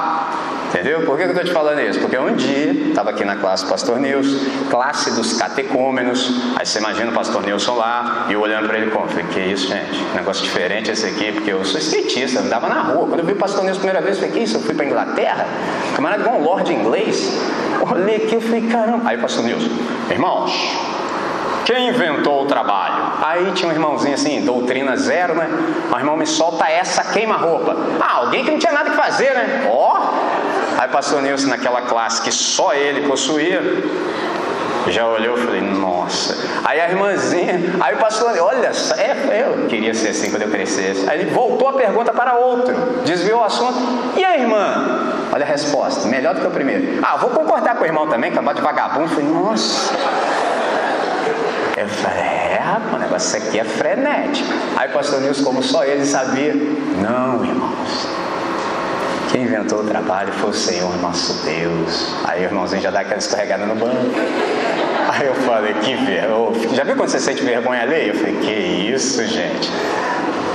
Entendeu? 0.70 1.02
Por 1.02 1.18
que 1.18 1.24
eu 1.24 1.28
estou 1.28 1.44
te 1.44 1.52
falando 1.52 1.80
isso? 1.82 2.00
Porque 2.00 2.18
um 2.18 2.34
dia, 2.34 2.72
estava 2.90 3.10
aqui 3.10 3.26
na 3.26 3.36
classe 3.36 3.66
Pastor 3.66 4.00
Nilson, 4.00 4.40
classe 4.70 5.12
dos 5.12 5.34
catecômenos, 5.34 6.56
aí 6.58 6.66
você 6.66 6.80
imagina 6.80 7.12
o 7.12 7.14
Pastor 7.14 7.44
Nilson 7.44 7.76
lá, 7.76 8.26
e 8.30 8.34
eu 8.34 8.40
olhando 8.40 8.68
para 8.68 8.80
ele 8.80 8.90
como, 8.90 9.08
falei, 9.10 9.26
que 9.26 9.42
isso, 9.42 9.68
gente? 9.68 10.02
Negócio 10.16 10.44
diferente 10.44 10.90
esse 10.90 11.06
aqui, 11.06 11.34
porque 11.34 11.52
eu 11.52 11.64
sou 11.66 11.80
skatista, 11.80 12.40
eu 12.40 12.46
andava 12.46 12.68
na 12.68 12.82
rua. 12.82 13.06
Quando 13.06 13.20
eu 13.20 13.26
vi 13.26 13.34
o 13.34 13.36
Pastor 13.36 13.64
Nilson 13.64 13.80
a 13.80 13.84
primeira 13.84 14.02
vez, 14.02 14.16
eu 14.16 14.24
falei, 14.24 14.40
que 14.40 14.44
isso? 14.44 14.58
Eu 14.58 14.62
fui 14.62 14.74
para 14.74 14.86
Inglaterra? 14.86 15.46
Camarada 15.96 16.24
igual 16.24 16.38
um 16.40 16.44
lord 16.44 16.74
inglês. 16.74 17.38
Eu 17.78 17.92
olhei 17.92 18.16
aqui 18.16 18.38
e 18.38 18.42
falei, 18.42 18.62
caramba. 18.70 19.10
Aí 19.10 19.18
o 19.18 19.22
Pastor 19.22 19.44
Nilson, 19.44 19.51
irmãos, 20.10 20.52
quem 21.66 21.90
inventou 21.90 22.44
o 22.44 22.46
trabalho? 22.46 23.14
Aí 23.22 23.52
tinha 23.52 23.70
um 23.70 23.72
irmãozinho 23.72 24.16
assim, 24.16 24.44
doutrina 24.44 24.98
zero, 24.98 25.36
né? 25.36 25.48
O 25.94 25.98
irmão 25.98 26.18
me 26.18 26.26
solta 26.26 26.68
essa 26.68 27.04
queima-roupa. 27.04 27.76
Ah, 28.00 28.18
alguém 28.18 28.44
que 28.44 28.52
não 28.52 28.60
tinha 28.60 28.74
nada 28.74 28.90
que 28.90 28.96
fazer, 28.96 29.34
né? 29.34 29.70
Ó! 29.72 29.98
Oh! 29.98 30.82
Aí 30.82 30.88
passou 30.88 31.22
Nilson 31.22 31.48
naquela 31.48 31.82
classe 31.84 32.22
que 32.24 32.32
só 32.32 32.74
ele 32.74 33.08
possuía. 33.08 33.62
Já 34.88 35.08
olhou 35.08 35.38
e 35.38 35.42
falei, 35.42 35.62
nossa. 35.62 36.36
Aí 36.64 36.80
a 36.80 36.90
irmãzinha, 36.90 37.76
aí 37.80 37.96
o 37.96 37.98
pastor, 37.98 38.38
olha, 38.40 38.72
é, 38.98 39.46
eu 39.46 39.68
queria 39.68 39.94
ser 39.94 40.10
assim 40.10 40.30
quando 40.32 40.44
eu 40.44 40.50
crescesse. 40.50 41.10
Aí 41.10 41.22
ele 41.22 41.32
voltou 41.32 41.68
a 41.70 41.74
pergunta 41.74 42.12
para 42.12 42.36
outro, 42.36 42.74
desviou 43.06 43.42
o 43.42 43.44
assunto. 43.44 43.78
E 44.18 44.24
a 44.24 44.38
irmã? 44.38 45.28
Olha 45.32 45.46
a 45.46 45.48
resposta, 45.48 46.08
melhor 46.08 46.34
do 46.34 46.42
que 46.42 46.48
o 46.48 46.52
primeiro. 46.52 47.00
Ah, 47.04 47.18
vou 47.18 47.30
concordar 47.30 47.76
com 47.76 47.84
o 47.84 47.86
irmão 47.86 48.08
também, 48.08 48.32
acabar 48.32 48.54
de 48.54 48.62
vagabundo. 48.62 49.04
Eu 49.04 49.10
falei, 49.10 49.26
nossa. 49.26 49.94
É, 51.78 52.60
rapaz, 52.62 52.94
o 52.94 52.98
negócio 52.98 53.38
aqui 53.38 53.60
é 53.60 53.64
frenético. 53.64 54.50
Aí 54.78 54.90
o 54.90 54.94
pastor 54.94 55.22
Nilson, 55.22 55.44
como 55.44 55.64
só 55.64 55.84
ele 55.84 56.06
sabia, 56.06 56.54
não, 56.54 57.44
irmãos. 57.46 58.08
Quem 59.32 59.44
inventou 59.44 59.80
o 59.80 59.84
trabalho 59.86 60.34
foi 60.34 60.50
o 60.50 60.54
Senhor 60.54 60.98
nosso 61.02 61.46
Deus. 61.46 62.14
Aí 62.26 62.42
o 62.42 62.44
irmãozinho 62.44 62.82
já 62.82 62.92
dá 62.92 63.00
aquela 63.00 63.18
escorregada 63.18 63.66
no 63.66 63.76
banco. 63.76 64.12
Aí 65.10 65.26
eu 65.26 65.36
falei, 65.36 65.74
que 65.76 65.96
vergonha. 65.96 66.76
Já 66.76 66.84
viu 66.84 66.98
quando 66.98 67.10
você 67.10 67.20
sente 67.20 67.42
vergonha 67.42 67.82
alheia? 67.82 68.10
Eu 68.10 68.16
falei, 68.16 68.36
que 68.36 68.52
isso, 68.52 69.26
gente. 69.26 69.72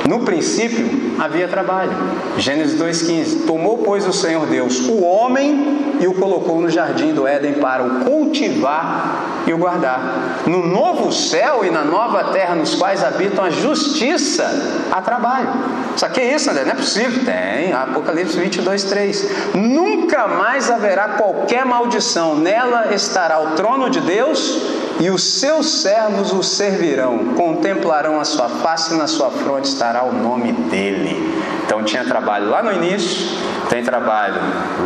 No 0.09 0.20
princípio 0.20 1.16
havia 1.18 1.49
trabalho. 1.49 1.92
Gênesis 2.38 2.80
2,15. 2.80 3.47
Tomou, 3.47 3.78
pois, 3.78 4.07
o 4.07 4.12
Senhor 4.12 4.47
Deus 4.47 4.80
o 4.88 5.03
homem 5.03 5.97
e 5.99 6.07
o 6.07 6.14
colocou 6.14 6.61
no 6.61 6.68
jardim 6.68 7.12
do 7.12 7.26
Éden 7.26 7.55
para 7.55 7.82
o 7.82 8.05
cultivar 8.05 9.42
e 9.47 9.53
o 9.53 9.59
guardar. 9.59 10.42
No 10.47 10.66
novo 10.66 11.11
céu 11.12 11.64
e 11.64 11.70
na 11.70 11.84
nova 11.84 12.32
terra 12.32 12.55
nos 12.55 12.74
quais 12.74 13.03
habitam 13.03 13.44
a 13.44 13.51
justiça, 13.51 14.44
há 14.92 15.01
trabalho. 15.01 15.49
Só 15.97 16.09
que 16.09 16.20
é 16.20 16.34
isso, 16.34 16.51
André? 16.51 16.64
Não 16.64 16.72
é 16.72 16.76
possível? 16.76 17.24
Tem. 17.24 17.72
Apocalipse 17.72 18.38
22, 18.38 18.84
3. 18.84 19.55
Nunca 19.55 20.26
mais 20.26 20.70
haverá 20.70 21.09
qualquer 21.11 21.64
maldição. 21.64 22.36
Nela 22.36 22.94
estará 22.94 23.40
o 23.40 23.53
trono 23.53 23.88
de 23.88 24.01
Deus 24.01 24.86
e 24.99 25.11
os 25.11 25.22
seus 25.22 25.82
servos 25.82 26.32
o 26.32 26.42
servirão. 26.42 27.34
Contemplarão 27.34 28.20
a 28.20 28.24
sua 28.24 28.49
face 28.49 28.94
e 28.94 28.97
na 28.97 29.07
sua 29.07 29.30
fronte 29.30 29.68
estará 29.68 30.05
o 30.05 30.12
nome 30.12 30.53
dele. 30.53 31.34
Então 31.64 31.82
tinha 31.82 32.05
trabalho 32.05 32.49
lá 32.49 32.62
no 32.62 32.72
início, 32.72 33.36
tem 33.68 33.82
trabalho 33.82 34.40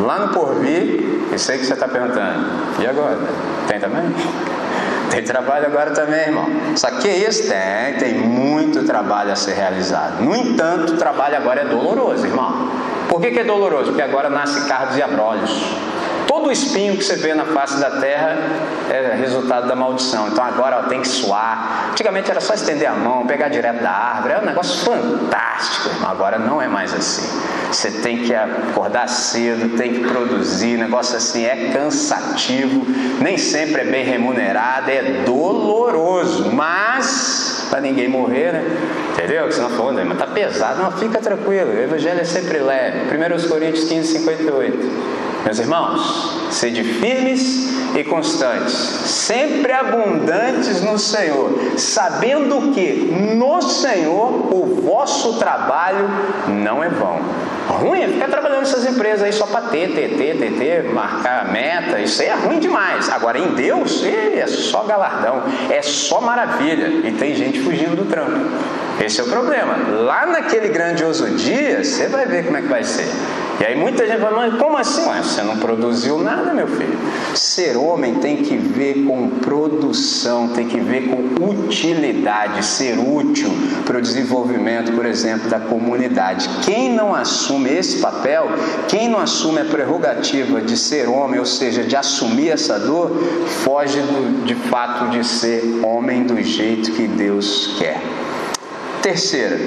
lá 0.05 0.19
no 0.19 0.29
porvir, 0.33 1.29
eu 1.31 1.39
sei 1.39 1.59
que 1.59 1.67
você 1.67 1.75
está 1.75 1.87
perguntando, 1.87 2.47
e 2.81 2.87
agora? 2.87 3.19
Tem 3.69 3.79
também? 3.79 4.15
Tem 5.11 5.23
trabalho 5.23 5.67
agora 5.67 5.91
também, 5.91 6.21
irmão. 6.21 6.47
Só 6.77 6.89
que 6.91 7.09
é 7.09 7.29
isso 7.29 7.49
tem, 7.49 7.99
tem 7.99 8.15
muito 8.15 8.85
trabalho 8.85 9.33
a 9.33 9.37
ser 9.37 9.55
realizado. 9.55 10.23
No 10.23 10.35
entanto, 10.35 10.95
o 10.95 10.97
trabalho 10.97 11.37
agora 11.37 11.63
é 11.63 11.65
doloroso, 11.65 12.27
irmão. 12.27 12.71
Por 13.09 13.21
que, 13.21 13.33
que 13.33 13.41
é 13.41 13.45
doloroso? 13.45 13.87
Porque 13.87 14.03
agora 14.03 14.31
nasce 14.31 14.67
cardos 14.69 14.97
e 14.97 15.03
abrolhos. 15.03 15.51
Todo 16.31 16.53
espinho 16.53 16.97
que 16.97 17.03
você 17.03 17.17
vê 17.17 17.35
na 17.35 17.45
face 17.45 17.81
da 17.81 17.91
terra 17.91 18.39
é 18.89 19.17
resultado 19.17 19.67
da 19.67 19.75
maldição. 19.75 20.29
Então 20.29 20.45
agora 20.45 20.85
ó, 20.85 20.89
tem 20.89 21.01
que 21.01 21.09
suar. 21.09 21.89
Antigamente 21.91 22.31
era 22.31 22.41
só 22.41 22.55
estender 22.55 22.89
a 22.89 22.95
mão, 22.95 23.27
pegar 23.27 23.49
direto 23.49 23.83
da 23.83 23.91
árvore. 23.91 24.35
É 24.35 24.39
um 24.39 24.45
negócio 24.45 24.85
fantástico. 24.85 25.91
Agora 26.07 26.39
não 26.39 26.63
é 26.63 26.69
mais 26.69 26.95
assim. 26.95 27.29
Você 27.67 27.91
tem 27.91 28.19
que 28.19 28.33
acordar 28.33 29.09
cedo, 29.09 29.77
tem 29.77 29.93
que 29.93 30.09
produzir. 30.09 30.79
Negócio 30.79 31.17
assim 31.17 31.45
é 31.45 31.73
cansativo, 31.73 32.87
nem 33.21 33.37
sempre 33.37 33.81
é 33.81 33.85
bem 33.87 34.05
remunerado, 34.05 34.89
é 34.89 35.25
doloroso. 35.27 36.53
Mas 36.53 37.67
para 37.69 37.81
ninguém 37.81 38.09
morrer, 38.09 38.53
né? 38.53 38.65
Entendeu? 39.15 39.49
Que 39.49 39.55
você 39.55 39.63
não 39.63 39.71
falou, 39.71 39.93
mas 39.93 40.17
tá 40.17 40.29
pesado. 40.29 40.81
Não, 40.81 40.93
fica 40.93 41.19
tranquilo. 41.19 41.73
O 41.73 41.81
evangelho 41.81 42.21
é 42.21 42.25
sempre 42.25 42.59
leve. 42.59 43.01
1 43.17 43.49
Coríntios 43.49 43.89
15, 43.89 44.13
58. 44.13 45.10
Meus 45.45 45.59
irmãos, 45.59 46.51
sede 46.51 46.85
firmes 46.85 47.71
e 47.97 48.05
constantes, 48.05 48.73
sempre 48.73 49.73
abundantes 49.73 50.83
no 50.83 50.99
Senhor, 50.99 51.51
sabendo 51.77 52.73
que 52.73 53.11
no 53.37 53.63
Senhor 53.63 54.55
o 54.55 54.83
vosso 54.83 55.39
trabalho 55.39 56.09
não 56.49 56.85
é 56.85 56.89
vão. 56.89 57.19
Ruim 57.69 58.03
é 58.03 58.09
ficar 58.09 58.29
trabalhando 58.29 58.61
nessas 58.61 58.85
empresas 58.85 59.23
aí 59.23 59.33
só 59.33 59.47
para 59.47 59.63
ter, 59.69 59.95
ter, 59.95 60.17
ter, 60.17 60.39
ter, 60.39 60.59
ter, 60.59 60.93
marcar 60.93 61.51
meta, 61.51 62.01
isso 62.01 62.21
aí 62.21 62.29
é 62.29 62.35
ruim 62.35 62.59
demais. 62.59 63.09
Agora 63.09 63.39
em 63.39 63.55
Deus, 63.55 64.05
é 64.05 64.47
só 64.47 64.83
galardão, 64.83 65.43
é 65.71 65.81
só 65.81 66.21
maravilha. 66.21 67.09
E 67.09 67.13
tem 67.13 67.35
gente 67.35 67.61
fugindo 67.61 67.95
do 67.97 68.07
trampo. 68.07 68.39
Esse 69.01 69.21
é 69.21 69.25
o 69.25 69.29
problema. 69.29 69.77
Lá 70.03 70.27
naquele 70.27 70.69
grandioso 70.69 71.27
dia, 71.31 71.83
você 71.83 72.09
vai 72.09 72.27
ver 72.27 72.45
como 72.45 72.57
é 72.57 72.63
que 72.63 72.69
vai 72.69 72.85
ser. 72.85 73.09
E 73.61 73.65
aí 73.65 73.77
muita 73.77 74.07
gente 74.07 74.21
fala, 74.21 74.37
mas 74.37 74.55
como 74.55 74.79
assim? 74.79 75.07
Ué, 75.07 75.23
você 75.23 75.43
não 75.43 75.59
produziu 75.59 76.19
nada, 76.19 76.55
meu 76.55 76.67
filho. 76.67 76.99
Ser 77.35 77.77
homem 77.77 78.15
tem 78.15 78.39
que 78.39 78.57
ver 78.57 79.05
com 79.05 79.29
produção, 79.29 80.49
tem 80.49 80.67
que 80.67 80.81
ver 80.81 81.11
com 81.11 81.45
utilidade, 81.45 82.65
ser 82.65 82.99
útil 82.99 83.51
para 83.85 83.99
o 83.99 84.01
desenvolvimento, 84.01 84.93
por 84.93 85.05
exemplo, 85.05 85.51
da 85.51 85.61
comunidade. 85.61 86.49
Quem 86.65 86.91
não 86.91 87.15
assume 87.15 87.69
esse 87.69 87.99
papel, 87.99 88.49
quem 88.89 89.11
não 89.11 89.21
assume 89.21 89.61
a 89.61 89.65
prerrogativa 89.67 90.63
de 90.63 90.79
ser 90.79 91.07
homem, 91.07 91.39
ou 91.39 91.45
seja, 91.45 91.85
de 91.85 91.95
assumir 91.95 92.49
essa 92.49 92.79
dor, 92.79 93.11
foge 93.63 94.01
do, 94.01 94.43
de 94.47 94.55
fato 94.55 95.11
de 95.11 95.23
ser 95.23 95.81
homem 95.85 96.23
do 96.23 96.43
jeito 96.43 96.93
que 96.93 97.07
Deus 97.07 97.77
quer. 97.79 98.01
Terceira, 99.03 99.59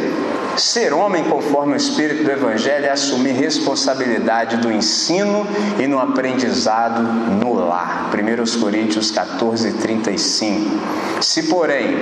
ser 0.56 0.94
homem 0.94 1.24
conforme 1.24 1.74
o 1.74 1.76
espírito 1.76 2.24
do 2.24 2.32
Evangelho 2.32 2.86
é 2.86 2.92
assumir 2.92 3.32
responsabilidade 3.32 4.58
do 4.58 4.72
ensino 4.72 5.48
e 5.80 5.88
no 5.88 6.00
aprendizado 6.00 7.02
no 7.02 7.54
lar. 7.54 8.12
1 8.14 8.60
Coríntios 8.60 9.10
14, 9.10 9.74
35. 9.74 10.70
Se, 11.20 11.44
porém, 11.44 11.98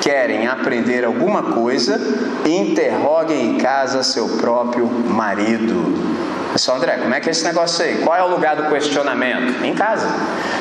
querem 0.00 0.46
aprender 0.46 1.04
alguma 1.04 1.42
coisa, 1.42 2.00
interroguem 2.46 3.56
em 3.56 3.58
casa 3.58 4.04
seu 4.04 4.28
próprio 4.36 4.86
marido 4.86 6.28
Pessoal, 6.52 6.78
André, 6.78 6.96
como 6.96 7.14
é 7.14 7.20
que 7.20 7.28
é 7.28 7.32
esse 7.32 7.44
negócio 7.44 7.84
aí? 7.84 7.98
Qual 8.02 8.16
é 8.16 8.22
o 8.22 8.28
lugar 8.28 8.56
do 8.56 8.70
questionamento? 8.70 9.62
Em 9.62 9.74
casa. 9.74 10.08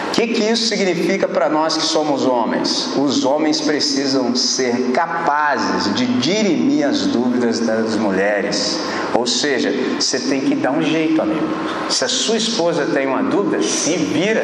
O 0.10 0.12
que, 0.12 0.28
que 0.28 0.44
isso 0.44 0.68
significa 0.68 1.28
para 1.28 1.48
nós 1.48 1.78
que 1.78 1.84
somos 1.84 2.26
homens? 2.26 2.96
Os 2.98 3.24
homens 3.24 3.62
precisam 3.62 4.36
ser 4.36 4.92
capazes 4.92 5.94
de 5.94 6.06
dirimir 6.06 6.88
as 6.88 7.06
dúvidas 7.06 7.60
das 7.60 7.96
mulheres. 7.96 8.80
Ou 9.14 9.26
seja, 9.26 9.72
você 10.00 10.20
tem 10.20 10.42
que 10.42 10.56
dar 10.56 10.72
um 10.72 10.82
jeito, 10.82 11.22
amigo. 11.22 11.48
Se 11.90 12.04
a 12.04 12.08
sua 12.08 12.38
esposa 12.38 12.88
tem 12.94 13.08
uma 13.08 13.24
dúvida, 13.24 13.62
se 13.62 13.96
vira, 13.96 14.44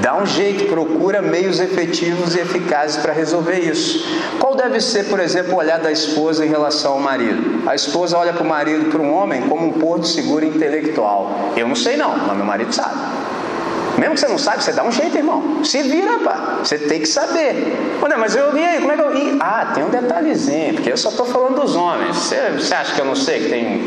dá 0.00 0.16
um 0.16 0.26
jeito, 0.26 0.66
procura 0.66 1.20
meios 1.22 1.58
efetivos 1.58 2.34
e 2.34 2.40
eficazes 2.40 2.98
para 2.98 3.12
resolver 3.12 3.58
isso. 3.58 4.06
Qual 4.38 4.54
deve 4.54 4.80
ser, 4.80 5.04
por 5.06 5.18
exemplo, 5.20 5.54
o 5.54 5.56
olhar 5.56 5.80
da 5.80 5.90
esposa 5.90 6.44
em 6.44 6.48
relação 6.48 6.92
ao 6.92 7.00
marido? 7.00 7.68
A 7.68 7.74
esposa 7.74 8.18
olha 8.18 8.32
para 8.32 8.44
o 8.44 8.48
marido, 8.48 8.90
para 8.90 9.00
um 9.00 9.12
homem, 9.12 9.42
como 9.42 9.66
um 9.66 9.72
porto 9.72 10.06
seguro 10.06 10.44
intelectual 10.44 10.83
intelectual. 10.84 11.52
Eu 11.56 11.66
não 11.66 11.74
sei 11.74 11.96
não, 11.96 12.16
mas 12.16 12.36
meu 12.36 12.46
marido 12.46 12.72
sabe. 12.72 12.94
Mesmo 13.96 14.14
que 14.14 14.20
você 14.20 14.28
não 14.28 14.38
sabe, 14.38 14.62
você 14.62 14.72
dá 14.72 14.82
um 14.82 14.90
jeito, 14.90 15.16
irmão. 15.16 15.64
Se 15.64 15.80
vira, 15.82 16.18
pá. 16.18 16.58
Você 16.64 16.76
tem 16.76 17.00
que 17.00 17.06
saber. 17.06 17.98
Olha, 18.02 18.18
mas 18.18 18.34
eu, 18.34 18.56
e 18.56 18.64
aí, 18.64 18.80
como 18.80 18.90
é 18.90 18.96
que 18.96 19.02
eu. 19.02 19.38
Ah, 19.38 19.70
tem 19.72 19.84
um 19.84 19.88
detalhezinho, 19.88 20.74
porque 20.74 20.90
eu 20.90 20.96
só 20.96 21.10
estou 21.10 21.24
falando 21.26 21.60
dos 21.60 21.76
homens. 21.76 22.16
Você, 22.16 22.36
você 22.58 22.74
acha 22.74 22.92
que 22.92 23.00
eu 23.00 23.04
não 23.04 23.14
sei 23.14 23.44
que 23.44 23.48
tem 23.50 23.82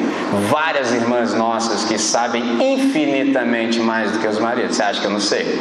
várias 0.49 0.93
irmãs 0.93 1.33
nossas 1.33 1.83
que 1.83 1.97
sabem 1.97 2.73
infinitamente 2.73 3.81
mais 3.81 4.11
do 4.11 4.19
que 4.19 4.27
os 4.27 4.39
maridos? 4.39 4.77
Você 4.77 4.83
acha 4.83 5.01
que 5.01 5.07
eu 5.07 5.11
não 5.11 5.19
sei? 5.19 5.59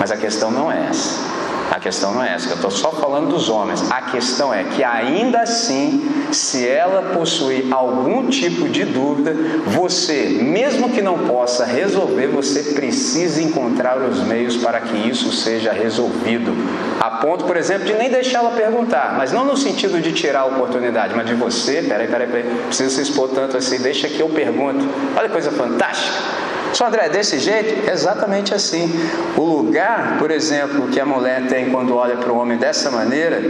Mas 0.00 0.10
a 0.10 0.16
questão 0.16 0.50
não 0.50 0.72
é 0.72 0.86
essa. 0.88 1.20
A 1.72 1.80
questão 1.80 2.12
não 2.12 2.22
é 2.22 2.34
essa, 2.34 2.50
eu 2.50 2.56
estou 2.56 2.70
só 2.70 2.92
falando 2.92 3.30
dos 3.30 3.48
homens. 3.48 3.90
A 3.90 4.02
questão 4.02 4.52
é 4.52 4.62
que 4.62 4.84
ainda 4.84 5.40
assim, 5.40 6.06
se 6.30 6.68
ela 6.68 7.14
possuir 7.14 7.72
algum 7.72 8.28
tipo 8.28 8.68
de 8.68 8.84
dúvida, 8.84 9.34
você, 9.64 10.38
mesmo 10.42 10.90
que 10.90 11.00
não 11.00 11.20
possa 11.20 11.64
resolver, 11.64 12.26
você 12.26 12.74
precisa 12.74 13.40
encontrar 13.40 13.96
os 14.02 14.20
meios 14.20 14.54
para 14.58 14.80
que 14.80 15.08
isso 15.08 15.32
seja 15.32 15.72
resolvido. 15.72 16.52
A 17.00 17.12
ponto, 17.22 17.46
por 17.46 17.56
exemplo, 17.56 17.86
de 17.86 17.94
nem 17.94 18.10
deixá-la 18.10 18.50
perguntar, 18.50 19.14
mas 19.16 19.32
não 19.32 19.46
no 19.46 19.56
sentido 19.56 19.98
de 19.98 20.12
tirar 20.12 20.40
a 20.40 20.44
oportunidade, 20.44 21.14
mas 21.16 21.26
de 21.26 21.32
você, 21.32 21.80
peraí, 21.80 22.06
peraí, 22.06 22.26
peraí, 22.26 22.44
precisa 22.66 22.90
se 22.90 23.00
expor 23.00 23.30
tanto 23.30 23.56
assim, 23.56 23.78
deixa 23.78 24.08
que 24.08 24.20
eu 24.20 24.28
pergunto. 24.28 24.86
Olha 25.16 25.26
que 25.26 25.32
coisa 25.32 25.50
fantástica. 25.50 26.51
Só 26.72 26.86
André, 26.86 27.08
desse 27.08 27.38
jeito? 27.38 27.90
Exatamente 27.90 28.54
assim. 28.54 28.90
O 29.36 29.42
lugar, 29.42 30.16
por 30.18 30.30
exemplo, 30.30 30.88
que 30.88 30.98
a 30.98 31.04
mulher 31.04 31.46
tem 31.46 31.70
quando 31.70 31.94
olha 31.94 32.16
para 32.16 32.32
o 32.32 32.36
homem 32.36 32.56
dessa 32.56 32.90
maneira, 32.90 33.42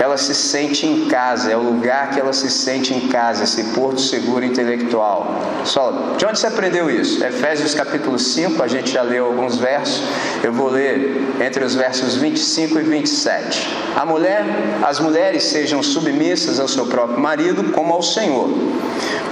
ela 0.00 0.16
se 0.16 0.34
sente 0.34 0.86
em 0.86 1.04
casa, 1.08 1.52
é 1.52 1.56
o 1.56 1.60
lugar 1.60 2.10
que 2.10 2.18
ela 2.18 2.32
se 2.32 2.50
sente 2.50 2.94
em 2.94 3.08
casa, 3.08 3.44
esse 3.44 3.64
porto 3.74 4.00
seguro 4.00 4.42
intelectual. 4.42 5.38
Só, 5.62 6.14
de 6.16 6.24
onde 6.24 6.38
você 6.38 6.46
aprendeu 6.46 6.90
isso? 6.90 7.22
Efésios 7.22 7.74
capítulo 7.74 8.18
5, 8.18 8.62
a 8.62 8.66
gente 8.66 8.90
já 8.90 9.02
leu 9.02 9.26
alguns 9.26 9.58
versos, 9.58 10.02
eu 10.42 10.54
vou 10.54 10.70
ler 10.70 11.22
entre 11.38 11.62
os 11.62 11.74
versos 11.74 12.16
25 12.16 12.80
e 12.80 12.82
27. 12.82 13.68
A 13.94 14.06
mulher, 14.06 14.42
as 14.82 14.98
mulheres 14.98 15.44
sejam 15.44 15.82
submissas 15.82 16.58
ao 16.58 16.66
seu 16.66 16.86
próprio 16.86 17.20
marido 17.20 17.64
como 17.72 17.92
ao 17.92 18.02
Senhor, 18.02 18.48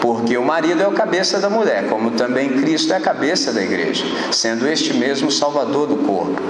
porque 0.03 0.37
o 0.37 0.45
marido 0.45 0.83
é 0.83 0.87
o 0.87 0.93
cabeça 0.93 1.39
da 1.39 1.49
mulher, 1.49 1.89
como 1.89 2.11
também 2.11 2.61
Cristo 2.61 2.93
é 2.93 2.97
a 2.97 3.01
cabeça 3.01 3.55
da 3.55 3.63
igreja, 3.63 4.05
sendo 4.31 4.69
este 4.69 4.93
mesmo 4.93 5.31
salvador 5.31 5.87
do 5.87 5.97
corpo. 5.97 6.43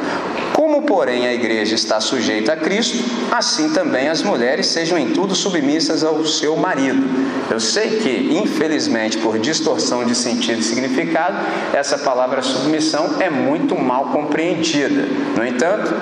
Como, 0.52 0.82
porém, 0.82 1.24
a 1.24 1.32
igreja 1.32 1.76
está 1.76 2.00
sujeita 2.00 2.54
a 2.54 2.56
Cristo, 2.56 2.98
assim 3.30 3.68
também 3.70 4.07
as 4.09 4.22
mulheres 4.22 4.66
sejam 4.66 4.98
em 4.98 5.12
tudo 5.12 5.34
submissas 5.34 6.02
ao 6.02 6.24
seu 6.24 6.56
marido. 6.56 7.02
Eu 7.50 7.61
sei 7.61 7.98
que, 7.98 8.38
infelizmente, 8.42 9.18
por 9.18 9.38
distorção 9.38 10.04
de 10.04 10.14
sentido 10.14 10.61
e 10.61 10.62
significado, 10.62 11.36
essa 11.72 11.98
palavra 11.98 12.42
submissão 12.42 13.16
é 13.20 13.30
muito 13.30 13.76
mal 13.76 14.06
compreendida. 14.06 15.06
No 15.36 15.44
entanto, 15.44 15.94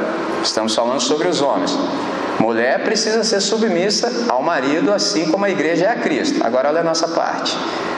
estamos 0.43 0.75
falando 0.75 1.01
sobre 1.01 1.29
os 1.29 1.41
homens. 1.41 1.77
Mulher 2.41 2.83
precisa 2.85 3.25
ser 3.25 3.41
submissa 3.41 4.27
ao 4.29 4.43
marido, 4.43 4.93
assim 4.93 5.31
como 5.31 5.45
a 5.45 5.51
igreja 5.51 5.87
é 5.87 5.89
a 5.91 5.97
Cristo. 5.97 6.45
Agora, 6.45 6.69
olha 6.69 6.81
a 6.81 6.85
nossa 6.85 7.09
parte. 7.09 7.57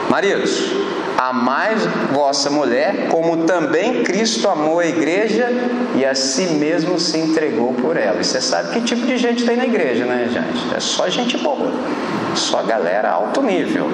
Maridos, 0.09 0.71
Amai 1.19 1.75
vossa 2.13 2.49
mulher, 2.49 3.09
como 3.09 3.43
também 3.43 4.05
Cristo 4.05 4.47
amou 4.47 4.79
a 4.79 4.85
igreja 4.85 5.49
e 5.93 6.05
a 6.05 6.15
si 6.15 6.43
mesmo 6.53 6.97
se 6.97 7.17
entregou 7.17 7.73
por 7.73 7.97
ela. 7.97 8.21
E 8.21 8.23
você 8.23 8.39
sabe 8.39 8.69
que 8.69 8.79
tipo 8.79 9.05
de 9.05 9.17
gente 9.17 9.43
tem 9.43 9.57
na 9.57 9.65
igreja, 9.65 10.05
né, 10.05 10.29
gente? 10.31 10.73
É 10.73 10.79
só 10.79 11.09
gente 11.09 11.37
boa, 11.37 11.73
só 12.35 12.63
galera 12.63 13.11
alto 13.11 13.41
nível. 13.41 13.91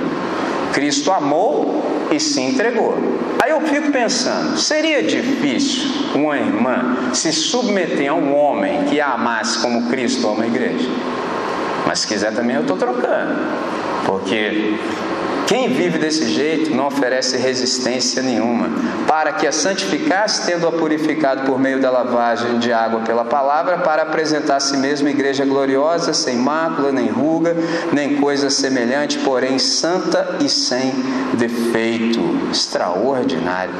Cristo 0.75 1.09
amou 1.09 2.05
e 2.11 2.19
se 2.19 2.41
entregou. 2.41 2.97
Aí 3.41 3.49
eu 3.49 3.61
fico 3.61 3.93
pensando: 3.93 4.57
seria 4.57 5.01
difícil 5.01 5.89
uma 6.13 6.37
irmã 6.37 7.13
se 7.13 7.31
submeter 7.31 8.11
a 8.11 8.13
um 8.13 8.35
homem 8.35 8.83
que 8.83 8.99
a 8.99 9.13
amasse 9.13 9.57
como 9.59 9.89
Cristo 9.89 10.27
ama 10.27 10.43
a 10.43 10.47
igreja? 10.47 10.89
Mas 11.87 11.99
se 11.99 12.07
quiser 12.07 12.33
também 12.33 12.57
eu 12.57 12.63
estou 12.63 12.75
trocando, 12.75 13.39
porque 14.05 14.75
quem 15.47 15.69
vive 15.69 15.99
desse 15.99 16.27
jeito 16.27 16.73
não 16.75 16.87
oferece 16.87 17.37
resistência 17.37 18.21
nenhuma, 18.21 18.69
para 19.07 19.33
que 19.33 19.45
a 19.45 19.51
santificasse, 19.51 20.45
tendo-a 20.45 20.71
purificado 20.71 21.43
por 21.43 21.59
meio 21.59 21.79
da 21.79 21.91
lavagem 21.91 22.59
de 22.59 22.73
água 22.73 23.01
pela 23.01 23.23
palavra, 23.23 23.77
para 23.79 24.01
apresentar 24.01 24.57
a 24.57 24.59
si 24.59 24.77
mesmo 24.77 25.07
igreja 25.07 25.45
gloriosa, 25.45 26.13
sem 26.13 26.37
mácula, 26.37 26.91
nem 26.91 27.07
ruga, 27.07 27.55
nem 27.93 28.15
coisa 28.15 28.49
semelhante, 28.49 29.19
porém 29.19 29.59
santa 29.59 30.37
e 30.39 30.49
sem 30.49 30.91
defeito. 31.37 32.19
Extraordinário. 32.51 33.73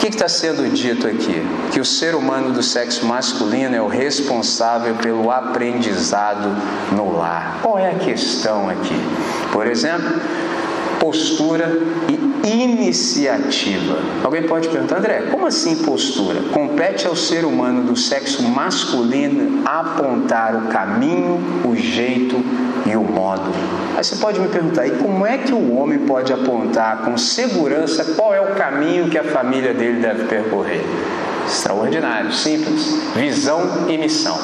Que 0.00 0.06
está 0.06 0.30
sendo 0.30 0.66
dito 0.72 1.06
aqui? 1.06 1.46
Que 1.70 1.78
o 1.78 1.84
ser 1.84 2.14
humano 2.14 2.54
do 2.54 2.62
sexo 2.62 3.04
masculino 3.04 3.76
é 3.76 3.82
o 3.82 3.86
responsável 3.86 4.94
pelo 4.94 5.30
aprendizado 5.30 6.48
no 6.96 7.18
lar. 7.18 7.58
Qual 7.60 7.78
é 7.78 7.90
a 7.90 7.94
questão 7.94 8.70
aqui? 8.70 8.98
Por 9.52 9.66
exemplo, 9.66 10.10
postura 10.98 11.82
e 12.08 12.62
iniciativa. 12.62 13.98
Alguém 14.24 14.44
pode 14.44 14.68
perguntar, 14.68 14.98
André, 14.98 15.22
como 15.30 15.46
assim 15.46 15.76
postura? 15.84 16.44
Compete 16.50 17.06
ao 17.06 17.14
ser 17.14 17.44
humano 17.44 17.82
do 17.82 17.94
sexo 17.94 18.42
masculino 18.42 19.62
apontar 19.66 20.56
o 20.56 20.68
caminho, 20.68 21.62
o 21.64 21.76
jeito 21.76 22.36
e 22.86 22.96
o 22.96 23.02
modo. 23.02 23.52
Aí 23.96 24.04
você 24.04 24.16
pode 24.16 24.40
me 24.40 24.48
perguntar, 24.48 24.86
e 24.86 24.92
como 24.92 25.26
é 25.26 25.38
que 25.38 25.52
o 25.52 25.76
homem 25.76 26.00
pode 26.00 26.32
apontar 26.32 26.98
com 26.98 27.16
segurança 27.16 28.14
qual 28.16 28.34
é 28.34 28.40
o 28.40 28.54
caminho 28.54 29.08
que 29.08 29.18
a 29.18 29.24
família 29.24 29.74
dele 29.74 30.00
deve 30.00 30.24
percorrer? 30.24 30.84
Extraordinário, 31.46 32.32
simples. 32.32 33.00
Visão 33.14 33.88
e 33.88 33.98
missão. 33.98 34.38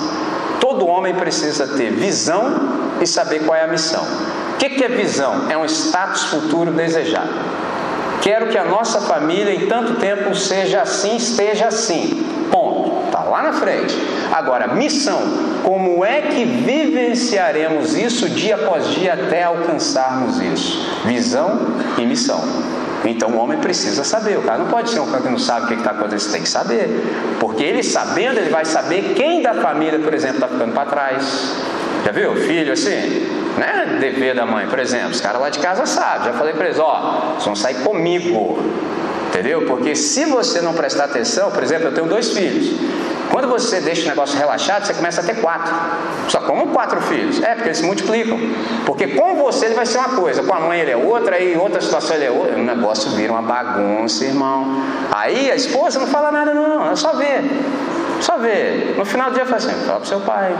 Todo 0.60 0.86
homem 0.86 1.14
precisa 1.14 1.66
ter 1.66 1.92
visão 1.92 2.96
e 3.00 3.06
saber 3.06 3.44
qual 3.44 3.56
é 3.56 3.62
a 3.62 3.68
missão. 3.68 4.02
O 4.54 4.58
que, 4.58 4.82
é 4.82 4.88
visão? 4.88 5.50
É 5.50 5.56
um 5.56 5.64
status 5.64 6.24
futuro 6.24 6.72
desejado. 6.72 7.30
Quero 8.26 8.48
que 8.48 8.58
a 8.58 8.64
nossa 8.64 9.02
família 9.02 9.54
em 9.54 9.68
tanto 9.68 10.00
tempo 10.00 10.34
seja 10.34 10.82
assim, 10.82 11.14
esteja 11.14 11.68
assim. 11.68 12.26
Ponto. 12.50 13.04
Está 13.06 13.22
lá 13.22 13.40
na 13.40 13.52
frente. 13.52 13.96
Agora, 14.32 14.66
missão. 14.66 15.20
Como 15.62 16.04
é 16.04 16.22
que 16.22 16.44
vivenciaremos 16.44 17.96
isso 17.96 18.28
dia 18.28 18.56
após 18.56 18.88
dia 18.88 19.14
até 19.14 19.44
alcançarmos 19.44 20.40
isso? 20.40 20.90
Visão 21.04 21.68
e 21.96 22.04
missão. 22.04 22.40
Então 23.04 23.30
o 23.30 23.38
homem 23.38 23.58
precisa 23.58 24.02
saber. 24.02 24.38
O 24.38 24.42
cara 24.42 24.58
não 24.58 24.66
pode 24.66 24.90
ser 24.90 24.98
um 24.98 25.06
cara 25.06 25.22
que 25.22 25.28
não 25.28 25.38
sabe 25.38 25.66
o 25.66 25.68
que 25.68 25.74
está 25.74 25.92
acontecendo, 25.92 26.32
tem 26.32 26.42
que 26.42 26.48
saber. 26.48 27.36
Porque 27.38 27.62
ele 27.62 27.84
sabendo, 27.84 28.40
ele 28.40 28.50
vai 28.50 28.64
saber 28.64 29.14
quem 29.14 29.40
da 29.40 29.54
família, 29.54 30.00
por 30.00 30.12
exemplo, 30.12 30.38
está 30.38 30.48
ficando 30.48 30.72
para 30.72 30.90
trás. 30.90 31.54
Já 32.04 32.10
viu? 32.10 32.34
Filho 32.34 32.72
assim, 32.72 33.45
né? 33.56 33.98
Dever 34.00 34.34
da 34.34 34.46
mãe, 34.46 34.66
por 34.66 34.78
exemplo. 34.78 35.10
Os 35.10 35.20
caras 35.20 35.40
lá 35.40 35.50
de 35.50 35.58
casa 35.58 35.86
sabem. 35.86 36.26
Já 36.26 36.32
falei 36.32 36.54
para 36.54 36.66
eles: 36.66 36.78
ó, 36.78 37.32
vocês 37.34 37.44
vão 37.44 37.56
sair 37.56 37.82
comigo. 37.82 38.58
Entendeu? 39.28 39.66
Porque 39.66 39.94
se 39.94 40.24
você 40.24 40.60
não 40.60 40.72
prestar 40.72 41.04
atenção, 41.04 41.50
por 41.50 41.62
exemplo, 41.62 41.88
eu 41.88 41.94
tenho 41.94 42.06
dois 42.06 42.30
filhos. 42.30 42.78
Quando 43.30 43.48
você 43.48 43.80
deixa 43.80 44.06
o 44.06 44.08
negócio 44.08 44.38
relaxado, 44.38 44.86
você 44.86 44.94
começa 44.94 45.20
a 45.20 45.24
ter 45.24 45.40
quatro. 45.40 45.74
Só 46.28 46.40
como 46.40 46.68
quatro 46.68 47.00
filhos? 47.02 47.42
É, 47.42 47.54
porque 47.54 47.68
eles 47.68 47.78
se 47.78 47.84
multiplicam. 47.84 48.38
Porque 48.86 49.08
com 49.08 49.36
você 49.36 49.66
ele 49.66 49.74
vai 49.74 49.84
ser 49.84 49.98
uma 49.98 50.10
coisa, 50.10 50.42
com 50.42 50.54
a 50.54 50.60
mãe 50.60 50.80
ele 50.80 50.92
é 50.92 50.96
outra, 50.96 51.36
aí 51.36 51.52
em 51.52 51.58
outra 51.58 51.80
situação 51.80 52.16
ele 52.16 52.24
é 52.24 52.30
outra. 52.30 52.56
O 52.56 52.62
negócio 52.62 53.10
vira 53.10 53.32
uma 53.32 53.42
bagunça, 53.42 54.24
irmão. 54.24 54.82
Aí 55.12 55.50
a 55.50 55.56
esposa 55.56 55.98
não 55.98 56.06
fala 56.06 56.30
nada, 56.30 56.54
não, 56.54 56.90
é 56.90 56.96
só 56.96 57.14
ver. 57.14 57.42
Só 58.20 58.38
ver. 58.38 58.94
No 58.96 59.04
final 59.04 59.30
do 59.30 59.34
dia 59.34 59.44
fala 59.44 59.56
assim: 59.56 59.86
fala 59.86 60.00
pro 60.00 60.08
seu 60.08 60.20
pai. 60.20 60.54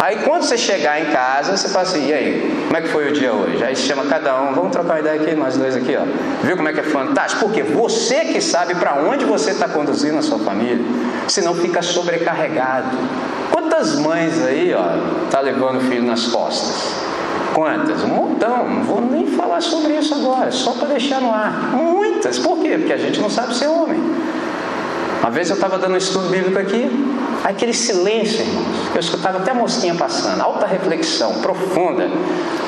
Aí 0.00 0.18
quando 0.24 0.42
você 0.42 0.56
chegar 0.56 1.00
em 1.00 1.06
casa, 1.06 1.56
você 1.56 1.68
fala 1.68 1.82
assim, 1.82 2.06
e 2.06 2.12
aí, 2.12 2.64
como 2.66 2.76
é 2.76 2.80
que 2.80 2.88
foi 2.88 3.08
o 3.08 3.12
dia 3.12 3.32
hoje? 3.32 3.64
Aí 3.64 3.74
chama 3.74 4.04
cada 4.04 4.40
um, 4.40 4.54
vamos 4.54 4.70
trocar 4.70 4.94
uma 4.94 5.00
ideia 5.00 5.20
aqui, 5.20 5.34
nós 5.34 5.56
dois 5.56 5.74
aqui, 5.74 5.96
ó. 5.96 6.04
Viu 6.46 6.56
como 6.56 6.68
é 6.68 6.72
que 6.72 6.80
é 6.80 6.84
fantástico? 6.84 7.46
Porque 7.46 7.64
você 7.64 8.26
que 8.26 8.40
sabe 8.40 8.76
para 8.76 8.94
onde 8.94 9.24
você 9.24 9.50
está 9.50 9.68
conduzindo 9.68 10.16
a 10.16 10.22
sua 10.22 10.38
família, 10.38 10.78
senão 11.26 11.52
fica 11.54 11.82
sobrecarregado. 11.82 12.96
Quantas 13.50 13.98
mães 13.98 14.40
aí, 14.44 14.72
ó, 14.72 15.28
tá 15.30 15.40
levando 15.40 15.78
o 15.78 15.80
filho 15.80 16.04
nas 16.04 16.26
costas? 16.26 16.94
Quantas? 17.52 18.04
Um 18.04 18.08
montão. 18.08 18.68
Não 18.68 18.84
vou 18.84 19.00
nem 19.00 19.26
falar 19.26 19.60
sobre 19.60 19.94
isso 19.94 20.14
agora, 20.14 20.52
só 20.52 20.74
para 20.74 20.88
deixar 20.88 21.20
no 21.20 21.32
ar. 21.34 21.72
Muitas. 21.72 22.38
Por 22.38 22.58
quê? 22.58 22.76
Porque 22.78 22.92
a 22.92 22.98
gente 22.98 23.20
não 23.20 23.28
sabe 23.28 23.56
ser 23.56 23.66
homem. 23.66 24.00
Uma 25.20 25.30
vez 25.30 25.50
eu 25.50 25.56
estava 25.56 25.76
dando 25.76 25.94
um 25.94 25.96
estudo 25.96 26.28
bíblico 26.28 26.58
aqui, 26.58 26.88
aquele 27.44 27.72
silêncio, 27.72 28.40
irmãos, 28.40 28.66
eu 28.94 29.00
escutava 29.00 29.38
até 29.38 29.50
a 29.50 29.54
mosquinha 29.54 29.94
passando, 29.94 30.40
alta 30.40 30.66
reflexão, 30.66 31.40
profunda. 31.40 32.08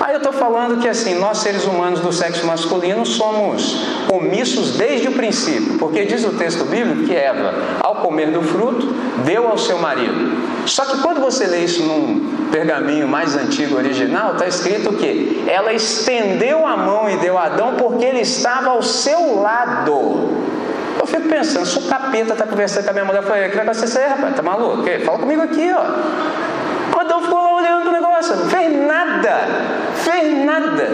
Aí 0.01 0.13
eu 0.13 0.19
estou 0.19 0.33
falando 0.33 0.81
que 0.81 0.89
assim, 0.89 1.15
nós 1.17 1.39
seres 1.39 1.65
humanos 1.65 2.01
do 2.01 2.13
sexo 2.13 2.47
masculino 2.47 3.05
somos 3.05 3.85
omissos 4.13 4.77
desde 4.77 5.09
o 5.09 5.13
princípio, 5.13 5.79
porque 5.79 6.05
diz 6.05 6.25
o 6.25 6.31
texto 6.31 6.65
bíblico 6.65 7.05
que 7.05 7.15
Eva, 7.15 7.55
ao 7.81 7.97
comer 7.97 8.31
do 8.31 8.43
fruto, 8.43 8.87
deu 9.25 9.49
ao 9.49 9.59
seu 9.59 9.79
marido. 9.79 10.51
Só 10.67 10.85
que 10.85 11.01
quando 11.01 11.21
você 11.21 11.47
lê 11.47 11.65
isso 11.65 11.83
num 11.83 12.49
pergaminho 12.51 13.09
mais 13.09 13.37
antigo, 13.37 13.77
original, 13.77 14.33
está 14.33 14.47
escrito 14.47 14.93
que 14.95 15.45
ela 15.47 15.73
estendeu 15.73 16.67
a 16.67 16.77
mão 16.77 17.09
e 17.09 17.17
deu 17.17 17.39
a 17.39 17.45
Adão 17.45 17.75
porque 17.77 18.05
ele 18.05 18.21
estava 18.21 18.71
ao 18.71 18.83
seu 18.83 19.41
lado. 19.41 20.50
Fico 21.11 21.29
pensando, 21.29 21.67
se 21.67 21.79
o 21.79 21.83
capeta 21.83 22.33
está 22.33 22.47
conversando 22.47 22.85
com 22.85 22.91
a 22.91 22.93
minha 22.93 23.05
mulher, 23.05 23.23
eu 23.23 23.27
falei, 23.27 23.49
que 23.49 23.57
negócio 23.57 23.83
é 23.83 23.87
esse 23.87 23.99
aí, 23.99 24.09
rapaz? 24.09 24.37
Tá 24.37 24.43
maluco? 24.43 24.85
Fala 25.05 25.19
comigo 25.19 25.43
aqui, 25.43 25.71
ó. 25.73 25.85
Adão 27.11 27.23
ficou 27.23 27.39
lá 27.39 27.55
olhando 27.55 27.89
o 27.89 27.93
negócio, 27.93 28.37
não 28.37 28.49
fez 28.49 28.87
nada, 28.87 29.41
fez 29.97 30.45
nada. 30.45 30.89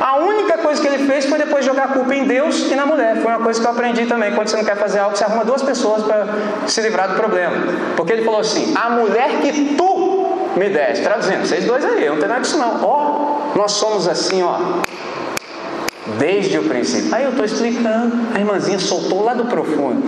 A 0.00 0.16
única 0.18 0.58
coisa 0.58 0.80
que 0.80 0.86
ele 0.86 1.06
fez 1.06 1.24
foi 1.24 1.38
depois 1.38 1.64
jogar 1.64 1.84
a 1.84 1.88
culpa 1.88 2.14
em 2.14 2.24
Deus 2.24 2.70
e 2.70 2.74
na 2.74 2.84
mulher. 2.84 3.16
Foi 3.22 3.32
uma 3.32 3.42
coisa 3.42 3.60
que 3.60 3.66
eu 3.66 3.70
aprendi 3.70 4.06
também. 4.06 4.34
Quando 4.34 4.48
você 4.48 4.56
não 4.56 4.64
quer 4.64 4.76
fazer 4.76 4.98
algo, 4.98 5.16
você 5.16 5.24
arruma 5.24 5.44
duas 5.44 5.62
pessoas 5.62 6.02
para 6.02 6.26
se 6.66 6.80
livrar 6.82 7.08
do 7.08 7.14
problema. 7.14 7.56
Porque 7.96 8.12
ele 8.12 8.24
falou 8.24 8.40
assim: 8.40 8.74
a 8.76 8.90
mulher 8.90 9.40
que 9.40 9.74
tu 9.76 10.52
me 10.56 10.68
deste. 10.68 11.02
Traduzindo, 11.02 11.46
vocês 11.46 11.64
dois 11.64 11.84
aí, 11.84 12.04
eu 12.04 12.12
não 12.12 12.18
tenho 12.18 12.28
nada 12.28 12.42
disso 12.42 12.58
não. 12.58 12.80
Ó, 12.82 13.56
nós 13.56 13.72
somos 13.72 14.06
assim, 14.06 14.42
ó 14.42 14.82
desde 16.18 16.58
o 16.58 16.64
princípio. 16.64 17.14
Aí 17.14 17.24
eu 17.24 17.30
estou 17.30 17.44
explicando, 17.44 18.28
a 18.34 18.38
irmãzinha 18.38 18.78
soltou 18.78 19.24
lá 19.24 19.34
do 19.34 19.44
profundo. 19.46 20.02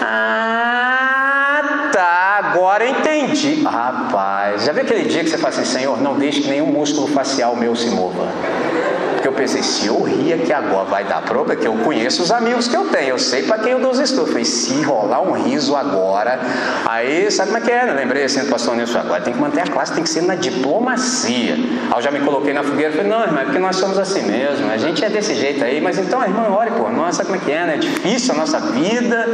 Ah, 0.00 1.90
tá, 1.92 2.40
agora 2.44 2.86
entendi. 2.88 3.62
Rapaz, 3.62 4.64
já 4.64 4.72
viu 4.72 4.82
aquele 4.82 5.04
dia 5.08 5.22
que 5.22 5.30
você 5.30 5.38
fala 5.38 5.54
assim, 5.54 5.64
Senhor, 5.64 6.00
não 6.00 6.18
deixe 6.18 6.42
que 6.42 6.48
nenhum 6.48 6.66
músculo 6.66 7.06
facial 7.08 7.56
meu 7.56 7.74
se 7.74 7.90
mova. 7.90 8.28
Porque 9.20 9.28
eu 9.28 9.32
pensei, 9.34 9.62
se 9.62 9.86
eu 9.86 10.02
rir 10.02 10.32
aqui 10.32 10.50
agora 10.50 10.86
vai 10.86 11.04
dar 11.04 11.20
problema, 11.20 11.60
que 11.60 11.68
eu 11.68 11.74
conheço 11.84 12.22
os 12.22 12.32
amigos 12.32 12.66
que 12.66 12.74
eu 12.74 12.86
tenho, 12.86 13.10
eu 13.10 13.18
sei 13.18 13.42
para 13.42 13.58
quem 13.58 13.72
eu 13.72 13.78
dou 13.78 13.90
os 13.90 13.98
estudos. 13.98 14.30
Falei, 14.30 14.46
se 14.46 14.80
rolar 14.80 15.20
um 15.20 15.32
riso 15.32 15.76
agora, 15.76 16.40
aí 16.86 17.30
sabe 17.30 17.52
como 17.52 17.62
é 17.62 17.66
que 17.66 17.70
é? 17.70 17.90
Eu 17.90 17.96
lembrei 17.96 18.24
assim 18.24 18.40
do 18.40 18.46
pastor 18.46 18.74
Nilson, 18.76 18.98
agora 18.98 19.20
tem 19.20 19.34
que 19.34 19.38
manter 19.38 19.60
a 19.60 19.66
classe, 19.66 19.92
tem 19.92 20.02
que 20.02 20.08
ser 20.08 20.22
na 20.22 20.36
diplomacia. 20.36 21.52
Aí 21.52 21.98
eu 21.98 22.00
já 22.00 22.10
me 22.10 22.20
coloquei 22.20 22.54
na 22.54 22.62
fogueira 22.62 22.94
e 22.94 22.96
falei, 22.96 23.10
não, 23.10 23.20
irmão, 23.20 23.42
é 23.42 23.44
porque 23.44 23.58
nós 23.58 23.76
somos 23.76 23.98
assim 23.98 24.22
mesmo, 24.22 24.70
a 24.72 24.78
gente 24.78 25.04
é 25.04 25.10
desse 25.10 25.34
jeito 25.34 25.62
aí, 25.62 25.82
mas 25.82 25.98
então, 25.98 26.22
irmão, 26.22 26.50
ore 26.54 26.70
por 26.70 26.90
nós, 26.90 27.16
sabe 27.16 27.28
como 27.28 27.42
é 27.42 27.44
que 27.44 27.52
é, 27.52 27.66
né? 27.66 27.74
É 27.74 27.78
difícil 27.78 28.32
a 28.32 28.38
nossa 28.38 28.58
vida. 28.58 29.28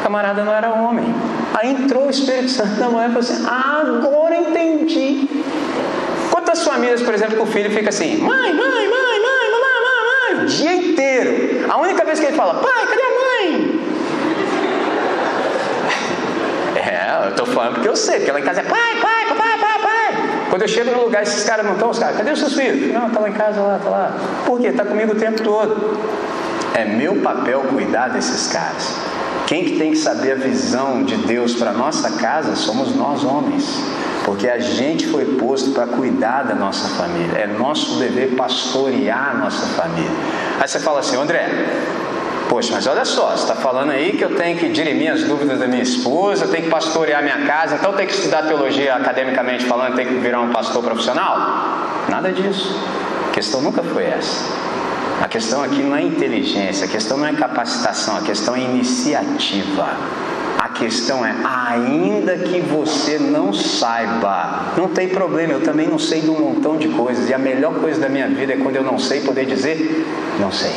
O 0.00 0.02
camarada 0.02 0.42
não 0.42 0.52
era 0.52 0.70
homem. 0.70 1.14
Aí 1.54 1.70
entrou 1.70 2.06
o 2.06 2.10
Espírito 2.10 2.50
Santo 2.50 2.80
na 2.80 2.88
mulher 2.88 3.10
e 3.10 3.12
falou 3.12 3.20
assim: 3.20 3.46
agora 3.46 4.36
entendi. 4.36 5.45
Quantas 6.46 6.62
famílias, 6.62 7.02
por 7.02 7.12
exemplo, 7.12 7.34
que 7.34 7.42
o 7.42 7.46
filho 7.46 7.68
fica 7.72 7.88
assim, 7.88 8.18
mãe, 8.18 8.54
mãe, 8.54 8.54
mãe, 8.54 8.88
mãe, 8.88 9.20
mãe, 9.20 9.50
mãe, 9.50 10.36
mãe, 10.36 10.44
o 10.44 10.46
dia 10.46 10.74
inteiro. 10.74 11.66
A 11.68 11.76
única 11.76 12.04
vez 12.04 12.20
que 12.20 12.26
ele 12.26 12.36
fala, 12.36 12.54
pai, 12.62 12.86
cadê 12.86 13.02
a 13.02 13.10
mãe? 13.10 13.80
É, 16.76 17.24
eu 17.24 17.30
estou 17.30 17.46
falando 17.46 17.74
porque 17.74 17.88
eu 17.88 17.96
sei, 17.96 18.18
porque 18.18 18.30
lá 18.30 18.38
em 18.38 18.44
casa 18.44 18.60
é 18.60 18.62
pai, 18.62 18.94
pai, 19.02 19.26
papai, 19.26 19.58
pai, 19.58 19.82
pai. 19.82 20.14
Quando 20.48 20.62
eu 20.62 20.68
chego 20.68 20.92
no 20.92 21.02
lugar, 21.02 21.24
esses 21.24 21.42
caras 21.42 21.66
não 21.66 21.72
estão, 21.72 21.90
os 21.90 21.98
caras, 21.98 22.16
cadê 22.16 22.30
os 22.30 22.38
seus 22.38 22.54
filhos? 22.54 22.92
Não, 22.92 23.08
está 23.08 23.18
lá 23.18 23.28
em 23.28 23.32
casa, 23.32 23.60
lá, 23.60 23.76
está 23.78 23.90
lá. 23.90 24.12
Por 24.46 24.60
quê? 24.60 24.68
Está 24.68 24.84
comigo 24.84 25.14
o 25.14 25.16
tempo 25.16 25.42
todo. 25.42 25.98
É 26.76 26.84
meu 26.84 27.22
papel 27.22 27.62
cuidar 27.70 28.08
desses 28.08 28.52
caras. 28.52 28.94
Quem 29.46 29.64
que 29.64 29.78
tem 29.78 29.92
que 29.92 29.96
saber 29.96 30.32
a 30.32 30.34
visão 30.34 31.04
de 31.04 31.16
Deus 31.16 31.54
para 31.54 31.72
nossa 31.72 32.18
casa 32.18 32.54
somos 32.54 32.94
nós 32.94 33.24
homens, 33.24 33.64
porque 34.26 34.46
a 34.46 34.58
gente 34.58 35.06
foi 35.06 35.24
posto 35.36 35.70
para 35.70 35.86
cuidar 35.86 36.42
da 36.42 36.54
nossa 36.54 36.86
família. 36.90 37.38
É 37.38 37.46
nosso 37.46 37.98
dever 37.98 38.36
pastorear 38.36 39.30
a 39.30 39.38
nossa 39.38 39.64
família. 39.68 40.10
Aí 40.60 40.68
você 40.68 40.78
fala 40.78 41.00
assim, 41.00 41.16
André, 41.16 41.48
Poxa, 42.50 42.74
mas 42.74 42.86
olha 42.86 43.04
só, 43.04 43.30
você 43.30 43.42
está 43.42 43.56
falando 43.56 43.90
aí 43.90 44.12
que 44.12 44.22
eu 44.22 44.36
tenho 44.36 44.56
que 44.56 44.68
dirimir 44.68 45.10
as 45.10 45.24
dúvidas 45.24 45.58
da 45.58 45.66
minha 45.66 45.82
esposa, 45.82 46.44
eu 46.44 46.50
tenho 46.50 46.64
que 46.64 46.70
pastorear 46.70 47.20
minha 47.20 47.44
casa, 47.44 47.74
então 47.74 47.90
eu 47.90 47.96
tenho 47.96 48.08
que 48.08 48.14
estudar 48.14 48.42
teologia 48.42 48.94
academicamente 48.94 49.64
falando, 49.64 49.90
eu 49.90 49.96
tenho 49.96 50.10
que 50.10 50.18
virar 50.20 50.40
um 50.40 50.50
pastor 50.50 50.80
profissional? 50.82 51.36
Nada 52.08 52.30
disso. 52.30 52.78
A 53.30 53.32
questão 53.32 53.60
nunca 53.60 53.82
foi 53.82 54.04
essa. 54.04 54.44
A 55.20 55.28
questão 55.28 55.62
aqui 55.62 55.82
não 55.82 55.96
é 55.96 56.02
inteligência, 56.02 56.84
a 56.84 56.88
questão 56.88 57.16
não 57.16 57.26
é 57.26 57.32
capacitação, 57.32 58.16
a 58.16 58.20
questão 58.20 58.54
é 58.54 58.60
iniciativa. 58.60 59.88
A 60.58 60.68
questão 60.68 61.24
é, 61.24 61.34
ainda 61.44 62.36
que 62.36 62.60
você 62.60 63.18
não 63.18 63.52
saiba, 63.52 64.72
não 64.76 64.88
tem 64.88 65.08
problema, 65.08 65.54
eu 65.54 65.62
também 65.62 65.86
não 65.86 65.98
sei 65.98 66.20
de 66.20 66.28
um 66.28 66.38
montão 66.38 66.76
de 66.76 66.88
coisas, 66.88 67.30
e 67.30 67.34
a 67.34 67.38
melhor 67.38 67.74
coisa 67.74 68.00
da 68.00 68.08
minha 68.08 68.28
vida 68.28 68.52
é 68.52 68.56
quando 68.56 68.76
eu 68.76 68.82
não 68.82 68.98
sei 68.98 69.20
poder 69.20 69.46
dizer, 69.46 70.06
não 70.38 70.52
sei. 70.52 70.72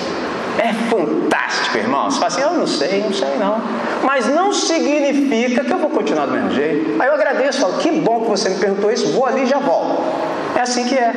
É 0.57 0.73
fantástico, 0.73 1.77
irmão. 1.77 2.09
Você 2.09 2.19
fala 2.19 2.27
assim, 2.27 2.41
eu 2.41 2.53
não 2.53 2.67
sei, 2.67 3.01
não 3.01 3.13
sei 3.13 3.37
não. 3.37 3.61
Mas 4.03 4.27
não 4.27 4.53
significa 4.53 5.63
que 5.63 5.71
eu 5.71 5.79
vou 5.79 5.89
continuar 5.89 6.25
do 6.25 6.33
mesmo 6.33 6.51
jeito. 6.51 7.01
Aí 7.01 7.07
eu 7.07 7.13
agradeço, 7.13 7.61
falo, 7.61 7.77
que 7.77 7.91
bom 7.91 8.21
que 8.21 8.29
você 8.29 8.49
me 8.49 8.55
perguntou 8.55 8.91
isso, 8.91 9.11
vou 9.13 9.25
ali 9.25 9.43
e 9.43 9.45
já 9.45 9.59
volto. 9.59 10.28
É 10.60 10.62
assim 10.62 10.84
que 10.84 10.95
é. 10.95 11.14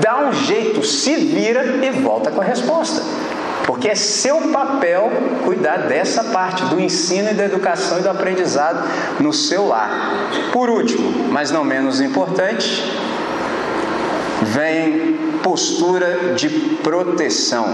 Dá 0.00 0.20
um 0.20 0.32
jeito, 0.32 0.84
se 0.84 1.16
vira 1.16 1.84
e 1.84 1.90
volta 1.90 2.30
com 2.30 2.40
a 2.40 2.44
resposta. 2.44 3.02
Porque 3.66 3.88
é 3.88 3.94
seu 3.96 4.40
papel 4.52 5.10
cuidar 5.44 5.88
dessa 5.88 6.22
parte 6.22 6.64
do 6.66 6.78
ensino 6.80 7.32
e 7.32 7.34
da 7.34 7.44
educação 7.44 7.98
e 7.98 8.02
do 8.02 8.08
aprendizado 8.08 8.88
no 9.18 9.32
seu 9.32 9.66
lar. 9.66 10.30
Por 10.52 10.70
último, 10.70 11.28
mas 11.32 11.50
não 11.50 11.64
menos 11.64 12.00
importante, 12.00 12.84
vem 14.42 15.18
postura 15.42 16.34
de 16.36 16.48
proteção. 16.84 17.66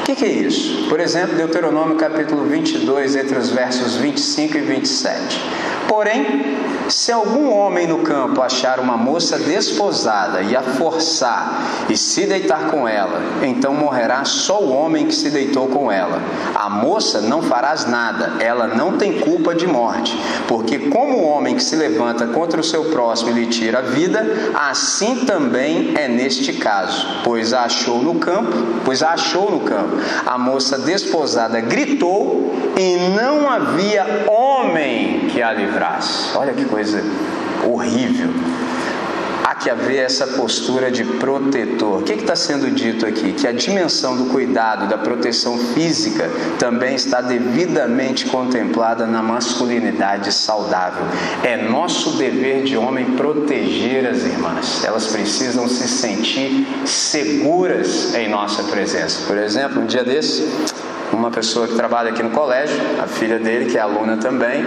O 0.00 0.02
que, 0.02 0.16
que, 0.16 0.24
é 0.24 0.32
isso? 0.32 0.88
Por 0.88 0.98
exemplo, 0.98 1.36
Deuteronômio 1.36 1.94
capítulo 1.94 2.44
22, 2.44 3.14
entre 3.14 3.38
os 3.38 3.50
versos 3.50 3.94
25 3.94 4.56
e 4.56 4.60
27. 4.62 5.40
Porém, 5.88 6.56
se 6.88 7.10
algum 7.10 7.50
homem 7.50 7.86
no 7.86 7.98
campo 7.98 8.42
achar 8.42 8.78
uma 8.78 8.96
moça 8.96 9.38
desposada 9.38 10.42
e 10.42 10.54
a 10.54 10.62
forçar 10.62 11.62
e 11.88 11.96
se 11.96 12.26
deitar 12.26 12.70
com 12.70 12.86
ela, 12.86 13.20
então 13.42 13.74
morrerá 13.74 14.24
só 14.24 14.60
o 14.60 14.72
homem 14.72 15.06
que 15.06 15.14
se 15.14 15.30
deitou 15.30 15.68
com 15.68 15.90
ela. 15.90 16.20
A 16.54 16.68
moça 16.68 17.20
não 17.20 17.42
farás 17.42 17.86
nada, 17.86 18.34
ela 18.42 18.66
não 18.66 18.98
tem 18.98 19.20
culpa 19.20 19.54
de 19.54 19.66
morte, 19.66 20.18
porque 20.46 20.78
como 20.78 21.18
o 21.18 21.28
homem 21.28 21.54
que 21.54 21.62
se 21.62 21.76
levanta 21.76 22.26
contra 22.26 22.60
o 22.60 22.64
seu 22.64 22.84
próximo 22.86 23.30
e 23.30 23.34
lhe 23.34 23.46
tira 23.46 23.78
a 23.78 23.82
vida, 23.82 24.24
assim 24.54 25.24
também 25.24 25.94
é 25.96 26.06
neste 26.06 26.52
caso, 26.54 27.06
pois 27.24 27.52
a 27.52 27.64
achou 27.64 28.02
no 28.02 28.16
campo, 28.16 28.52
pois 28.84 29.02
a 29.02 29.10
achou 29.10 29.50
no 29.50 29.60
campo. 29.60 29.96
A 30.26 30.36
moça 30.36 30.78
desposada 30.78 31.60
gritou 31.60 32.52
e 32.76 32.96
não 33.16 33.48
havia 33.48 34.24
homem 34.28 35.28
que 35.30 35.42
a 35.42 35.52
livrasse. 35.52 35.73
Olha 36.36 36.52
que 36.52 36.64
coisa 36.64 37.02
horrível. 37.64 38.30
Há 39.44 39.54
que 39.54 39.68
haver 39.68 39.98
essa 39.98 40.26
postura 40.26 40.90
de 40.90 41.04
protetor. 41.04 42.00
O 42.00 42.02
que 42.02 42.14
está 42.14 42.34
sendo 42.34 42.70
dito 42.70 43.04
aqui? 43.04 43.32
Que 43.32 43.46
a 43.46 43.52
dimensão 43.52 44.16
do 44.16 44.30
cuidado, 44.30 44.88
da 44.88 44.96
proteção 44.96 45.58
física, 45.58 46.30
também 46.58 46.94
está 46.94 47.20
devidamente 47.20 48.24
contemplada 48.24 49.06
na 49.06 49.22
masculinidade 49.22 50.32
saudável. 50.32 51.04
É 51.42 51.58
nosso 51.58 52.16
dever 52.16 52.62
de 52.62 52.74
homem 52.76 53.04
proteger 53.16 54.06
as 54.06 54.24
irmãs. 54.24 54.82
Elas 54.82 55.08
precisam 55.08 55.68
se 55.68 55.88
sentir 55.88 56.66
seguras 56.86 58.14
em 58.14 58.30
nossa 58.30 58.62
presença. 58.62 59.26
Por 59.26 59.36
exemplo, 59.36 59.82
um 59.82 59.86
dia 59.86 60.02
desse, 60.02 60.48
uma 61.12 61.30
pessoa 61.30 61.68
que 61.68 61.74
trabalha 61.74 62.10
aqui 62.10 62.22
no 62.22 62.30
colégio, 62.30 62.80
a 62.98 63.06
filha 63.06 63.38
dele, 63.38 63.66
que 63.66 63.76
é 63.76 63.80
aluna 63.82 64.16
também, 64.16 64.64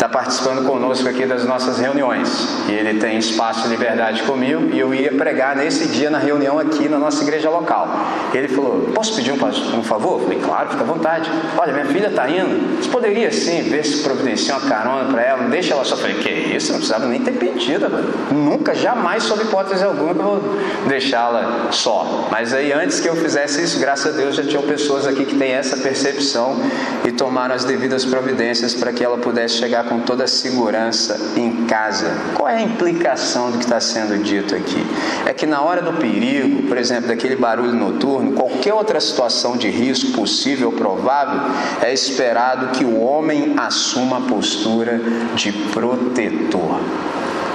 está 0.00 0.08
participando 0.08 0.66
conosco 0.66 1.06
aqui 1.06 1.26
das 1.26 1.44
nossas 1.44 1.78
reuniões. 1.78 2.48
E 2.66 2.72
ele 2.72 2.98
tem 2.98 3.18
espaço 3.18 3.64
de 3.64 3.68
liberdade 3.68 4.22
comigo 4.22 4.70
e 4.72 4.78
eu 4.78 4.94
ia 4.94 5.12
pregar 5.12 5.54
nesse 5.54 5.88
dia 5.88 6.08
na 6.08 6.16
reunião 6.16 6.58
aqui 6.58 6.88
na 6.88 6.98
nossa 6.98 7.22
igreja 7.22 7.50
local. 7.50 7.86
Ele 8.32 8.48
falou: 8.48 8.90
Posso 8.94 9.14
pedir 9.14 9.30
um, 9.30 9.78
um 9.78 9.82
favor? 9.82 10.20
Eu 10.20 10.24
falei: 10.24 10.40
Claro, 10.40 10.70
fica 10.70 10.82
à 10.82 10.86
vontade. 10.86 11.30
Olha, 11.58 11.74
minha 11.74 11.84
filha 11.84 12.06
está 12.06 12.26
indo. 12.30 12.82
Você 12.82 12.88
poderia 12.88 13.30
sim 13.30 13.62
ver 13.64 13.84
se 13.84 14.02
providencia 14.02 14.56
uma 14.56 14.66
carona 14.66 15.12
para 15.12 15.20
ela, 15.20 15.42
não 15.42 15.50
deixa 15.50 15.74
ela 15.74 15.84
só. 15.84 15.96
Eu 15.96 15.98
falei: 15.98 16.16
Que 16.16 16.30
isso? 16.30 16.72
Não 16.72 16.78
precisava 16.78 17.06
nem 17.06 17.20
ter 17.20 17.32
pedido. 17.32 17.86
Nunca, 18.32 18.74
jamais, 18.74 19.24
sob 19.24 19.42
hipótese 19.42 19.84
alguma, 19.84 20.14
que 20.14 20.20
eu 20.20 20.24
vou 20.24 20.42
deixá-la 20.88 21.68
só. 21.72 22.26
Mas 22.30 22.54
aí, 22.54 22.72
antes 22.72 23.00
que 23.00 23.08
eu 23.08 23.16
fizesse 23.16 23.62
isso, 23.62 23.78
graças 23.78 24.14
a 24.14 24.16
Deus 24.16 24.34
já 24.34 24.44
tinham 24.44 24.62
pessoas 24.62 25.06
aqui 25.06 25.26
que 25.26 25.36
têm 25.36 25.52
essa 25.52 25.76
percepção 25.76 26.56
e 27.04 27.12
tomaram 27.12 27.54
as 27.54 27.64
devidas 27.64 28.06
providências 28.06 28.72
para 28.72 28.94
que 28.94 29.04
ela 29.04 29.18
pudesse 29.18 29.56
chegar 29.56 29.89
com 29.90 29.98
toda 29.98 30.22
a 30.22 30.28
segurança 30.28 31.18
em 31.36 31.66
casa. 31.66 32.16
Qual 32.36 32.48
é 32.48 32.58
a 32.58 32.62
implicação 32.62 33.50
do 33.50 33.58
que 33.58 33.64
está 33.64 33.80
sendo 33.80 34.22
dito 34.22 34.54
aqui? 34.54 34.86
É 35.26 35.34
que 35.34 35.44
na 35.44 35.60
hora 35.60 35.82
do 35.82 35.94
perigo, 35.94 36.68
por 36.68 36.78
exemplo, 36.78 37.08
daquele 37.08 37.34
barulho 37.34 37.72
noturno, 37.72 38.32
qualquer 38.32 38.72
outra 38.72 39.00
situação 39.00 39.56
de 39.56 39.68
risco 39.68 40.12
possível 40.12 40.68
ou 40.68 40.74
provável, 40.74 41.40
é 41.82 41.92
esperado 41.92 42.68
que 42.68 42.84
o 42.84 43.00
homem 43.00 43.54
assuma 43.56 44.18
a 44.18 44.20
postura 44.20 45.00
de 45.34 45.50
protetor. 45.50 46.80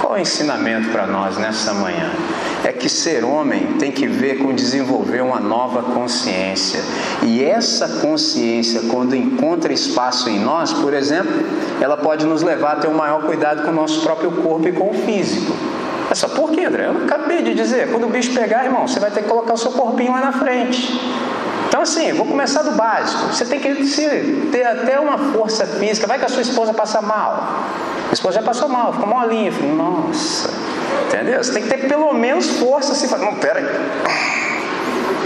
Qual 0.01 0.17
é 0.17 0.19
o 0.19 0.21
ensinamento 0.21 0.89
para 0.89 1.07
nós 1.07 1.37
nessa 1.37 1.73
manhã? 1.73 2.11
É 2.65 2.73
que 2.73 2.89
ser 2.89 3.23
homem 3.23 3.77
tem 3.77 3.91
que 3.91 4.07
ver 4.07 4.39
com 4.39 4.51
desenvolver 4.51 5.21
uma 5.21 5.39
nova 5.39 5.83
consciência. 5.83 6.81
E 7.21 7.43
essa 7.43 8.01
consciência, 8.01 8.81
quando 8.89 9.15
encontra 9.15 9.71
espaço 9.71 10.27
em 10.31 10.39
nós, 10.39 10.73
por 10.73 10.91
exemplo, 10.91 11.31
ela 11.79 11.95
pode 11.95 12.25
nos 12.25 12.41
levar 12.41 12.71
a 12.71 12.75
ter 12.77 12.87
um 12.87 12.95
maior 12.95 13.21
cuidado 13.21 13.61
com 13.61 13.69
o 13.69 13.73
nosso 13.73 14.01
próprio 14.01 14.31
corpo 14.31 14.67
e 14.67 14.71
com 14.71 14.89
o 14.89 14.93
físico. 14.95 15.55
É 16.09 16.15
só 16.15 16.27
por 16.27 16.49
quê, 16.49 16.65
André? 16.65 16.87
Eu 16.87 17.03
acabei 17.03 17.43
de 17.43 17.53
dizer, 17.53 17.91
quando 17.91 18.07
o 18.07 18.09
bicho 18.09 18.33
pegar, 18.33 18.65
irmão, 18.65 18.87
você 18.87 18.99
vai 18.99 19.11
ter 19.11 19.21
que 19.21 19.29
colocar 19.29 19.53
o 19.53 19.57
seu 19.57 19.71
corpinho 19.71 20.11
lá 20.11 20.21
na 20.21 20.31
frente. 20.31 20.99
Então, 21.67 21.81
assim, 21.81 22.13
vou 22.13 22.25
começar 22.25 22.63
do 22.63 22.71
básico. 22.71 23.33
Você 23.33 23.45
tem 23.45 23.59
que 23.59 23.75
ter 24.51 24.65
até 24.65 24.99
uma 24.99 25.19
força 25.33 25.67
física. 25.67 26.07
Vai 26.07 26.17
que 26.17 26.25
a 26.25 26.29
sua 26.29 26.41
esposa 26.41 26.73
passa 26.73 26.99
mal. 26.99 27.59
A 28.09 28.13
esposa 28.13 28.39
já 28.39 28.41
passou 28.41 28.69
mal, 28.69 28.93
ficou 28.93 29.07
molinha. 29.07 29.51
Falei, 29.51 29.71
nossa, 29.71 30.49
entendeu? 31.07 31.43
Você 31.43 31.53
tem 31.53 31.63
que 31.63 31.69
ter 31.69 31.87
pelo 31.87 32.13
menos 32.13 32.57
força 32.59 32.93
assim. 32.93 33.07
Não, 33.17 33.35
pera 33.35 33.59
aí. 33.59 33.65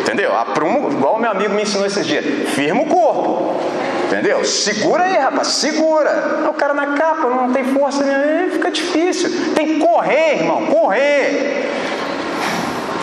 Entendeu? 0.01 0.35
Aprumo, 0.35 0.91
igual 0.91 1.19
meu 1.19 1.31
amigo 1.31 1.53
me 1.53 1.63
ensinou 1.63 1.85
esses 1.85 2.05
dias. 2.05 2.25
Firma 2.49 2.81
o 2.81 2.85
corpo. 2.85 3.59
Entendeu? 4.05 4.43
Segura 4.43 5.03
aí, 5.03 5.17
rapaz, 5.17 5.49
segura. 5.49 6.47
O 6.49 6.53
cara 6.53 6.73
na 6.73 6.87
capa 6.97 7.29
não 7.29 7.53
tem 7.53 7.63
força, 7.63 8.03
fica 8.51 8.71
difícil. 8.71 9.29
Tem 9.53 9.67
que 9.67 9.79
correr, 9.79 10.39
irmão, 10.39 10.65
correr. 10.65 11.69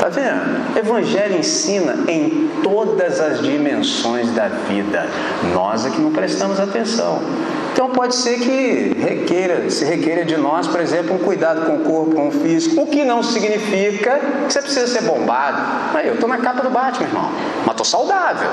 Tá 0.01 0.09
vendo? 0.09 0.77
Evangelho 0.77 1.39
ensina 1.39 2.05
em 2.09 2.51
todas 2.63 3.21
as 3.21 3.41
dimensões 3.41 4.31
da 4.33 4.49
vida. 4.49 5.07
Nós 5.55 5.87
é 5.87 5.91
que 5.91 6.01
não 6.01 6.13
prestamos 6.13 6.59
atenção. 6.59 7.23
Então 7.77 7.91
pode 7.91 8.15
ser 8.17 8.39
que 8.39 8.97
requeira, 8.99 9.69
se 9.69 9.85
requeira 9.85 10.25
de 10.25 10.35
nós, 10.35 10.67
por 10.67 10.81
exemplo, 10.81 11.15
um 11.15 11.19
cuidado 11.19 11.67
com 11.67 11.75
o 11.75 11.81
corpo, 11.81 12.15
com 12.15 12.29
o 12.29 12.31
físico, 12.31 12.81
o 12.81 12.87
que 12.87 13.05
não 13.05 13.23
significa 13.23 14.19
que 14.47 14.51
você 14.51 14.63
precisa 14.63 14.87
ser 14.87 15.03
bombado. 15.03 15.59
Aí, 15.95 16.09
eu 16.09 16.15
estou 16.15 16.27
na 16.27 16.39
capa 16.39 16.63
do 16.63 16.71
Batman, 16.71 17.07
irmão, 17.07 17.31
mas 17.67 17.73
estou 17.73 17.85
saudável, 17.85 18.49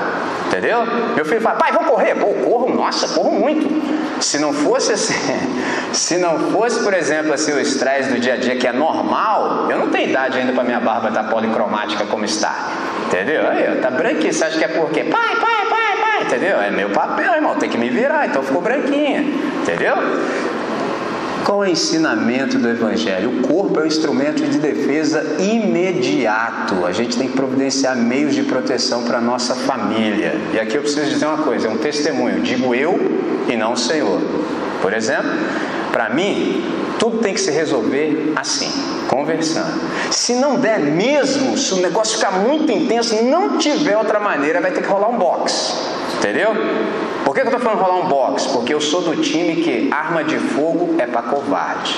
entendeu? 0.46 0.80
Meu 1.16 1.24
filho 1.24 1.40
fala, 1.40 1.56
pai, 1.56 1.72
vou 1.72 1.84
correr. 1.84 2.14
Pô, 2.16 2.26
corro, 2.44 2.74
nossa, 2.74 3.08
corro 3.14 3.30
muito. 3.30 3.66
Se 4.22 4.38
não 4.38 4.52
fosse 4.52 4.92
assim, 4.92 5.14
se 5.94 6.18
não 6.18 6.38
fosse, 6.52 6.84
por 6.84 6.92
exemplo, 6.92 7.32
assim, 7.32 7.52
o 7.52 7.58
estresse 7.58 8.10
do 8.10 8.20
dia 8.20 8.34
a 8.34 8.36
dia 8.36 8.56
que 8.56 8.66
é 8.66 8.74
normal, 8.74 9.70
eu 9.70 9.78
não 9.78 9.88
tenho 9.88 10.10
idade 10.10 10.36
ainda 10.36 10.52
para 10.52 10.64
minha 10.64 10.80
barba 10.80 11.08
estar 11.08 11.24
tá 11.24 11.30
policromática 11.30 12.04
como 12.04 12.26
está. 12.26 12.54
Entendeu? 13.06 13.48
Aí, 13.48 13.78
tá 13.80 13.90
branquinho, 13.90 14.34
você 14.34 14.44
acha 14.44 14.58
que 14.58 14.64
é 14.64 14.68
por 14.68 14.90
quê? 14.90 15.04
Pai, 15.04 15.36
pai, 15.36 15.66
pai, 15.70 16.03
entendeu? 16.26 16.60
É 16.60 16.70
meu 16.70 16.90
papel, 16.90 17.34
irmão, 17.34 17.56
tem 17.56 17.68
que 17.68 17.78
me 17.78 17.88
virar, 17.90 18.26
então 18.26 18.42
ficou 18.42 18.60
branquinha, 18.60 19.20
entendeu? 19.62 19.96
Qual 21.44 21.62
é 21.62 21.68
o 21.68 21.70
ensinamento 21.70 22.56
do 22.56 22.68
Evangelho? 22.70 23.28
O 23.28 23.42
corpo 23.42 23.78
é 23.78 23.82
um 23.82 23.86
instrumento 23.86 24.42
de 24.42 24.58
defesa 24.58 25.36
imediato. 25.38 26.86
A 26.86 26.92
gente 26.92 27.18
tem 27.18 27.28
que 27.28 27.36
providenciar 27.36 27.94
meios 27.94 28.34
de 28.34 28.44
proteção 28.44 29.02
para 29.02 29.18
a 29.18 29.20
nossa 29.20 29.54
família. 29.54 30.34
E 30.54 30.58
aqui 30.58 30.76
eu 30.76 30.80
preciso 30.80 31.06
dizer 31.06 31.26
uma 31.26 31.42
coisa: 31.44 31.68
é 31.68 31.70
um 31.70 31.76
testemunho. 31.76 32.40
Digo 32.40 32.74
eu 32.74 32.98
e 33.46 33.56
não 33.56 33.74
o 33.74 33.76
Senhor. 33.76 34.22
Por 34.80 34.94
exemplo, 34.94 35.30
para 35.92 36.08
mim, 36.08 36.64
tudo 36.98 37.18
tem 37.18 37.34
que 37.34 37.40
se 37.40 37.50
resolver 37.50 38.32
assim, 38.34 38.70
conversando. 39.08 39.80
Se 40.10 40.34
não 40.34 40.56
der 40.56 40.78
mesmo, 40.78 41.58
se 41.58 41.74
o 41.74 41.76
negócio 41.76 42.16
ficar 42.16 42.32
muito 42.32 42.72
intenso, 42.72 43.22
não 43.22 43.58
tiver 43.58 43.98
outra 43.98 44.18
maneira, 44.18 44.62
vai 44.62 44.70
ter 44.70 44.80
que 44.80 44.88
rolar 44.88 45.10
um 45.10 45.18
box. 45.18 45.93
Entendeu? 46.24 46.54
Por 47.22 47.34
que 47.34 47.42
eu 47.42 47.44
estou 47.44 47.60
falando 47.60 47.80
rolar 47.80 48.00
um 48.00 48.08
box? 48.08 48.46
Porque 48.46 48.72
eu 48.72 48.80
sou 48.80 49.02
do 49.02 49.16
time 49.20 49.56
que 49.56 49.90
arma 49.92 50.24
de 50.24 50.38
fogo 50.38 50.94
é 50.98 51.06
para 51.06 51.20
covarde. 51.20 51.94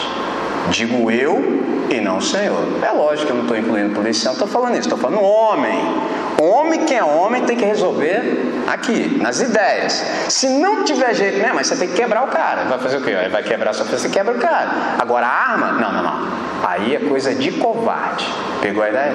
Digo 0.69 1.09
eu 1.13 1.63
e 1.89 2.01
não 2.01 2.17
o 2.17 2.21
Senhor. 2.21 2.61
É 2.83 2.91
lógico 2.91 3.27
que 3.27 3.33
eu 3.33 3.37
não 3.37 3.45
estou 3.45 3.57
incluindo 3.57 3.95
policial, 3.95 4.33
estou 4.33 4.49
falando 4.49 4.73
isso, 4.73 4.89
estou 4.89 4.99
falando 4.99 5.23
homem. 5.23 5.79
Homem 6.43 6.85
que 6.85 6.93
é 6.93 7.05
homem 7.05 7.45
tem 7.45 7.57
que 7.57 7.65
resolver 7.65 8.53
aqui, 8.67 9.17
nas 9.23 9.41
ideias. 9.41 10.05
Se 10.29 10.49
não 10.49 10.83
tiver 10.83 11.15
jeito, 11.15 11.39
né, 11.39 11.53
mas 11.55 11.69
você 11.69 11.77
tem 11.77 11.89
que 11.89 11.95
quebrar 11.95 12.25
o 12.25 12.27
cara. 12.27 12.65
Vai 12.65 12.81
fazer 12.81 12.97
o 12.97 13.03
quê? 13.03 13.13
Vai 13.31 13.45
quebrar 13.45 13.73
sua 13.75 13.85
você 13.85 14.09
quebra 14.09 14.35
o 14.35 14.39
cara. 14.39 14.97
Agora 14.99 15.25
a 15.25 15.53
arma, 15.53 15.73
não, 15.73 15.93
não, 15.93 16.03
não. 16.03 16.29
Aí 16.65 16.97
é 16.97 16.99
coisa 16.99 17.33
de 17.33 17.53
covarde. 17.53 18.27
Pegou 18.61 18.83
a 18.83 18.89
ideia? 18.89 19.15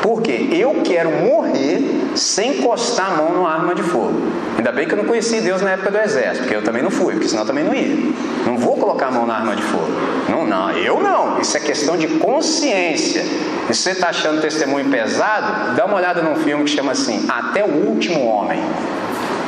Porque 0.00 0.48
eu 0.52 0.82
quero 0.84 1.10
morrer 1.10 2.01
sem 2.14 2.58
encostar 2.58 3.12
a 3.12 3.16
mão 3.16 3.32
numa 3.32 3.50
arma 3.50 3.74
de 3.74 3.82
fogo. 3.82 4.20
Ainda 4.56 4.72
bem 4.72 4.86
que 4.86 4.94
eu 4.94 4.98
não 4.98 5.04
conheci 5.04 5.40
Deus 5.40 5.62
na 5.62 5.70
época 5.70 5.90
do 5.90 5.98
exército, 5.98 6.44
porque 6.44 6.56
eu 6.56 6.62
também 6.62 6.82
não 6.82 6.90
fui, 6.90 7.14
porque 7.14 7.28
senão 7.28 7.42
eu 7.42 7.46
também 7.46 7.64
não 7.64 7.74
ia. 7.74 8.12
Não 8.46 8.56
vou 8.56 8.76
colocar 8.76 9.06
a 9.06 9.10
mão 9.10 9.26
na 9.26 9.34
arma 9.34 9.56
de 9.56 9.62
fogo. 9.62 9.88
Não, 10.28 10.46
não, 10.46 10.70
eu 10.72 11.00
não. 11.00 11.40
Isso 11.40 11.56
é 11.56 11.60
questão 11.60 11.96
de 11.96 12.06
consciência. 12.18 13.22
E 13.68 13.74
se 13.74 13.82
você 13.82 13.90
está 13.90 14.08
achando 14.08 14.40
testemunho 14.40 14.88
pesado, 14.90 15.74
dá 15.74 15.84
uma 15.84 15.96
olhada 15.96 16.22
num 16.22 16.36
filme 16.36 16.64
que 16.64 16.70
chama 16.70 16.92
assim, 16.92 17.26
Até 17.28 17.64
o 17.64 17.68
Último 17.68 18.24
Homem. 18.26 18.60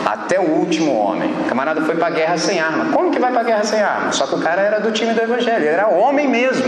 Até 0.05 0.39
o 0.39 0.45
último 0.45 0.95
homem. 0.95 1.33
O 1.41 1.45
camarada 1.45 1.81
foi 1.83 1.95
para 1.95 2.09
a 2.09 2.11
guerra 2.11 2.37
sem 2.37 2.61
arma. 2.61 2.93
Como 2.93 3.11
que 3.11 3.19
vai 3.19 3.33
para 3.33 3.41
a 3.41 3.45
guerra 3.45 3.65
sem 3.65 3.81
arma? 3.81 4.13
Só 4.13 4.27
que 4.27 4.35
o 4.35 4.39
cara 4.39 4.61
era 4.61 4.79
do 4.79 4.93
time 4.93 5.15
do 5.15 5.21
evangelho, 5.23 5.65
ele 5.65 5.69
era 5.69 5.89
homem 5.89 6.29
mesmo. 6.29 6.65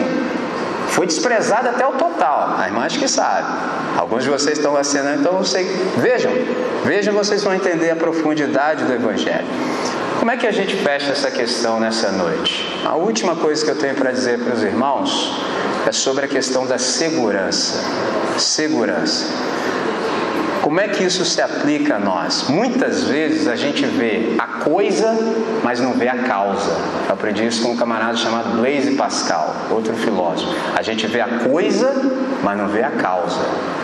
Foi 0.96 1.06
desprezado 1.06 1.68
até 1.68 1.86
o 1.86 1.92
total. 1.92 2.56
A 2.56 2.68
irmã 2.68 2.80
acho 2.86 2.98
que 2.98 3.06
sabe. 3.06 3.46
Alguns 3.98 4.24
de 4.24 4.30
vocês 4.30 4.56
estão 4.56 4.72
vacinando, 4.72 5.20
então 5.20 5.44
sei. 5.44 5.66
Vejam, 5.98 6.32
vejam, 6.86 7.12
vocês 7.12 7.44
vão 7.44 7.54
entender 7.54 7.90
a 7.90 7.96
profundidade 7.96 8.82
do 8.82 8.94
Evangelho. 8.94 9.46
Como 10.18 10.30
é 10.30 10.38
que 10.38 10.46
a 10.46 10.50
gente 10.50 10.74
fecha 10.74 11.12
essa 11.12 11.30
questão 11.30 11.78
nessa 11.78 12.10
noite? 12.12 12.66
A 12.82 12.96
última 12.96 13.36
coisa 13.36 13.62
que 13.62 13.70
eu 13.70 13.76
tenho 13.76 13.94
para 13.94 14.10
dizer 14.10 14.38
para 14.38 14.54
os 14.54 14.62
irmãos 14.62 15.38
é 15.86 15.92
sobre 15.92 16.24
a 16.24 16.28
questão 16.28 16.66
da 16.66 16.78
segurança. 16.78 17.84
Segurança. 18.38 19.26
Como 20.66 20.80
é 20.80 20.88
que 20.88 21.04
isso 21.04 21.24
se 21.24 21.40
aplica 21.40 21.94
a 21.94 21.98
nós? 22.00 22.48
Muitas 22.48 23.04
vezes 23.04 23.46
a 23.46 23.54
gente 23.54 23.86
vê 23.86 24.34
a 24.36 24.64
coisa, 24.64 25.16
mas 25.62 25.78
não 25.78 25.92
vê 25.92 26.08
a 26.08 26.24
causa. 26.24 26.72
Eu 27.06 27.12
aprendi 27.14 27.46
isso 27.46 27.62
com 27.62 27.68
um 27.68 27.76
camarada 27.76 28.16
chamado 28.16 28.56
Blaise 28.56 28.96
Pascal, 28.96 29.54
outro 29.70 29.94
filósofo. 29.94 30.52
A 30.74 30.82
gente 30.82 31.06
vê 31.06 31.20
a 31.20 31.38
coisa, 31.48 31.94
mas 32.42 32.58
não 32.58 32.66
vê 32.66 32.82
a 32.82 32.90
causa. 32.90 33.38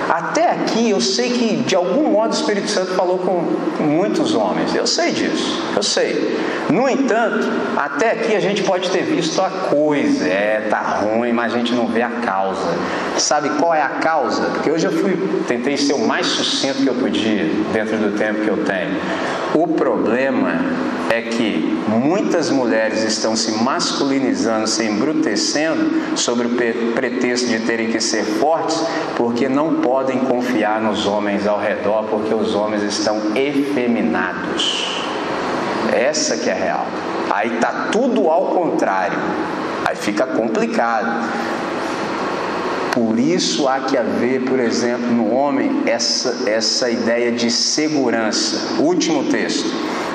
Até 0.08 0.50
aqui 0.50 0.90
eu 0.90 1.00
sei 1.00 1.30
que 1.30 1.56
de 1.58 1.76
algum 1.76 2.10
modo 2.10 2.32
o 2.32 2.34
Espírito 2.34 2.68
Santo 2.68 2.92
falou 2.94 3.18
com 3.18 3.82
muitos 3.82 4.34
homens. 4.34 4.74
Eu 4.74 4.86
sei 4.86 5.12
disso, 5.12 5.62
eu 5.76 5.82
sei. 5.82 6.36
No 6.68 6.88
entanto, 6.88 7.46
até 7.76 8.10
aqui 8.10 8.34
a 8.34 8.40
gente 8.40 8.62
pode 8.62 8.90
ter 8.90 9.04
visto 9.04 9.40
a 9.40 9.48
coisa. 9.48 10.26
É, 10.26 10.66
tá 10.68 10.80
ruim, 10.80 11.32
mas 11.32 11.54
a 11.54 11.58
gente 11.58 11.72
não 11.72 11.86
vê 11.86 12.02
a 12.02 12.10
causa. 12.10 12.66
Sabe 13.16 13.50
qual 13.58 13.72
é 13.72 13.82
a 13.82 13.88
causa? 13.88 14.42
Porque 14.46 14.70
hoje 14.70 14.86
eu 14.86 14.92
fui, 14.92 15.16
tentei 15.46 15.76
ser 15.76 15.92
o 15.92 16.06
mais 16.06 16.26
sucinto 16.26 16.71
que 16.74 16.86
eu 16.86 16.94
podia 16.94 17.50
dentro 17.72 17.96
do 17.96 18.16
tempo 18.16 18.40
que 18.40 18.48
eu 18.48 18.64
tenho. 18.64 18.96
O 19.54 19.68
problema 19.68 20.60
é 21.10 21.22
que 21.22 21.78
muitas 21.88 22.50
mulheres 22.50 23.02
estão 23.02 23.36
se 23.36 23.52
masculinizando, 23.62 24.66
se 24.66 24.84
embrutecendo 24.84 26.16
sobre 26.16 26.46
o 26.46 26.92
pretexto 26.94 27.48
de 27.48 27.60
terem 27.60 27.90
que 27.90 28.00
ser 28.00 28.24
fortes, 28.24 28.82
porque 29.16 29.48
não 29.48 29.74
podem 29.76 30.20
confiar 30.20 30.80
nos 30.80 31.06
homens 31.06 31.46
ao 31.46 31.60
redor, 31.60 32.04
porque 32.04 32.32
os 32.32 32.54
homens 32.54 32.82
estão 32.82 33.20
efeminados. 33.34 35.02
Essa 35.92 36.38
que 36.38 36.48
é 36.48 36.54
real. 36.54 36.86
Aí 37.30 37.50
tá 37.60 37.88
tudo 37.92 38.28
ao 38.28 38.46
contrário. 38.46 39.18
Aí 39.84 39.96
fica 39.96 40.26
complicado. 40.26 41.28
Por 42.92 43.18
isso 43.18 43.66
há 43.68 43.80
que 43.80 43.96
haver, 43.96 44.42
por 44.42 44.60
exemplo, 44.60 45.06
no 45.06 45.32
homem 45.32 45.82
essa, 45.86 46.48
essa 46.48 46.90
ideia 46.90 47.32
de 47.32 47.50
segurança. 47.50 48.82
Último 48.82 49.24
texto. 49.24 49.70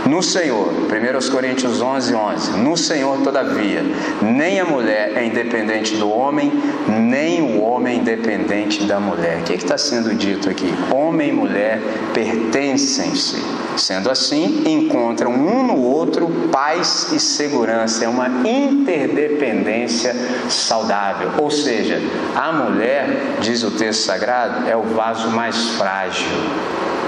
No 0.05 0.21
Senhor, 0.21 0.69
1 0.69 1.31
Coríntios 1.31 1.81
11, 1.81 2.13
11. 2.13 2.51
No 2.59 2.77
Senhor, 2.77 3.17
todavia, 3.23 3.83
nem 4.21 4.59
a 4.59 4.65
mulher 4.65 5.17
é 5.17 5.25
independente 5.25 5.95
do 5.97 6.07
homem, 6.07 6.51
nem 6.87 7.41
o 7.41 7.61
homem 7.61 7.97
é 7.97 7.99
independente 7.99 8.83
da 8.83 8.99
mulher. 8.99 9.39
O 9.39 9.43
que 9.43 9.53
é 9.53 9.55
está 9.55 9.77
sendo 9.77 10.13
dito 10.13 10.47
aqui? 10.47 10.71
Homem 10.93 11.29
e 11.29 11.33
mulher 11.33 11.81
pertencem-se. 12.13 13.56
Sendo 13.77 14.09
assim, 14.09 14.63
encontram 14.65 15.31
um 15.31 15.63
no 15.63 15.81
outro 15.81 16.27
paz 16.51 17.11
e 17.13 17.19
segurança. 17.19 18.03
É 18.03 18.07
uma 18.07 18.27
interdependência 18.27 20.15
saudável. 20.49 21.31
Ou 21.37 21.51
seja, 21.51 22.01
a 22.35 22.51
mulher, 22.51 23.37
diz 23.39 23.63
o 23.63 23.71
texto 23.71 24.01
sagrado, 24.01 24.67
é 24.67 24.75
o 24.75 24.81
vaso 24.81 25.29
mais 25.29 25.69
frágil. 25.71 26.27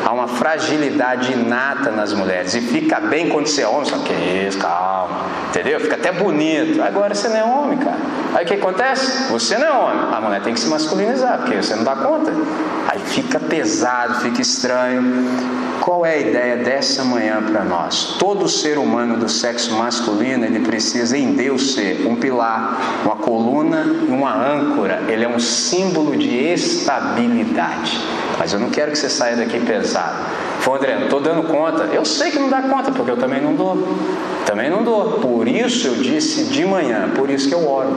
Há 0.06 0.14
uma 0.14 0.28
fragilidade 0.28 1.34
inata 1.34 1.92
nas 1.92 2.14
mulheres. 2.14 2.54
E 2.54 2.62
fica 2.62 3.00
bem 3.00 3.30
quando 3.30 3.48
você 3.48 3.64
é 3.64 3.68
homem, 3.68 3.86
só 3.86 3.98
que 3.98 4.14
isso, 4.14 4.58
calma. 4.60 5.26
Entendeu? 5.50 5.80
Fica 5.80 5.96
até 5.96 6.12
bonito. 6.12 6.82
Agora 6.82 7.14
você 7.14 7.28
não 7.28 7.38
é 7.38 7.44
homem, 7.44 7.78
cara. 7.80 7.98
Aí 8.34 8.46
o 8.46 8.48
que 8.48 8.54
acontece? 8.54 9.32
Você 9.32 9.58
não 9.58 9.66
é 9.66 9.72
homem. 9.72 10.16
A 10.16 10.22
mulher 10.22 10.42
tem 10.42 10.54
que 10.54 10.60
se 10.60 10.68
masculinizar, 10.68 11.40
porque 11.40 11.56
você 11.56 11.76
não 11.76 11.84
dá 11.84 11.96
conta. 11.96 12.32
Aí 12.88 13.00
fica 13.00 13.40
pesado, 13.40 14.16
fica 14.22 14.42
estranho. 14.42 15.04
Qual 15.82 16.06
é 16.06 16.14
a 16.14 16.18
ideia 16.18 16.58
dessa 16.58 17.04
manhã 17.04 17.42
para 17.42 17.64
nós? 17.64 18.18
Todo 18.20 18.48
ser 18.48 18.78
humano 18.78 19.18
do 19.18 19.28
sexo 19.28 19.74
masculino, 19.74 20.46
ele 20.46 20.60
precisa 20.60 21.18
em 21.18 21.34
Deus 21.34 21.74
ser 21.74 22.06
um 22.06 22.16
pilar, 22.16 23.02
uma 23.04 23.16
coluna 23.16 23.84
e 24.08 24.12
uma 24.12 24.34
âncora. 24.34 25.04
Ele 25.08 25.24
é 25.24 25.28
um 25.28 25.40
símbolo 25.40 26.16
de 26.16 26.30
estabilidade. 26.30 28.00
Mas 28.38 28.54
eu 28.54 28.60
não 28.60 28.70
quero 28.70 28.92
que 28.92 28.98
você 28.98 29.10
saia 29.10 29.36
daqui 29.36 29.60
pesado. 29.60 30.18
Foi 30.60 30.78
André, 30.78 30.96
não 30.96 31.04
estou 31.04 31.22
dando 31.22 31.44
conta. 31.44 31.84
Eu 31.86 32.04
sei 32.06 32.32
que 32.32 32.40
não 32.40 32.50
dá 32.50 32.62
conta, 32.62 32.92
porque 32.92 33.12
eu 33.12 33.18
também 33.18 33.42
não 33.42 33.56
dou. 33.56 33.78
Também 34.46 34.70
não 34.70 34.84
dou. 34.84 35.20
Por 35.20 35.48
isso 35.48 35.88
eu 35.88 35.96
disse 35.96 36.46
de 36.46 36.66
manhã, 36.66 37.10
por 37.16 37.30
isso 37.30 37.48
que 37.48 37.56
eu 37.56 37.68
oro. 37.68 37.96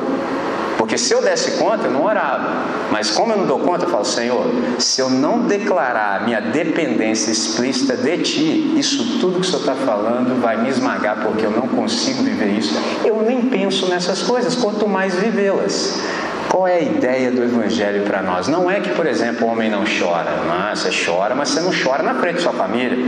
Porque 0.78 0.98
se 0.98 1.14
eu 1.14 1.22
desse 1.22 1.52
conta, 1.52 1.86
eu 1.86 1.92
não 1.92 2.04
orava. 2.04 2.64
Mas 2.90 3.10
como 3.10 3.32
eu 3.32 3.38
não 3.38 3.46
dou 3.46 3.60
conta, 3.60 3.84
eu 3.84 3.88
falo, 3.88 4.04
Senhor, 4.04 4.44
se 4.78 5.00
eu 5.00 5.08
não 5.08 5.46
declarar 5.46 6.24
minha 6.24 6.40
dependência 6.40 7.30
explícita 7.30 7.96
de 7.96 8.18
Ti, 8.18 8.74
isso 8.76 9.18
tudo 9.20 9.34
que 9.34 9.40
o 9.40 9.44
Senhor 9.44 9.60
está 9.60 9.74
falando 9.74 10.40
vai 10.40 10.60
me 10.60 10.68
esmagar, 10.68 11.22
porque 11.22 11.46
eu 11.46 11.50
não 11.50 11.68
consigo 11.68 12.22
viver 12.22 12.58
isso. 12.58 12.74
Eu 13.04 13.22
nem 13.22 13.42
penso 13.42 13.86
nessas 13.88 14.22
coisas, 14.22 14.54
quanto 14.54 14.88
mais 14.88 15.14
vivê-las. 15.14 16.00
Qual 16.49 16.68
é 16.68 16.76
a 16.76 16.80
ideia 16.80 17.30
do 17.30 17.43
Evangelho 17.43 18.05
para 18.05 18.22
nós? 18.22 18.49
Não 18.49 18.70
é 18.70 18.80
que, 18.80 18.90
por 18.90 19.07
exemplo, 19.07 19.47
o 19.47 19.51
homem 19.51 19.70
não 19.70 19.84
chora. 19.84 20.30
Não, 20.30 20.76
você 20.76 20.90
chora, 21.05 21.34
mas 21.34 21.49
você 21.49 21.61
não 21.61 21.72
chora 21.72 22.03
na 22.03 22.14
frente 22.14 22.36
da 22.36 22.43
sua 22.43 22.53
família. 22.53 22.99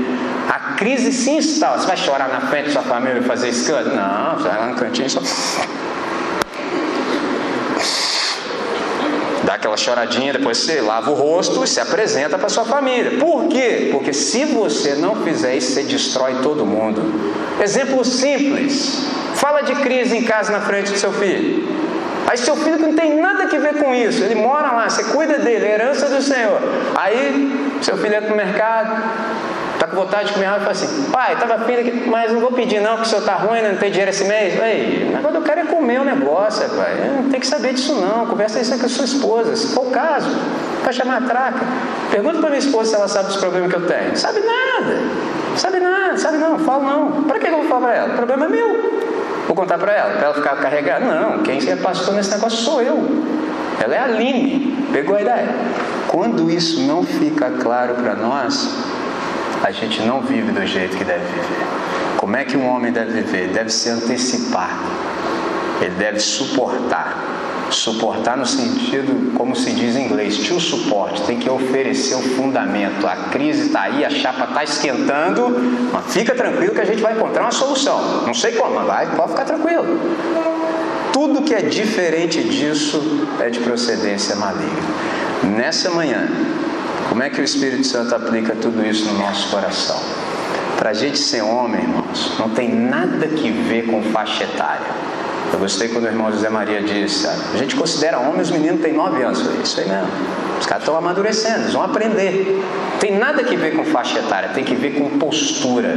A 0.49 0.75
crise 0.75 1.13
se 1.13 1.31
instala. 1.31 1.79
Você 1.79 1.87
vai 1.87 1.97
chorar 1.97 2.29
na 2.29 2.41
frente 2.43 2.67
da 2.67 2.73
sua 2.73 2.83
família 2.83 3.19
e 3.19 3.23
fazer 3.23 3.49
escândalo? 3.49 3.95
Não, 3.95 4.39
vai 4.39 4.59
lá 4.59 4.67
no 4.69 4.77
cantinho 4.77 5.11
só 5.11 5.21
dá 9.45 9.55
aquela 9.55 9.77
choradinha, 9.77 10.33
depois 10.33 10.59
você 10.59 10.81
lava 10.81 11.11
o 11.11 11.15
rosto 11.15 11.63
e 11.63 11.69
se 11.69 11.79
apresenta 11.79 12.39
para 12.39 12.49
sua 12.49 12.65
família. 12.65 13.19
Por 13.19 13.47
quê? 13.49 13.91
Porque 13.93 14.13
se 14.13 14.45
você 14.47 14.95
não 14.95 15.17
fizer 15.17 15.57
isso, 15.57 15.73
você 15.73 15.83
destrói 15.83 16.37
todo 16.43 16.65
mundo. 16.67 17.03
Exemplo 17.63 18.05
simples. 18.05 19.07
Fala 19.35 19.61
de 19.61 19.75
crise 19.77 20.17
em 20.17 20.23
casa 20.23 20.51
na 20.51 20.61
frente 20.61 20.91
do 20.93 20.99
seu 20.99 21.13
filho. 21.13 21.69
Aí 22.27 22.39
seu 22.39 22.57
filho 22.57 22.79
que 22.79 22.87
não 22.87 22.95
tem 22.95 23.21
nada 23.21 23.45
a 23.45 23.47
ver 23.47 23.79
com 23.79 23.95
isso, 23.95 24.23
ele 24.23 24.35
mora 24.35 24.73
lá, 24.73 24.89
você 24.89 25.05
cuida 25.05 25.39
dele, 25.39 25.67
é 25.67 25.75
herança 25.75 26.09
do 26.09 26.23
Senhor. 26.23 26.59
Aí 26.97 27.79
seu 27.83 27.97
filho 27.97 28.15
entra 28.15 28.31
no 28.31 28.37
mercado, 28.37 29.03
está 29.75 29.87
com 29.87 29.97
vontade 29.97 30.29
de 30.29 30.33
comer 30.35 30.47
algo 30.47 30.61
e 30.61 30.65
fala 30.65 30.73
assim, 30.73 31.11
pai, 31.11 31.35
estava 31.35 31.55
afim 31.55 31.75
aqui, 31.75 32.09
mas 32.09 32.33
não 32.33 32.41
vou 32.41 32.53
pedir 32.53 32.81
não, 32.81 32.97
que 32.97 33.03
o 33.03 33.05
senhor 33.05 33.21
está 33.21 33.35
ruim, 33.35 33.63
não 33.63 33.77
tem 33.77 33.91
dinheiro 33.91 34.11
esse 34.11 34.25
mês. 34.25 34.61
Ei, 34.61 35.09
o 35.11 35.17
negócio 35.17 35.37
eu 35.37 35.43
quero 35.43 35.61
é 35.61 35.65
comer 35.65 36.01
o 36.01 36.05
negócio, 36.05 36.69
pai. 36.71 36.95
Não 37.23 37.31
tem 37.31 37.41
que 37.41 37.47
saber 37.47 37.75
disso 37.75 37.95
não. 37.95 38.27
Conversa 38.27 38.61
isso 38.61 38.79
com 38.79 38.87
a 38.87 38.89
sua 38.89 39.05
esposa, 39.05 39.55
se 39.55 39.75
for 39.75 39.87
o 39.87 39.91
caso, 39.91 40.29
para 40.83 40.93
chamar 40.93 41.23
a 41.23 41.27
traca. 41.27 41.61
Pergunta 42.11 42.39
para 42.39 42.49
minha 42.49 42.59
esposa 42.59 42.91
se 42.91 42.97
ela 42.97 43.09
sabe 43.09 43.29
dos 43.29 43.37
problemas 43.37 43.71
que 43.71 43.77
eu 43.77 43.87
tenho. 43.87 44.17
Sabe 44.17 44.41
nada. 44.41 44.99
Sabe 45.57 45.79
nada, 45.79 46.17
sabe 46.17 46.39
não, 46.39 46.59
falo 46.59 46.85
não. 46.85 47.23
Para 47.25 47.39
que 47.39 47.47
eu 47.47 47.53
vou 47.53 47.65
falar 47.65 47.81
para 47.81 47.95
ela? 47.95 48.13
O 48.13 48.17
problema 48.17 48.47
é 48.47 48.49
meu. 48.49 49.04
Vou 49.47 49.55
contar 49.55 49.79
para 49.79 49.93
ela, 49.93 50.11
para 50.11 50.25
ela 50.27 50.35
ficar 50.35 50.57
carregada. 50.57 51.05
Não, 51.05 51.43
quem 51.43 51.69
é 51.69 51.77
pastor 51.77 52.15
nesse 52.15 52.31
negócio 52.31 52.59
sou 52.59 52.83
eu. 52.83 52.97
Ela 53.83 53.95
é 53.95 53.99
a 53.99 54.05
Aline. 54.05 54.89
Pegou 54.93 55.17
a 55.17 55.21
ideia? 55.21 55.49
Quando 56.09 56.51
isso 56.51 56.83
não 56.83 57.05
fica 57.05 57.51
claro 57.61 57.95
para 57.95 58.15
nós, 58.15 58.75
a 59.63 59.71
gente 59.71 60.03
não 60.03 60.21
vive 60.21 60.53
do 60.53 60.67
jeito 60.67 60.97
que 60.97 61.05
deve 61.05 61.25
viver. 61.25 61.67
Como 62.17 62.37
é 62.37 62.45
que 62.45 62.57
um 62.57 62.67
homem 62.69 62.93
deve 62.93 63.21
viver? 63.23 63.49
Deve 63.49 63.71
se 63.71 63.91
antecipar. 63.91 64.79
Ele 65.81 65.95
deve 65.97 66.21
suportar. 66.21 67.17
Suportar 67.71 68.37
no 68.37 68.47
sentido, 68.47 69.33
como 69.37 69.57
se 69.57 69.73
diz 69.73 69.97
em 69.97 70.07
inglês, 70.07 70.39
to 70.39 70.61
suporte, 70.61 71.23
tem 71.23 71.39
que 71.39 71.49
oferecer 71.49 72.15
o 72.15 72.23
fundamento. 72.23 73.07
A 73.07 73.17
crise 73.31 73.67
está 73.67 73.83
aí, 73.83 74.05
a 74.05 74.11
chapa 74.11 74.45
está 74.45 74.65
esquentando, 74.65 75.49
mas 75.93 76.13
fica 76.13 76.35
tranquilo 76.35 76.75
que 76.75 76.81
a 76.81 76.85
gente 76.85 77.03
vai 77.03 77.15
encontrar 77.15 77.43
uma 77.43 77.51
solução. 77.51 78.23
Não 78.27 78.35
sei 78.35 78.53
como, 78.53 78.75
mas 78.75 78.87
vai, 78.87 79.17
pode 79.17 79.31
ficar 79.31 79.45
tranquilo. 79.45 79.85
Tudo 81.13 81.43
que 81.43 81.55
é 81.55 81.63
diferente 81.63 82.43
disso 82.43 83.29
é 83.41 83.49
de 83.49 83.61
procedência 83.61 84.37
maligna. 84.37 84.83
Nessa 85.43 85.91
manhã, 85.91 86.29
como 87.09 87.23
é 87.23 87.31
que 87.31 87.41
o 87.41 87.45
Espírito 87.45 87.87
Santo 87.87 88.15
aplica 88.15 88.55
tudo 88.55 88.85
isso 88.85 89.07
no 89.07 89.19
nosso 89.19 89.49
coração? 89.51 90.01
Para 90.77 90.91
a 90.91 90.95
gente 90.95 91.19
ser 91.19 91.43
homem, 91.43 91.83
irmãos, 91.83 92.33
não 92.39 92.51
tem 92.51 92.75
nada 92.75 93.29
que 93.29 93.51
ver 93.51 93.87
com 93.87 94.03
faixa 94.03 94.45
etária. 94.45 94.87
Eu 95.55 95.61
gostei 95.61 95.89
quando 95.89 96.07
o 96.07 96.09
irmão 96.09 96.33
José 96.33 96.49
Maria 96.49 96.83
disse: 96.83 97.29
a 97.29 97.57
gente 97.57 97.77
considera 97.77 98.19
homem, 98.19 98.41
os 98.41 98.51
meninos 98.51 98.81
têm 98.81 98.93
nove 98.93 99.23
anos. 99.23 99.41
Falei, 99.41 99.61
isso 99.63 99.79
aí 99.79 99.89
mesmo. 99.89 100.09
Os 100.59 100.67
caras 100.67 100.83
estão 100.83 100.97
amadurecendo, 100.97 101.61
eles 101.61 101.73
vão 101.73 101.83
aprender. 101.85 102.61
Tem 102.99 103.17
nada 103.17 103.45
que 103.45 103.55
ver 103.55 103.77
com 103.77 103.85
faixa 103.85 104.19
etária, 104.19 104.49
tem 104.49 104.65
que 104.65 104.75
ver 104.75 104.99
com 104.99 105.17
postura. 105.17 105.97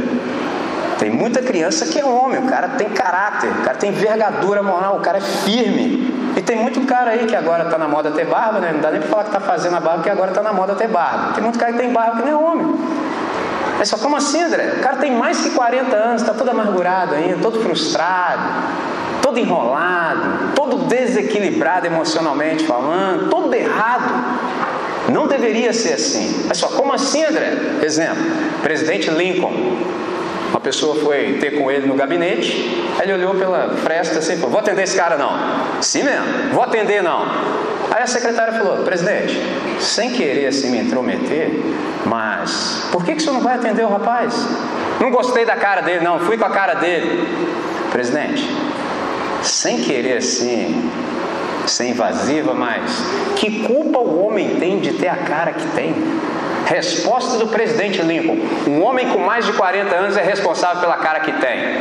Tem 1.00 1.10
muita 1.10 1.42
criança 1.42 1.86
que 1.86 1.98
é 1.98 2.04
homem, 2.04 2.38
o 2.38 2.46
cara 2.46 2.68
tem 2.68 2.88
caráter, 2.90 3.50
o 3.50 3.62
cara 3.64 3.76
tem 3.76 3.90
envergadura 3.90 4.62
moral, 4.62 4.98
o 4.98 5.00
cara 5.00 5.18
é 5.18 5.20
firme. 5.20 6.14
E 6.36 6.40
tem 6.40 6.56
muito 6.56 6.80
cara 6.82 7.10
aí 7.10 7.26
que 7.26 7.34
agora 7.34 7.64
está 7.64 7.76
na 7.78 7.88
moda 7.88 8.12
ter 8.12 8.26
barba, 8.26 8.60
né? 8.60 8.70
Não 8.72 8.80
dá 8.80 8.92
nem 8.92 9.00
para 9.00 9.10
falar 9.10 9.24
que 9.24 9.30
está 9.30 9.40
fazendo 9.40 9.74
a 9.74 9.80
barba, 9.80 9.98
porque 9.98 10.10
agora 10.10 10.30
está 10.30 10.42
na 10.42 10.52
moda 10.52 10.76
ter 10.76 10.86
barba. 10.86 11.32
Tem 11.32 11.42
muito 11.42 11.58
cara 11.58 11.72
que 11.72 11.78
tem 11.78 11.92
barba 11.92 12.18
que 12.18 12.22
nem 12.22 12.32
é 12.32 12.36
homem. 12.36 12.76
Mas 13.76 13.88
só 13.88 13.98
como 13.98 14.14
assim, 14.14 14.40
André? 14.40 14.74
O 14.78 14.82
cara 14.82 14.98
tem 14.98 15.16
mais 15.16 15.40
que 15.40 15.50
40 15.50 15.96
anos, 15.96 16.22
está 16.22 16.32
todo 16.32 16.48
amargurado 16.48 17.16
ainda, 17.16 17.38
todo 17.42 17.60
frustrado 17.60 18.42
todo 19.28 19.38
enrolado, 19.38 20.54
todo 20.54 20.78
desequilibrado 20.78 21.86
emocionalmente 21.86 22.64
falando, 22.64 23.28
todo 23.28 23.52
errado. 23.54 24.48
Não 25.12 25.26
deveria 25.26 25.72
ser 25.72 25.94
assim. 25.94 26.46
Mas 26.48 26.56
só, 26.56 26.68
como 26.68 26.92
assim, 26.94 27.24
André? 27.24 27.52
Exemplo, 27.82 28.22
presidente 28.62 29.10
Lincoln. 29.10 29.52
Uma 30.50 30.60
pessoa 30.60 30.96
foi 30.96 31.34
ter 31.38 31.58
com 31.58 31.70
ele 31.70 31.86
no 31.86 31.94
gabinete, 31.94 32.82
ele 33.02 33.12
olhou 33.12 33.34
pela 33.34 33.76
fresta 33.76 34.18
assim 34.18 34.32
e 34.32 34.36
falou: 34.36 34.52
Vou 34.52 34.60
atender 34.60 34.82
esse 34.82 34.96
cara 34.96 35.18
não. 35.18 35.30
Sim 35.82 36.04
mesmo, 36.04 36.26
vou 36.54 36.62
atender 36.62 37.02
não. 37.02 37.22
Aí 37.90 38.02
a 38.02 38.06
secretária 38.06 38.54
falou: 38.54 38.78
Presidente, 38.78 39.38
sem 39.78 40.10
querer 40.12 40.46
assim 40.46 40.70
me 40.70 40.78
intrometer, 40.78 41.50
mas 42.06 42.88
por 42.90 43.04
que, 43.04 43.12
que 43.12 43.18
o 43.18 43.20
senhor 43.20 43.34
não 43.34 43.42
vai 43.42 43.56
atender 43.56 43.84
o 43.84 43.88
rapaz? 43.88 44.34
Não 44.98 45.10
gostei 45.10 45.44
da 45.44 45.54
cara 45.54 45.82
dele, 45.82 46.02
não, 46.02 46.18
fui 46.20 46.38
com 46.38 46.46
a 46.46 46.50
cara 46.50 46.74
dele. 46.74 47.28
Presidente, 47.92 48.48
sem 49.48 49.78
querer 49.82 50.18
assim, 50.18 50.90
ser 51.66 51.88
invasiva, 51.88 52.54
mas 52.54 52.82
que 53.36 53.62
culpa 53.62 53.98
o 53.98 54.26
homem 54.26 54.56
tem 54.56 54.78
de 54.80 54.92
ter 54.94 55.08
a 55.08 55.16
cara 55.16 55.52
que 55.52 55.66
tem? 55.68 55.94
Resposta 56.66 57.38
do 57.38 57.48
presidente 57.48 58.02
Lincoln: 58.02 58.38
um 58.66 58.82
homem 58.82 59.08
com 59.08 59.18
mais 59.18 59.46
de 59.46 59.52
40 59.52 59.94
anos 59.94 60.16
é 60.16 60.22
responsável 60.22 60.80
pela 60.80 60.96
cara 60.96 61.20
que 61.20 61.32
tem. 61.32 61.78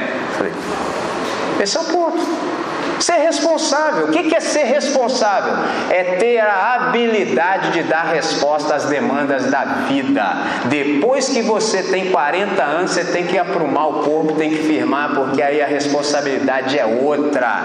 Esse 1.61 1.77
é 1.77 1.81
o 1.81 1.83
ponto. 1.85 2.56
Ser 2.99 3.17
responsável. 3.17 4.05
O 4.05 4.11
que 4.11 4.35
é 4.35 4.39
ser 4.39 4.63
responsável? 4.63 5.53
É 5.89 6.15
ter 6.15 6.39
a 6.39 6.75
habilidade 6.75 7.71
de 7.71 7.83
dar 7.83 8.05
resposta 8.05 8.75
às 8.75 8.85
demandas 8.85 9.51
da 9.51 9.63
vida. 9.87 10.23
Depois 10.65 11.29
que 11.29 11.41
você 11.41 11.83
tem 11.83 12.11
40 12.11 12.63
anos, 12.63 12.91
você 12.91 13.03
tem 13.03 13.25
que 13.25 13.37
aprumar 13.37 13.87
o 13.87 14.03
corpo, 14.03 14.33
tem 14.33 14.49
que 14.49 14.63
firmar, 14.63 15.13
porque 15.13 15.41
aí 15.41 15.61
a 15.61 15.67
responsabilidade 15.67 16.77
é 16.77 16.85
outra. 16.85 17.63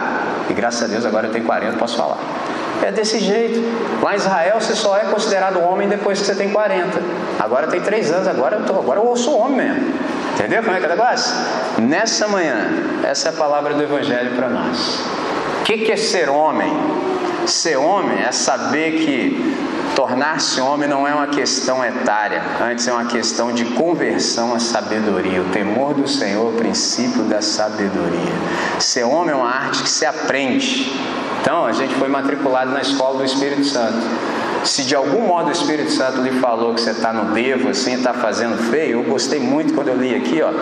E 0.50 0.52
graças 0.52 0.82
a 0.82 0.86
Deus 0.86 1.04
agora 1.04 1.28
eu 1.28 1.32
tenho 1.32 1.44
40, 1.44 1.76
posso 1.78 1.96
falar. 1.96 2.18
É 2.82 2.90
desse 2.90 3.20
jeito. 3.20 3.62
Lá 4.02 4.12
em 4.14 4.16
Israel 4.16 4.60
você 4.60 4.74
só 4.74 4.96
é 4.96 5.04
considerado 5.04 5.60
homem 5.60 5.88
depois 5.88 6.20
que 6.20 6.26
você 6.26 6.34
tem 6.34 6.50
40. 6.50 7.00
Agora 7.38 7.68
tem 7.68 7.80
3 7.80 8.10
anos, 8.10 8.28
agora 8.28 8.56
eu, 8.56 8.66
tô, 8.66 8.74
agora 8.74 9.00
eu 9.00 9.16
sou 9.16 9.38
homem 9.38 9.56
mesmo. 9.56 9.92
Entendeu 10.34 10.62
como 10.62 10.76
é 10.76 10.80
que 10.80 10.86
é 10.86 10.88
o 10.88 10.90
negócio? 10.90 11.34
Nessa 11.78 12.26
manhã, 12.28 12.68
essa 13.04 13.28
é 13.28 13.32
a 13.32 13.34
palavra 13.34 13.74
do 13.74 13.82
Evangelho 13.82 14.34
para 14.34 14.48
nós. 14.48 15.00
O 15.60 15.64
que, 15.64 15.78
que 15.78 15.92
é 15.92 15.96
ser 15.96 16.28
homem? 16.28 16.72
Ser 17.46 17.76
homem 17.76 18.22
é 18.22 18.32
saber 18.32 18.92
que 18.92 19.56
tornar-se 19.94 20.60
homem 20.60 20.88
não 20.88 21.06
é 21.06 21.14
uma 21.14 21.26
questão 21.26 21.84
etária, 21.84 22.42
antes 22.60 22.86
é 22.88 22.92
uma 22.92 23.04
questão 23.04 23.52
de 23.52 23.64
conversão 23.66 24.54
à 24.54 24.58
sabedoria. 24.58 25.42
O 25.42 25.50
temor 25.50 25.94
do 25.94 26.08
Senhor 26.08 26.46
é 26.46 26.54
o 26.54 26.56
princípio 26.56 27.22
da 27.24 27.42
sabedoria. 27.42 28.32
Ser 28.78 29.04
homem 29.04 29.32
é 29.32 29.36
uma 29.36 29.48
arte 29.48 29.82
que 29.82 29.88
se 29.88 30.06
aprende. 30.06 30.92
Então, 31.40 31.66
a 31.66 31.72
gente 31.72 31.94
foi 31.94 32.08
matriculado 32.08 32.70
na 32.70 32.80
escola 32.80 33.18
do 33.18 33.24
Espírito 33.24 33.64
Santo. 33.64 33.98
Se 34.64 34.84
de 34.84 34.94
algum 34.94 35.26
modo 35.26 35.48
o 35.48 35.52
Espírito 35.52 35.90
Santo 35.90 36.20
lhe 36.22 36.38
falou 36.40 36.74
que 36.74 36.80
você 36.80 36.90
está 36.90 37.12
no 37.12 37.34
devo, 37.34 37.68
assim, 37.68 37.94
está 37.94 38.14
fazendo 38.14 38.56
feio, 38.70 39.00
eu 39.00 39.04
gostei 39.04 39.40
muito 39.40 39.74
quando 39.74 39.88
eu 39.88 39.96
li 39.96 40.14
aqui, 40.14 40.40
ó. 40.40 40.52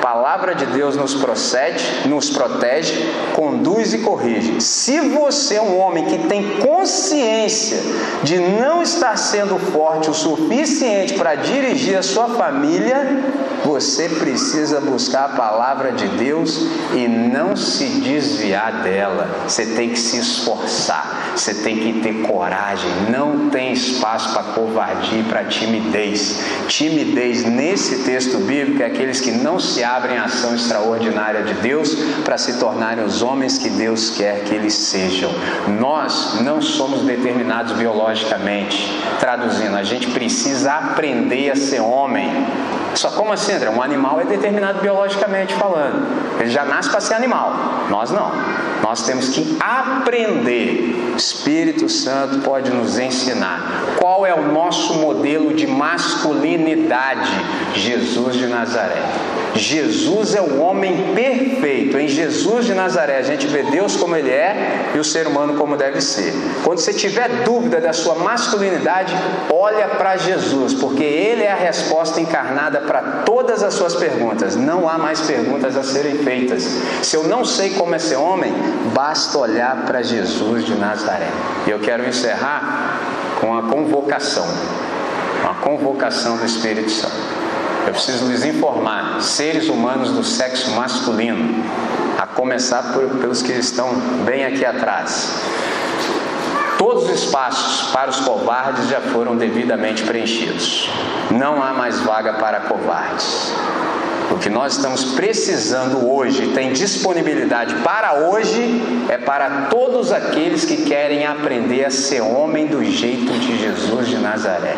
Palavra 0.00 0.54
de 0.54 0.66
Deus 0.66 0.96
nos 0.96 1.14
procede, 1.14 1.84
nos 2.06 2.30
protege, 2.30 3.12
conduz 3.34 3.92
e 3.92 3.98
corrige. 3.98 4.60
Se 4.60 5.00
você 5.00 5.56
é 5.56 5.62
um 5.62 5.78
homem 5.78 6.06
que 6.06 6.26
tem 6.26 6.58
consciência 6.58 7.80
de 8.22 8.38
não 8.38 8.82
estar 8.82 9.16
sendo 9.18 9.58
forte 9.58 10.08
o 10.08 10.14
suficiente 10.14 11.14
para 11.14 11.34
dirigir 11.34 11.98
a 11.98 12.02
sua 12.02 12.28
família, 12.28 13.22
você 13.64 14.08
precisa 14.08 14.80
buscar 14.80 15.26
a 15.26 15.28
palavra 15.36 15.92
de 15.92 16.08
Deus 16.08 16.66
e 16.94 17.06
não 17.06 17.54
se 17.54 17.86
desviar 18.00 18.82
dela. 18.82 19.28
Você 19.46 19.66
tem 19.66 19.90
que 19.90 19.98
se 19.98 20.18
esforçar, 20.18 21.32
você 21.36 21.54
tem 21.54 21.76
que 21.76 22.00
ter 22.00 22.22
coragem, 22.22 22.90
não 23.10 23.49
tem 23.50 23.72
espaço 23.72 24.32
para 24.32 24.42
covardia 24.54 25.22
para 25.28 25.44
timidez. 25.44 26.40
Timidez 26.68 27.44
nesse 27.44 28.02
texto 28.04 28.38
bíblico 28.38 28.82
é 28.82 28.86
aqueles 28.86 29.20
que 29.20 29.30
não 29.30 29.58
se 29.58 29.82
abrem 29.84 30.18
à 30.18 30.24
ação 30.24 30.54
extraordinária 30.54 31.42
de 31.42 31.54
Deus 31.54 31.94
para 32.24 32.38
se 32.38 32.58
tornarem 32.58 33.04
os 33.04 33.22
homens 33.22 33.58
que 33.58 33.68
Deus 33.68 34.10
quer 34.10 34.44
que 34.44 34.54
eles 34.54 34.74
sejam. 34.74 35.30
Nós 35.78 36.40
não 36.42 36.60
somos 36.60 37.02
determinados 37.02 37.72
biologicamente. 37.72 38.90
Traduzindo, 39.18 39.76
a 39.76 39.82
gente 39.82 40.08
precisa 40.08 40.74
aprender 40.74 41.50
a 41.50 41.56
ser 41.56 41.80
homem. 41.80 42.28
Só 42.94 43.10
como 43.10 43.32
assim, 43.32 43.52
André? 43.52 43.70
Um 43.70 43.82
animal 43.82 44.20
é 44.20 44.24
determinado 44.24 44.80
biologicamente 44.80 45.54
falando. 45.54 46.06
Ele 46.40 46.50
já 46.50 46.64
nasce 46.64 46.90
para 46.90 47.00
ser 47.00 47.14
animal. 47.14 47.54
Nós 47.88 48.10
não. 48.10 48.32
Nós 48.82 49.02
temos 49.02 49.28
que 49.28 49.56
aprender. 49.60 51.14
Espírito 51.16 51.88
Santo 51.88 52.38
pode 52.38 52.70
nos 52.70 52.98
ensinar. 52.98 53.96
Qual 53.98 54.26
é 54.26 54.34
o 54.34 54.52
nosso 54.52 54.94
modelo 54.94 55.54
de 55.54 55.66
masculinidade? 55.66 57.30
Jesus 57.74 58.36
de 58.36 58.46
Nazaré. 58.46 59.02
Jesus 59.54 60.34
é 60.34 60.40
o 60.40 60.60
homem 60.60 61.14
perfeito. 61.14 61.98
Em 61.98 62.08
Jesus 62.08 62.66
de 62.66 62.74
Nazaré 62.74 63.18
a 63.18 63.22
gente 63.22 63.46
vê 63.46 63.62
Deus 63.64 63.96
como 63.96 64.14
ele 64.16 64.30
é 64.30 64.90
e 64.94 64.98
o 64.98 65.04
ser 65.04 65.26
humano 65.26 65.54
como 65.54 65.76
deve 65.76 66.00
ser. 66.00 66.32
Quando 66.64 66.78
você 66.78 66.92
tiver 66.92 67.28
dúvida 67.44 67.80
da 67.80 67.92
sua 67.92 68.14
masculinidade, 68.14 69.14
olha 69.52 69.88
para 69.88 70.16
Jesus, 70.16 70.74
porque 70.74 71.02
ele 71.02 71.42
é 71.42 71.52
a 71.52 71.56
resposta 71.56 72.20
encarnada 72.20 72.80
para 72.80 73.22
todas 73.24 73.62
as 73.62 73.74
suas 73.74 73.94
perguntas. 73.94 74.56
Não 74.56 74.88
há 74.88 74.98
mais 74.98 75.20
perguntas 75.20 75.76
a 75.76 75.82
serem 75.82 76.18
feitas. 76.18 76.62
Se 77.02 77.16
eu 77.16 77.24
não 77.24 77.44
sei 77.44 77.70
como 77.70 77.94
é 77.94 77.98
ser 77.98 78.16
homem, 78.16 78.52
basta 78.94 79.38
olhar 79.38 79.84
para 79.84 80.02
Jesus 80.02 80.64
de 80.64 80.74
Nazaré. 80.74 81.28
E 81.66 81.70
eu 81.70 81.80
quero 81.80 82.06
encerrar 82.06 83.00
com 83.40 83.56
a 83.56 83.62
convocação, 83.62 84.46
a 85.48 85.54
convocação 85.54 86.36
do 86.36 86.44
Espírito 86.44 86.90
Santo. 86.90 87.39
Eu 87.86 87.92
preciso 87.92 88.26
lhes 88.26 88.44
informar, 88.44 89.20
seres 89.20 89.68
humanos 89.68 90.10
do 90.10 90.22
sexo 90.22 90.70
masculino, 90.72 91.64
a 92.18 92.26
começar 92.26 92.92
por, 92.92 93.08
pelos 93.18 93.42
que 93.42 93.52
estão 93.52 93.92
bem 94.24 94.44
aqui 94.44 94.64
atrás. 94.64 95.42
Todos 96.78 97.04
os 97.04 97.24
espaços 97.24 97.90
para 97.90 98.10
os 98.10 98.20
covardes 98.20 98.88
já 98.88 99.00
foram 99.00 99.36
devidamente 99.36 100.02
preenchidos. 100.02 100.88
Não 101.30 101.62
há 101.62 101.72
mais 101.72 102.00
vaga 102.00 102.34
para 102.34 102.60
covardes. 102.60 103.52
O 104.30 104.38
que 104.38 104.48
nós 104.48 104.76
estamos 104.76 105.04
precisando 105.12 106.08
hoje, 106.08 106.52
tem 106.54 106.72
disponibilidade 106.72 107.74
para 107.76 108.14
hoje, 108.28 108.80
é 109.08 109.18
para 109.18 109.66
todos 109.68 110.12
aqueles 110.12 110.64
que 110.64 110.78
querem 110.84 111.26
aprender 111.26 111.84
a 111.84 111.90
ser 111.90 112.20
homem 112.20 112.66
do 112.66 112.84
jeito 112.84 113.32
de 113.32 113.58
Jesus 113.58 114.06
de 114.06 114.16
Nazaré. 114.16 114.76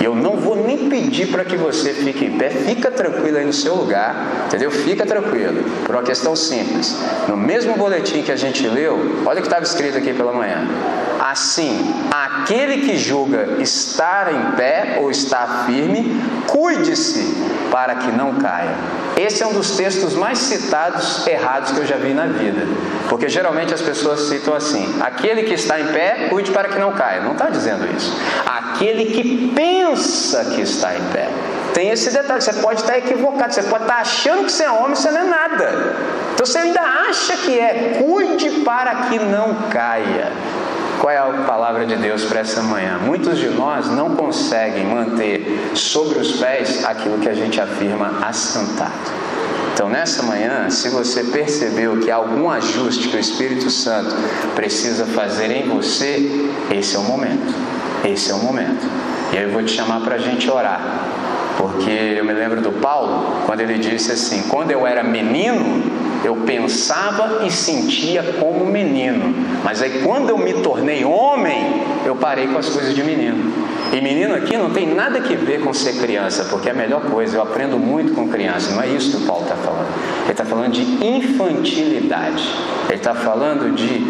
E 0.00 0.04
eu 0.04 0.14
não 0.14 0.36
vou 0.36 0.56
nem 0.56 0.88
pedir 0.88 1.28
para 1.28 1.44
que 1.44 1.56
você 1.56 1.92
fique 1.92 2.24
em 2.24 2.38
pé, 2.38 2.50
fica 2.50 2.90
tranquilo 2.90 3.38
aí 3.38 3.44
no 3.44 3.52
seu 3.52 3.74
lugar, 3.74 4.44
entendeu? 4.46 4.70
Fica 4.70 5.06
tranquilo, 5.06 5.64
por 5.84 5.94
uma 5.94 6.02
questão 6.02 6.34
simples. 6.34 6.98
No 7.28 7.36
mesmo 7.36 7.74
boletim 7.76 8.22
que 8.22 8.32
a 8.32 8.36
gente 8.36 8.66
leu, 8.66 9.22
olha 9.24 9.38
o 9.38 9.42
que 9.42 9.48
estava 9.48 9.62
escrito 9.62 9.96
aqui 9.98 10.12
pela 10.12 10.32
manhã. 10.32 10.66
Assim, 11.20 11.94
aquele 12.10 12.82
que 12.82 12.96
julga 12.96 13.56
estar 13.60 14.32
em 14.32 14.56
pé 14.56 14.98
ou 15.00 15.10
estar 15.10 15.64
firme, 15.66 16.20
cuide-se 16.48 17.34
para 17.70 17.94
que 17.94 18.10
não 18.10 18.34
caia. 18.34 18.74
Esse 19.16 19.42
é 19.42 19.46
um 19.46 19.52
dos 19.52 19.76
textos 19.76 20.14
mais 20.14 20.38
citados 20.38 21.26
errados 21.26 21.70
que 21.70 21.78
eu 21.78 21.86
já 21.86 21.96
vi 21.96 22.12
na 22.12 22.26
vida. 22.26 22.66
Porque 23.08 23.28
geralmente 23.28 23.72
as 23.72 23.80
pessoas 23.80 24.20
citam 24.22 24.54
assim: 24.54 24.96
aquele 25.00 25.44
que 25.44 25.54
está 25.54 25.80
em 25.80 25.86
pé, 25.86 26.28
cuide 26.30 26.50
para 26.50 26.68
que 26.68 26.78
não 26.78 26.92
caia. 26.92 27.20
Não 27.20 27.32
está 27.32 27.48
dizendo 27.48 27.86
isso. 27.96 28.12
Aquele 28.44 29.06
que 29.06 29.52
pensa 29.54 29.83
que 30.54 30.60
está 30.62 30.94
em 30.94 31.02
pé. 31.12 31.28
Tem 31.72 31.90
esse 31.90 32.10
detalhe, 32.10 32.40
você 32.40 32.52
pode 32.52 32.80
estar 32.80 32.96
equivocado, 32.96 33.52
você 33.52 33.62
pode 33.64 33.84
estar 33.84 33.96
achando 33.96 34.44
que 34.44 34.52
você 34.52 34.64
é 34.64 34.70
homem, 34.70 34.94
você 34.94 35.10
não 35.10 35.20
é 35.20 35.24
nada. 35.24 35.96
Então 36.32 36.46
você 36.46 36.58
ainda 36.58 36.80
acha 36.80 37.36
que 37.36 37.58
é, 37.58 38.00
cuide 38.02 38.50
para 38.60 38.94
que 39.08 39.18
não 39.18 39.54
caia. 39.70 40.32
Qual 41.00 41.12
é 41.12 41.18
a 41.18 41.44
palavra 41.46 41.84
de 41.84 41.96
Deus 41.96 42.24
para 42.24 42.40
essa 42.40 42.62
manhã? 42.62 42.98
Muitos 42.98 43.38
de 43.38 43.48
nós 43.48 43.90
não 43.90 44.14
conseguem 44.14 44.86
manter 44.86 45.72
sobre 45.74 46.18
os 46.18 46.36
pés 46.36 46.84
aquilo 46.84 47.18
que 47.18 47.28
a 47.28 47.34
gente 47.34 47.60
afirma 47.60 48.20
assentado. 48.22 48.92
Então, 49.74 49.88
nessa 49.88 50.22
manhã, 50.22 50.70
se 50.70 50.88
você 50.88 51.24
percebeu 51.24 51.98
que 51.98 52.10
há 52.10 52.14
algum 52.14 52.48
ajuste 52.48 53.08
que 53.08 53.16
o 53.16 53.20
Espírito 53.20 53.68
Santo 53.68 54.14
precisa 54.54 55.04
fazer 55.04 55.50
em 55.50 55.68
você, 55.68 56.48
esse 56.70 56.94
é 56.94 56.98
o 56.98 57.02
momento. 57.02 57.52
Esse 58.04 58.30
é 58.30 58.34
o 58.34 58.38
momento. 58.38 58.88
E 59.34 59.36
aí 59.36 59.42
eu 59.42 59.50
vou 59.50 59.64
te 59.64 59.72
chamar 59.72 60.00
para 60.00 60.14
a 60.14 60.18
gente 60.18 60.48
orar. 60.48 60.80
Porque 61.58 61.90
eu 61.90 62.24
me 62.24 62.32
lembro 62.32 62.60
do 62.60 62.70
Paulo, 62.70 63.42
quando 63.46 63.60
ele 63.60 63.78
disse 63.78 64.12
assim: 64.12 64.44
quando 64.48 64.70
eu 64.70 64.86
era 64.86 65.02
menino, 65.02 65.82
eu 66.24 66.36
pensava 66.36 67.44
e 67.44 67.50
sentia 67.50 68.22
como 68.38 68.64
menino, 68.64 69.34
mas 69.64 69.82
aí 69.82 70.02
quando 70.04 70.30
eu 70.30 70.38
me 70.38 70.54
tornei 70.54 71.04
homem, 71.04 71.82
eu 72.06 72.14
parei 72.14 72.46
com 72.46 72.58
as 72.58 72.68
coisas 72.68 72.94
de 72.94 73.02
menino. 73.02 73.52
E 73.92 74.00
menino 74.00 74.34
aqui 74.34 74.56
não 74.56 74.70
tem 74.70 74.86
nada 74.86 75.20
que 75.20 75.34
ver 75.34 75.60
com 75.60 75.72
ser 75.72 76.00
criança, 76.00 76.44
porque 76.44 76.68
é 76.68 76.72
a 76.72 76.74
melhor 76.74 77.02
coisa, 77.02 77.36
eu 77.36 77.42
aprendo 77.42 77.76
muito 77.76 78.14
com 78.14 78.28
criança, 78.28 78.72
não 78.72 78.82
é 78.82 78.88
isso 78.88 79.16
que 79.16 79.24
o 79.24 79.26
Paulo 79.26 79.42
está 79.42 79.56
falando. 79.56 79.88
Ele 80.22 80.30
está 80.30 80.44
falando 80.44 80.72
de 80.72 80.82
infantilidade, 81.04 82.48
ele 82.88 82.94
está 82.94 83.14
falando 83.14 83.74
de 83.74 84.04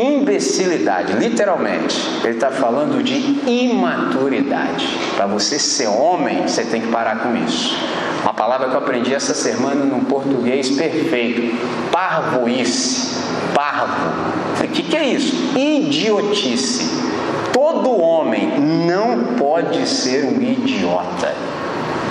imbecilidade, 0.00 1.12
literalmente. 1.14 1.96
Ele 2.22 2.34
está 2.34 2.50
falando 2.50 3.02
de 3.02 3.14
imaturidade. 3.48 4.86
Para 5.16 5.26
você 5.26 5.58
ser 5.58 5.86
homem, 5.88 6.42
você 6.42 6.64
tem 6.64 6.80
que 6.80 6.88
parar 6.88 7.20
com 7.20 7.36
isso. 7.36 7.76
Uma 8.22 8.34
palavra 8.34 8.68
que 8.68 8.74
eu 8.74 8.78
aprendi 8.78 9.14
essa 9.14 9.34
semana 9.34 9.84
num 9.84 10.04
português 10.04 10.70
perfeito: 10.70 11.56
parvoíce. 11.90 13.22
Parvo. 13.54 14.64
O 14.64 14.68
que, 14.68 14.82
que 14.82 14.96
é 14.96 15.06
isso? 15.08 15.34
Idiotice. 15.56 16.90
Todo 17.52 18.00
homem 18.00 18.58
não 18.58 19.36
pode 19.36 19.86
ser 19.86 20.24
um 20.24 20.40
idiota. 20.42 21.53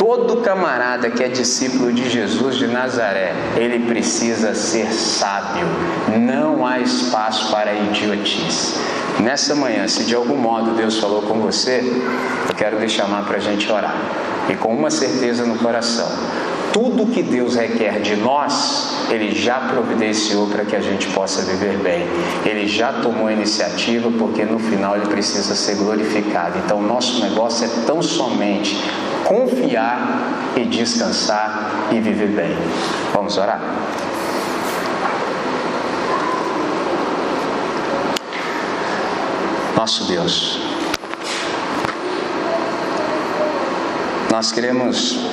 Todo 0.06 0.42
camarada 0.42 1.10
que 1.10 1.24
é 1.24 1.30
discípulo 1.30 1.94
de 1.94 2.10
Jesus 2.10 2.58
de 2.58 2.68
Nazaré, 2.68 3.34
ele 3.56 3.88
precisa 3.88 4.54
ser 4.54 4.92
sábio. 4.92 5.66
Não 6.20 6.68
há 6.68 6.82
espaço 6.82 7.50
para 7.50 7.74
idiotice. 7.74 8.76
Nessa 9.22 9.56
manhã, 9.56 9.88
se 9.88 10.04
de 10.04 10.14
algum 10.14 10.36
modo 10.36 10.72
Deus 10.72 11.00
falou 11.00 11.22
com 11.22 11.40
você, 11.40 11.82
eu 12.50 12.54
quero 12.54 12.80
lhe 12.80 12.90
chamar 12.90 13.24
para 13.24 13.38
a 13.38 13.40
gente 13.40 13.72
orar. 13.72 13.96
E 14.50 14.56
com 14.56 14.76
uma 14.76 14.92
certeza 14.92 15.46
no 15.46 15.58
coração: 15.58 16.10
tudo 16.74 17.06
que 17.06 17.22
Deus 17.22 17.56
requer 17.56 18.02
de 18.02 18.16
nós, 18.16 19.06
Ele 19.10 19.34
já 19.34 19.60
providenciou 19.60 20.48
para 20.48 20.66
que 20.66 20.76
a 20.76 20.82
gente 20.82 21.08
possa 21.10 21.44
viver 21.44 21.78
bem. 21.78 22.06
Ele 22.44 22.68
já 22.68 22.92
tomou 22.92 23.28
a 23.28 23.32
iniciativa, 23.32 24.12
porque 24.18 24.44
no 24.44 24.58
final 24.58 24.96
Ele 24.96 25.06
precisa 25.06 25.56
ser 25.56 25.76
glorificado. 25.76 26.58
Então, 26.66 26.82
nosso 26.82 27.24
negócio 27.24 27.66
é 27.66 27.86
tão 27.86 28.02
somente 28.02 28.76
confiar 29.24 30.52
e 30.58 30.66
descansar 30.66 31.90
e 31.92 32.00
viver 32.00 32.30
bem. 32.30 32.58
Vamos 33.14 33.38
orar? 33.38 33.62
Nosso 39.76 40.06
Deus, 40.06 40.60
nós 44.32 44.52
queremos 44.52 45.33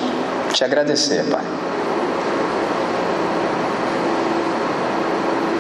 te 0.53 0.65
agradecer, 0.65 1.25
Pai. 1.25 1.45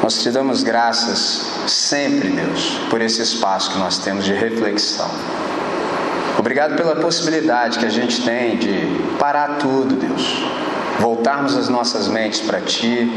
Nós 0.02 0.22
te 0.22 0.30
damos 0.30 0.62
graças 0.62 1.46
sempre, 1.66 2.30
Deus, 2.30 2.80
por 2.90 3.00
esse 3.00 3.22
espaço 3.22 3.72
que 3.72 3.78
nós 3.78 3.98
temos 3.98 4.24
de 4.24 4.32
reflexão. 4.32 5.10
Obrigado 6.38 6.74
pela 6.74 6.96
possibilidade 6.96 7.78
que 7.78 7.86
a 7.86 7.90
gente 7.90 8.24
tem 8.24 8.56
de 8.56 9.14
parar 9.18 9.58
tudo, 9.58 9.94
Deus, 9.94 10.42
voltarmos 10.98 11.56
as 11.56 11.68
nossas 11.68 12.08
mentes 12.08 12.40
para 12.40 12.60
Ti 12.60 13.08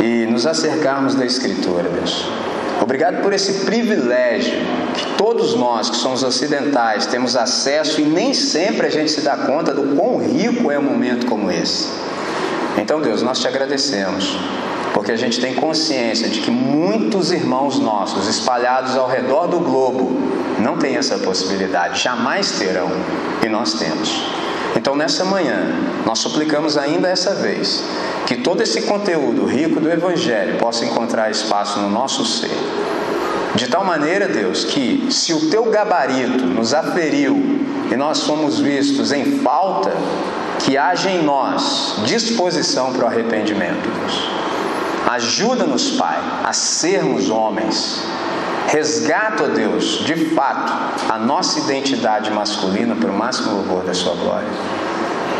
e 0.00 0.26
nos 0.26 0.46
acercarmos 0.46 1.14
da 1.14 1.24
Escritura, 1.24 1.88
Deus. 1.88 2.26
Obrigado 2.82 3.22
por 3.22 3.32
esse 3.32 3.64
privilégio 3.64 4.58
que 4.94 5.14
todos 5.16 5.54
nós 5.54 5.88
que 5.88 5.96
somos 5.96 6.24
ocidentais 6.24 7.06
temos 7.06 7.36
acesso 7.36 8.00
e 8.00 8.04
nem 8.04 8.34
sempre 8.34 8.88
a 8.88 8.90
gente 8.90 9.10
se 9.10 9.20
dá 9.20 9.36
conta 9.36 9.72
do 9.72 9.94
quão 9.94 10.18
rico 10.18 10.68
é 10.68 10.78
um 10.78 10.82
momento 10.82 11.26
como 11.26 11.48
esse. 11.48 11.88
Então, 12.76 13.00
Deus, 13.00 13.22
nós 13.22 13.38
te 13.38 13.46
agradecemos, 13.46 14.36
porque 14.92 15.12
a 15.12 15.16
gente 15.16 15.40
tem 15.40 15.54
consciência 15.54 16.28
de 16.28 16.40
que 16.40 16.50
muitos 16.50 17.30
irmãos 17.30 17.78
nossos 17.78 18.26
espalhados 18.26 18.96
ao 18.96 19.08
redor 19.08 19.46
do 19.46 19.60
globo 19.60 20.18
não 20.58 20.76
têm 20.76 20.96
essa 20.96 21.18
possibilidade, 21.18 22.02
jamais 22.02 22.58
terão, 22.58 22.90
e 23.44 23.48
nós 23.48 23.74
temos. 23.74 24.10
Então, 24.76 24.96
nessa 24.96 25.24
manhã, 25.24 25.66
nós 26.06 26.18
suplicamos 26.18 26.78
ainda 26.78 27.08
essa 27.08 27.34
vez 27.34 27.84
que 28.26 28.36
todo 28.36 28.62
esse 28.62 28.82
conteúdo 28.82 29.44
rico 29.44 29.80
do 29.80 29.90
Evangelho 29.90 30.58
possa 30.58 30.84
encontrar 30.84 31.30
espaço 31.30 31.78
no 31.80 31.90
nosso 31.90 32.24
ser. 32.24 32.56
De 33.54 33.68
tal 33.68 33.84
maneira, 33.84 34.26
Deus, 34.26 34.64
que 34.64 35.08
se 35.10 35.34
o 35.34 35.50
teu 35.50 35.66
gabarito 35.66 36.46
nos 36.46 36.72
aferiu 36.72 37.60
e 37.90 37.96
nós 37.96 38.18
somos 38.18 38.58
vistos 38.58 39.12
em 39.12 39.40
falta, 39.40 39.92
que 40.60 40.78
haja 40.78 41.10
em 41.10 41.22
nós 41.22 41.96
disposição 42.06 42.92
para 42.92 43.04
o 43.04 43.08
arrependimento, 43.08 43.88
Deus. 44.00 44.28
Ajuda-nos, 45.10 45.90
Pai, 45.90 46.18
a 46.44 46.52
sermos 46.52 47.28
homens. 47.28 48.02
Resgata, 48.68 49.48
Deus, 49.48 50.04
de 50.04 50.34
fato, 50.34 50.72
a 51.10 51.18
nossa 51.18 51.58
identidade 51.58 52.30
masculina 52.30 52.94
para 52.94 53.10
o 53.10 53.14
máximo 53.14 53.56
louvor 53.56 53.84
da 53.84 53.92
Sua 53.92 54.14
glória. 54.14 54.48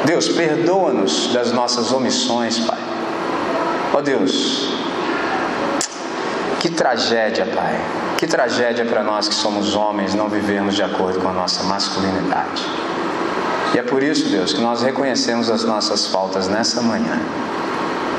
Deus, 0.05 0.29
perdoa-nos 0.29 1.33
das 1.33 1.53
nossas 1.53 1.93
omissões, 1.93 2.59
Pai. 2.59 2.79
Ó 3.95 4.01
Deus, 4.01 4.75
que 6.61 6.71
tragédia, 6.71 7.47
Pai. 7.47 7.81
Que 8.19 8.27
tragédia 8.27 8.85
para 8.85 9.03
nós 9.03 9.29
que 9.29 9.35
somos 9.35 9.75
homens 9.75 10.15
não 10.15 10.29
vivermos 10.29 10.75
de 10.75 10.83
acordo 10.83 11.21
com 11.21 11.29
a 11.29 11.33
nossa 11.33 11.65
masculinidade. 11.65 12.63
E 13.75 13.79
é 13.79 13.83
por 13.83 14.03
isso, 14.03 14.29
Deus, 14.29 14.53
que 14.53 14.61
nós 14.61 14.83
reconhecemos 14.83 15.51
as 15.51 15.65
nossas 15.65 16.07
faltas 16.07 16.47
nessa 16.47 16.83
manhã. 16.83 17.21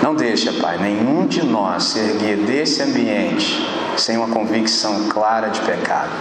Não 0.03 0.13
deixa, 0.13 0.51
Pai, 0.51 0.77
nenhum 0.77 1.25
de 1.25 1.45
nós 1.45 1.85
se 1.85 1.99
erguer 1.99 2.35
desse 2.39 2.83
ambiente 2.83 3.65
sem 3.95 4.17
uma 4.17 4.27
convicção 4.27 5.07
clara 5.07 5.47
de 5.47 5.61
pecado. 5.61 6.11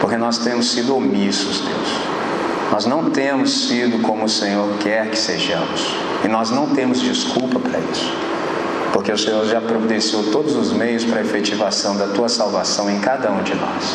Porque 0.00 0.16
nós 0.16 0.38
temos 0.38 0.72
sido 0.72 0.96
omissos, 0.96 1.60
Deus. 1.60 1.88
Nós 2.72 2.84
não 2.84 3.08
temos 3.08 3.68
sido 3.68 4.02
como 4.02 4.24
o 4.24 4.28
Senhor 4.28 4.68
quer 4.80 5.08
que 5.10 5.16
sejamos. 5.16 5.94
E 6.24 6.28
nós 6.28 6.50
não 6.50 6.70
temos 6.70 7.00
desculpa 7.00 7.60
para 7.60 7.78
isso. 7.78 8.12
Porque 8.92 9.12
o 9.12 9.18
Senhor 9.18 9.46
já 9.46 9.60
providenciou 9.60 10.24
todos 10.32 10.56
os 10.56 10.72
meios 10.72 11.04
para 11.04 11.20
a 11.20 11.22
efetivação 11.22 11.96
da 11.96 12.08
tua 12.08 12.28
salvação 12.28 12.90
em 12.90 12.98
cada 12.98 13.30
um 13.30 13.44
de 13.44 13.54
nós. 13.54 13.94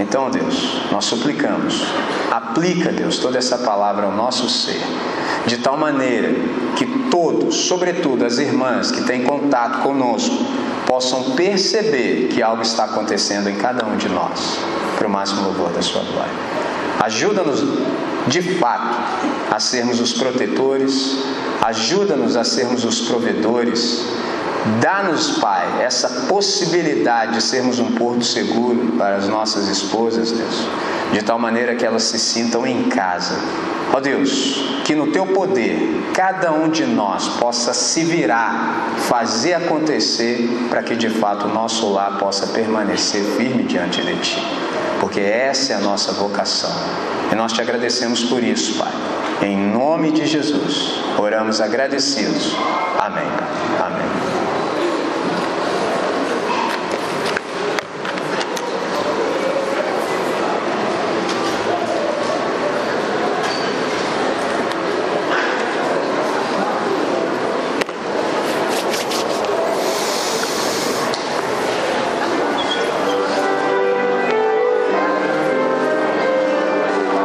Então, 0.00 0.28
Deus, 0.32 0.82
nós 0.90 1.04
suplicamos, 1.04 1.84
aplica, 2.28 2.90
Deus, 2.90 3.18
toda 3.18 3.38
essa 3.38 3.56
palavra 3.56 4.06
ao 4.06 4.12
nosso 4.12 4.48
ser 4.48 4.82
de 5.48 5.56
tal 5.58 5.78
maneira 5.78 6.34
que 6.76 6.86
todos, 7.10 7.56
sobretudo 7.66 8.24
as 8.24 8.38
irmãs 8.38 8.92
que 8.92 9.02
têm 9.02 9.24
contato 9.24 9.82
conosco, 9.82 10.36
possam 10.86 11.30
perceber 11.30 12.28
que 12.28 12.42
algo 12.42 12.62
está 12.62 12.84
acontecendo 12.84 13.48
em 13.48 13.56
cada 13.56 13.86
um 13.86 13.96
de 13.96 14.08
nós, 14.10 14.58
para 14.96 15.08
o 15.08 15.10
máximo 15.10 15.42
louvor 15.42 15.70
da 15.70 15.80
Sua 15.80 16.02
glória. 16.02 16.32
Ajuda-nos, 17.00 17.64
de 18.26 18.42
fato, 18.58 18.98
a 19.50 19.58
sermos 19.58 20.00
os 20.00 20.12
protetores, 20.12 21.16
ajuda-nos 21.62 22.36
a 22.36 22.44
sermos 22.44 22.84
os 22.84 23.00
provedores. 23.00 24.06
Dá-nos, 24.80 25.38
Pai, 25.38 25.82
essa 25.82 26.08
possibilidade 26.28 27.34
de 27.34 27.42
sermos 27.42 27.78
um 27.78 27.92
porto 27.92 28.24
seguro 28.24 28.94
para 28.98 29.16
as 29.16 29.28
nossas 29.28 29.68
esposas, 29.68 30.30
Deus, 30.30 30.68
de 31.12 31.22
tal 31.22 31.38
maneira 31.38 31.74
que 31.74 31.84
elas 31.84 32.04
se 32.04 32.18
sintam 32.18 32.66
em 32.66 32.84
casa. 32.84 33.34
Ó 33.92 34.00
Deus, 34.00 34.80
que 34.84 34.94
no 34.94 35.08
teu 35.08 35.26
poder 35.26 36.10
cada 36.14 36.52
um 36.52 36.68
de 36.68 36.84
nós 36.84 37.28
possa 37.40 37.72
se 37.72 38.04
virar, 38.04 38.96
fazer 39.08 39.54
acontecer, 39.54 40.48
para 40.68 40.82
que 40.82 40.94
de 40.94 41.08
fato 41.08 41.46
o 41.46 41.48
nosso 41.48 41.90
lar 41.92 42.18
possa 42.18 42.48
permanecer 42.48 43.22
firme 43.36 43.62
diante 43.62 44.02
de 44.02 44.16
ti, 44.16 44.42
porque 45.00 45.20
essa 45.20 45.72
é 45.72 45.76
a 45.76 45.80
nossa 45.80 46.12
vocação. 46.12 46.72
E 47.32 47.34
nós 47.34 47.52
te 47.52 47.60
agradecemos 47.60 48.24
por 48.24 48.42
isso, 48.42 48.78
Pai. 48.78 48.92
Em 49.42 49.56
nome 49.56 50.10
de 50.10 50.26
Jesus, 50.26 50.94
oramos 51.16 51.60
agradecidos. 51.60 52.54
Amém. 52.98 53.22
Amém. 53.78 53.97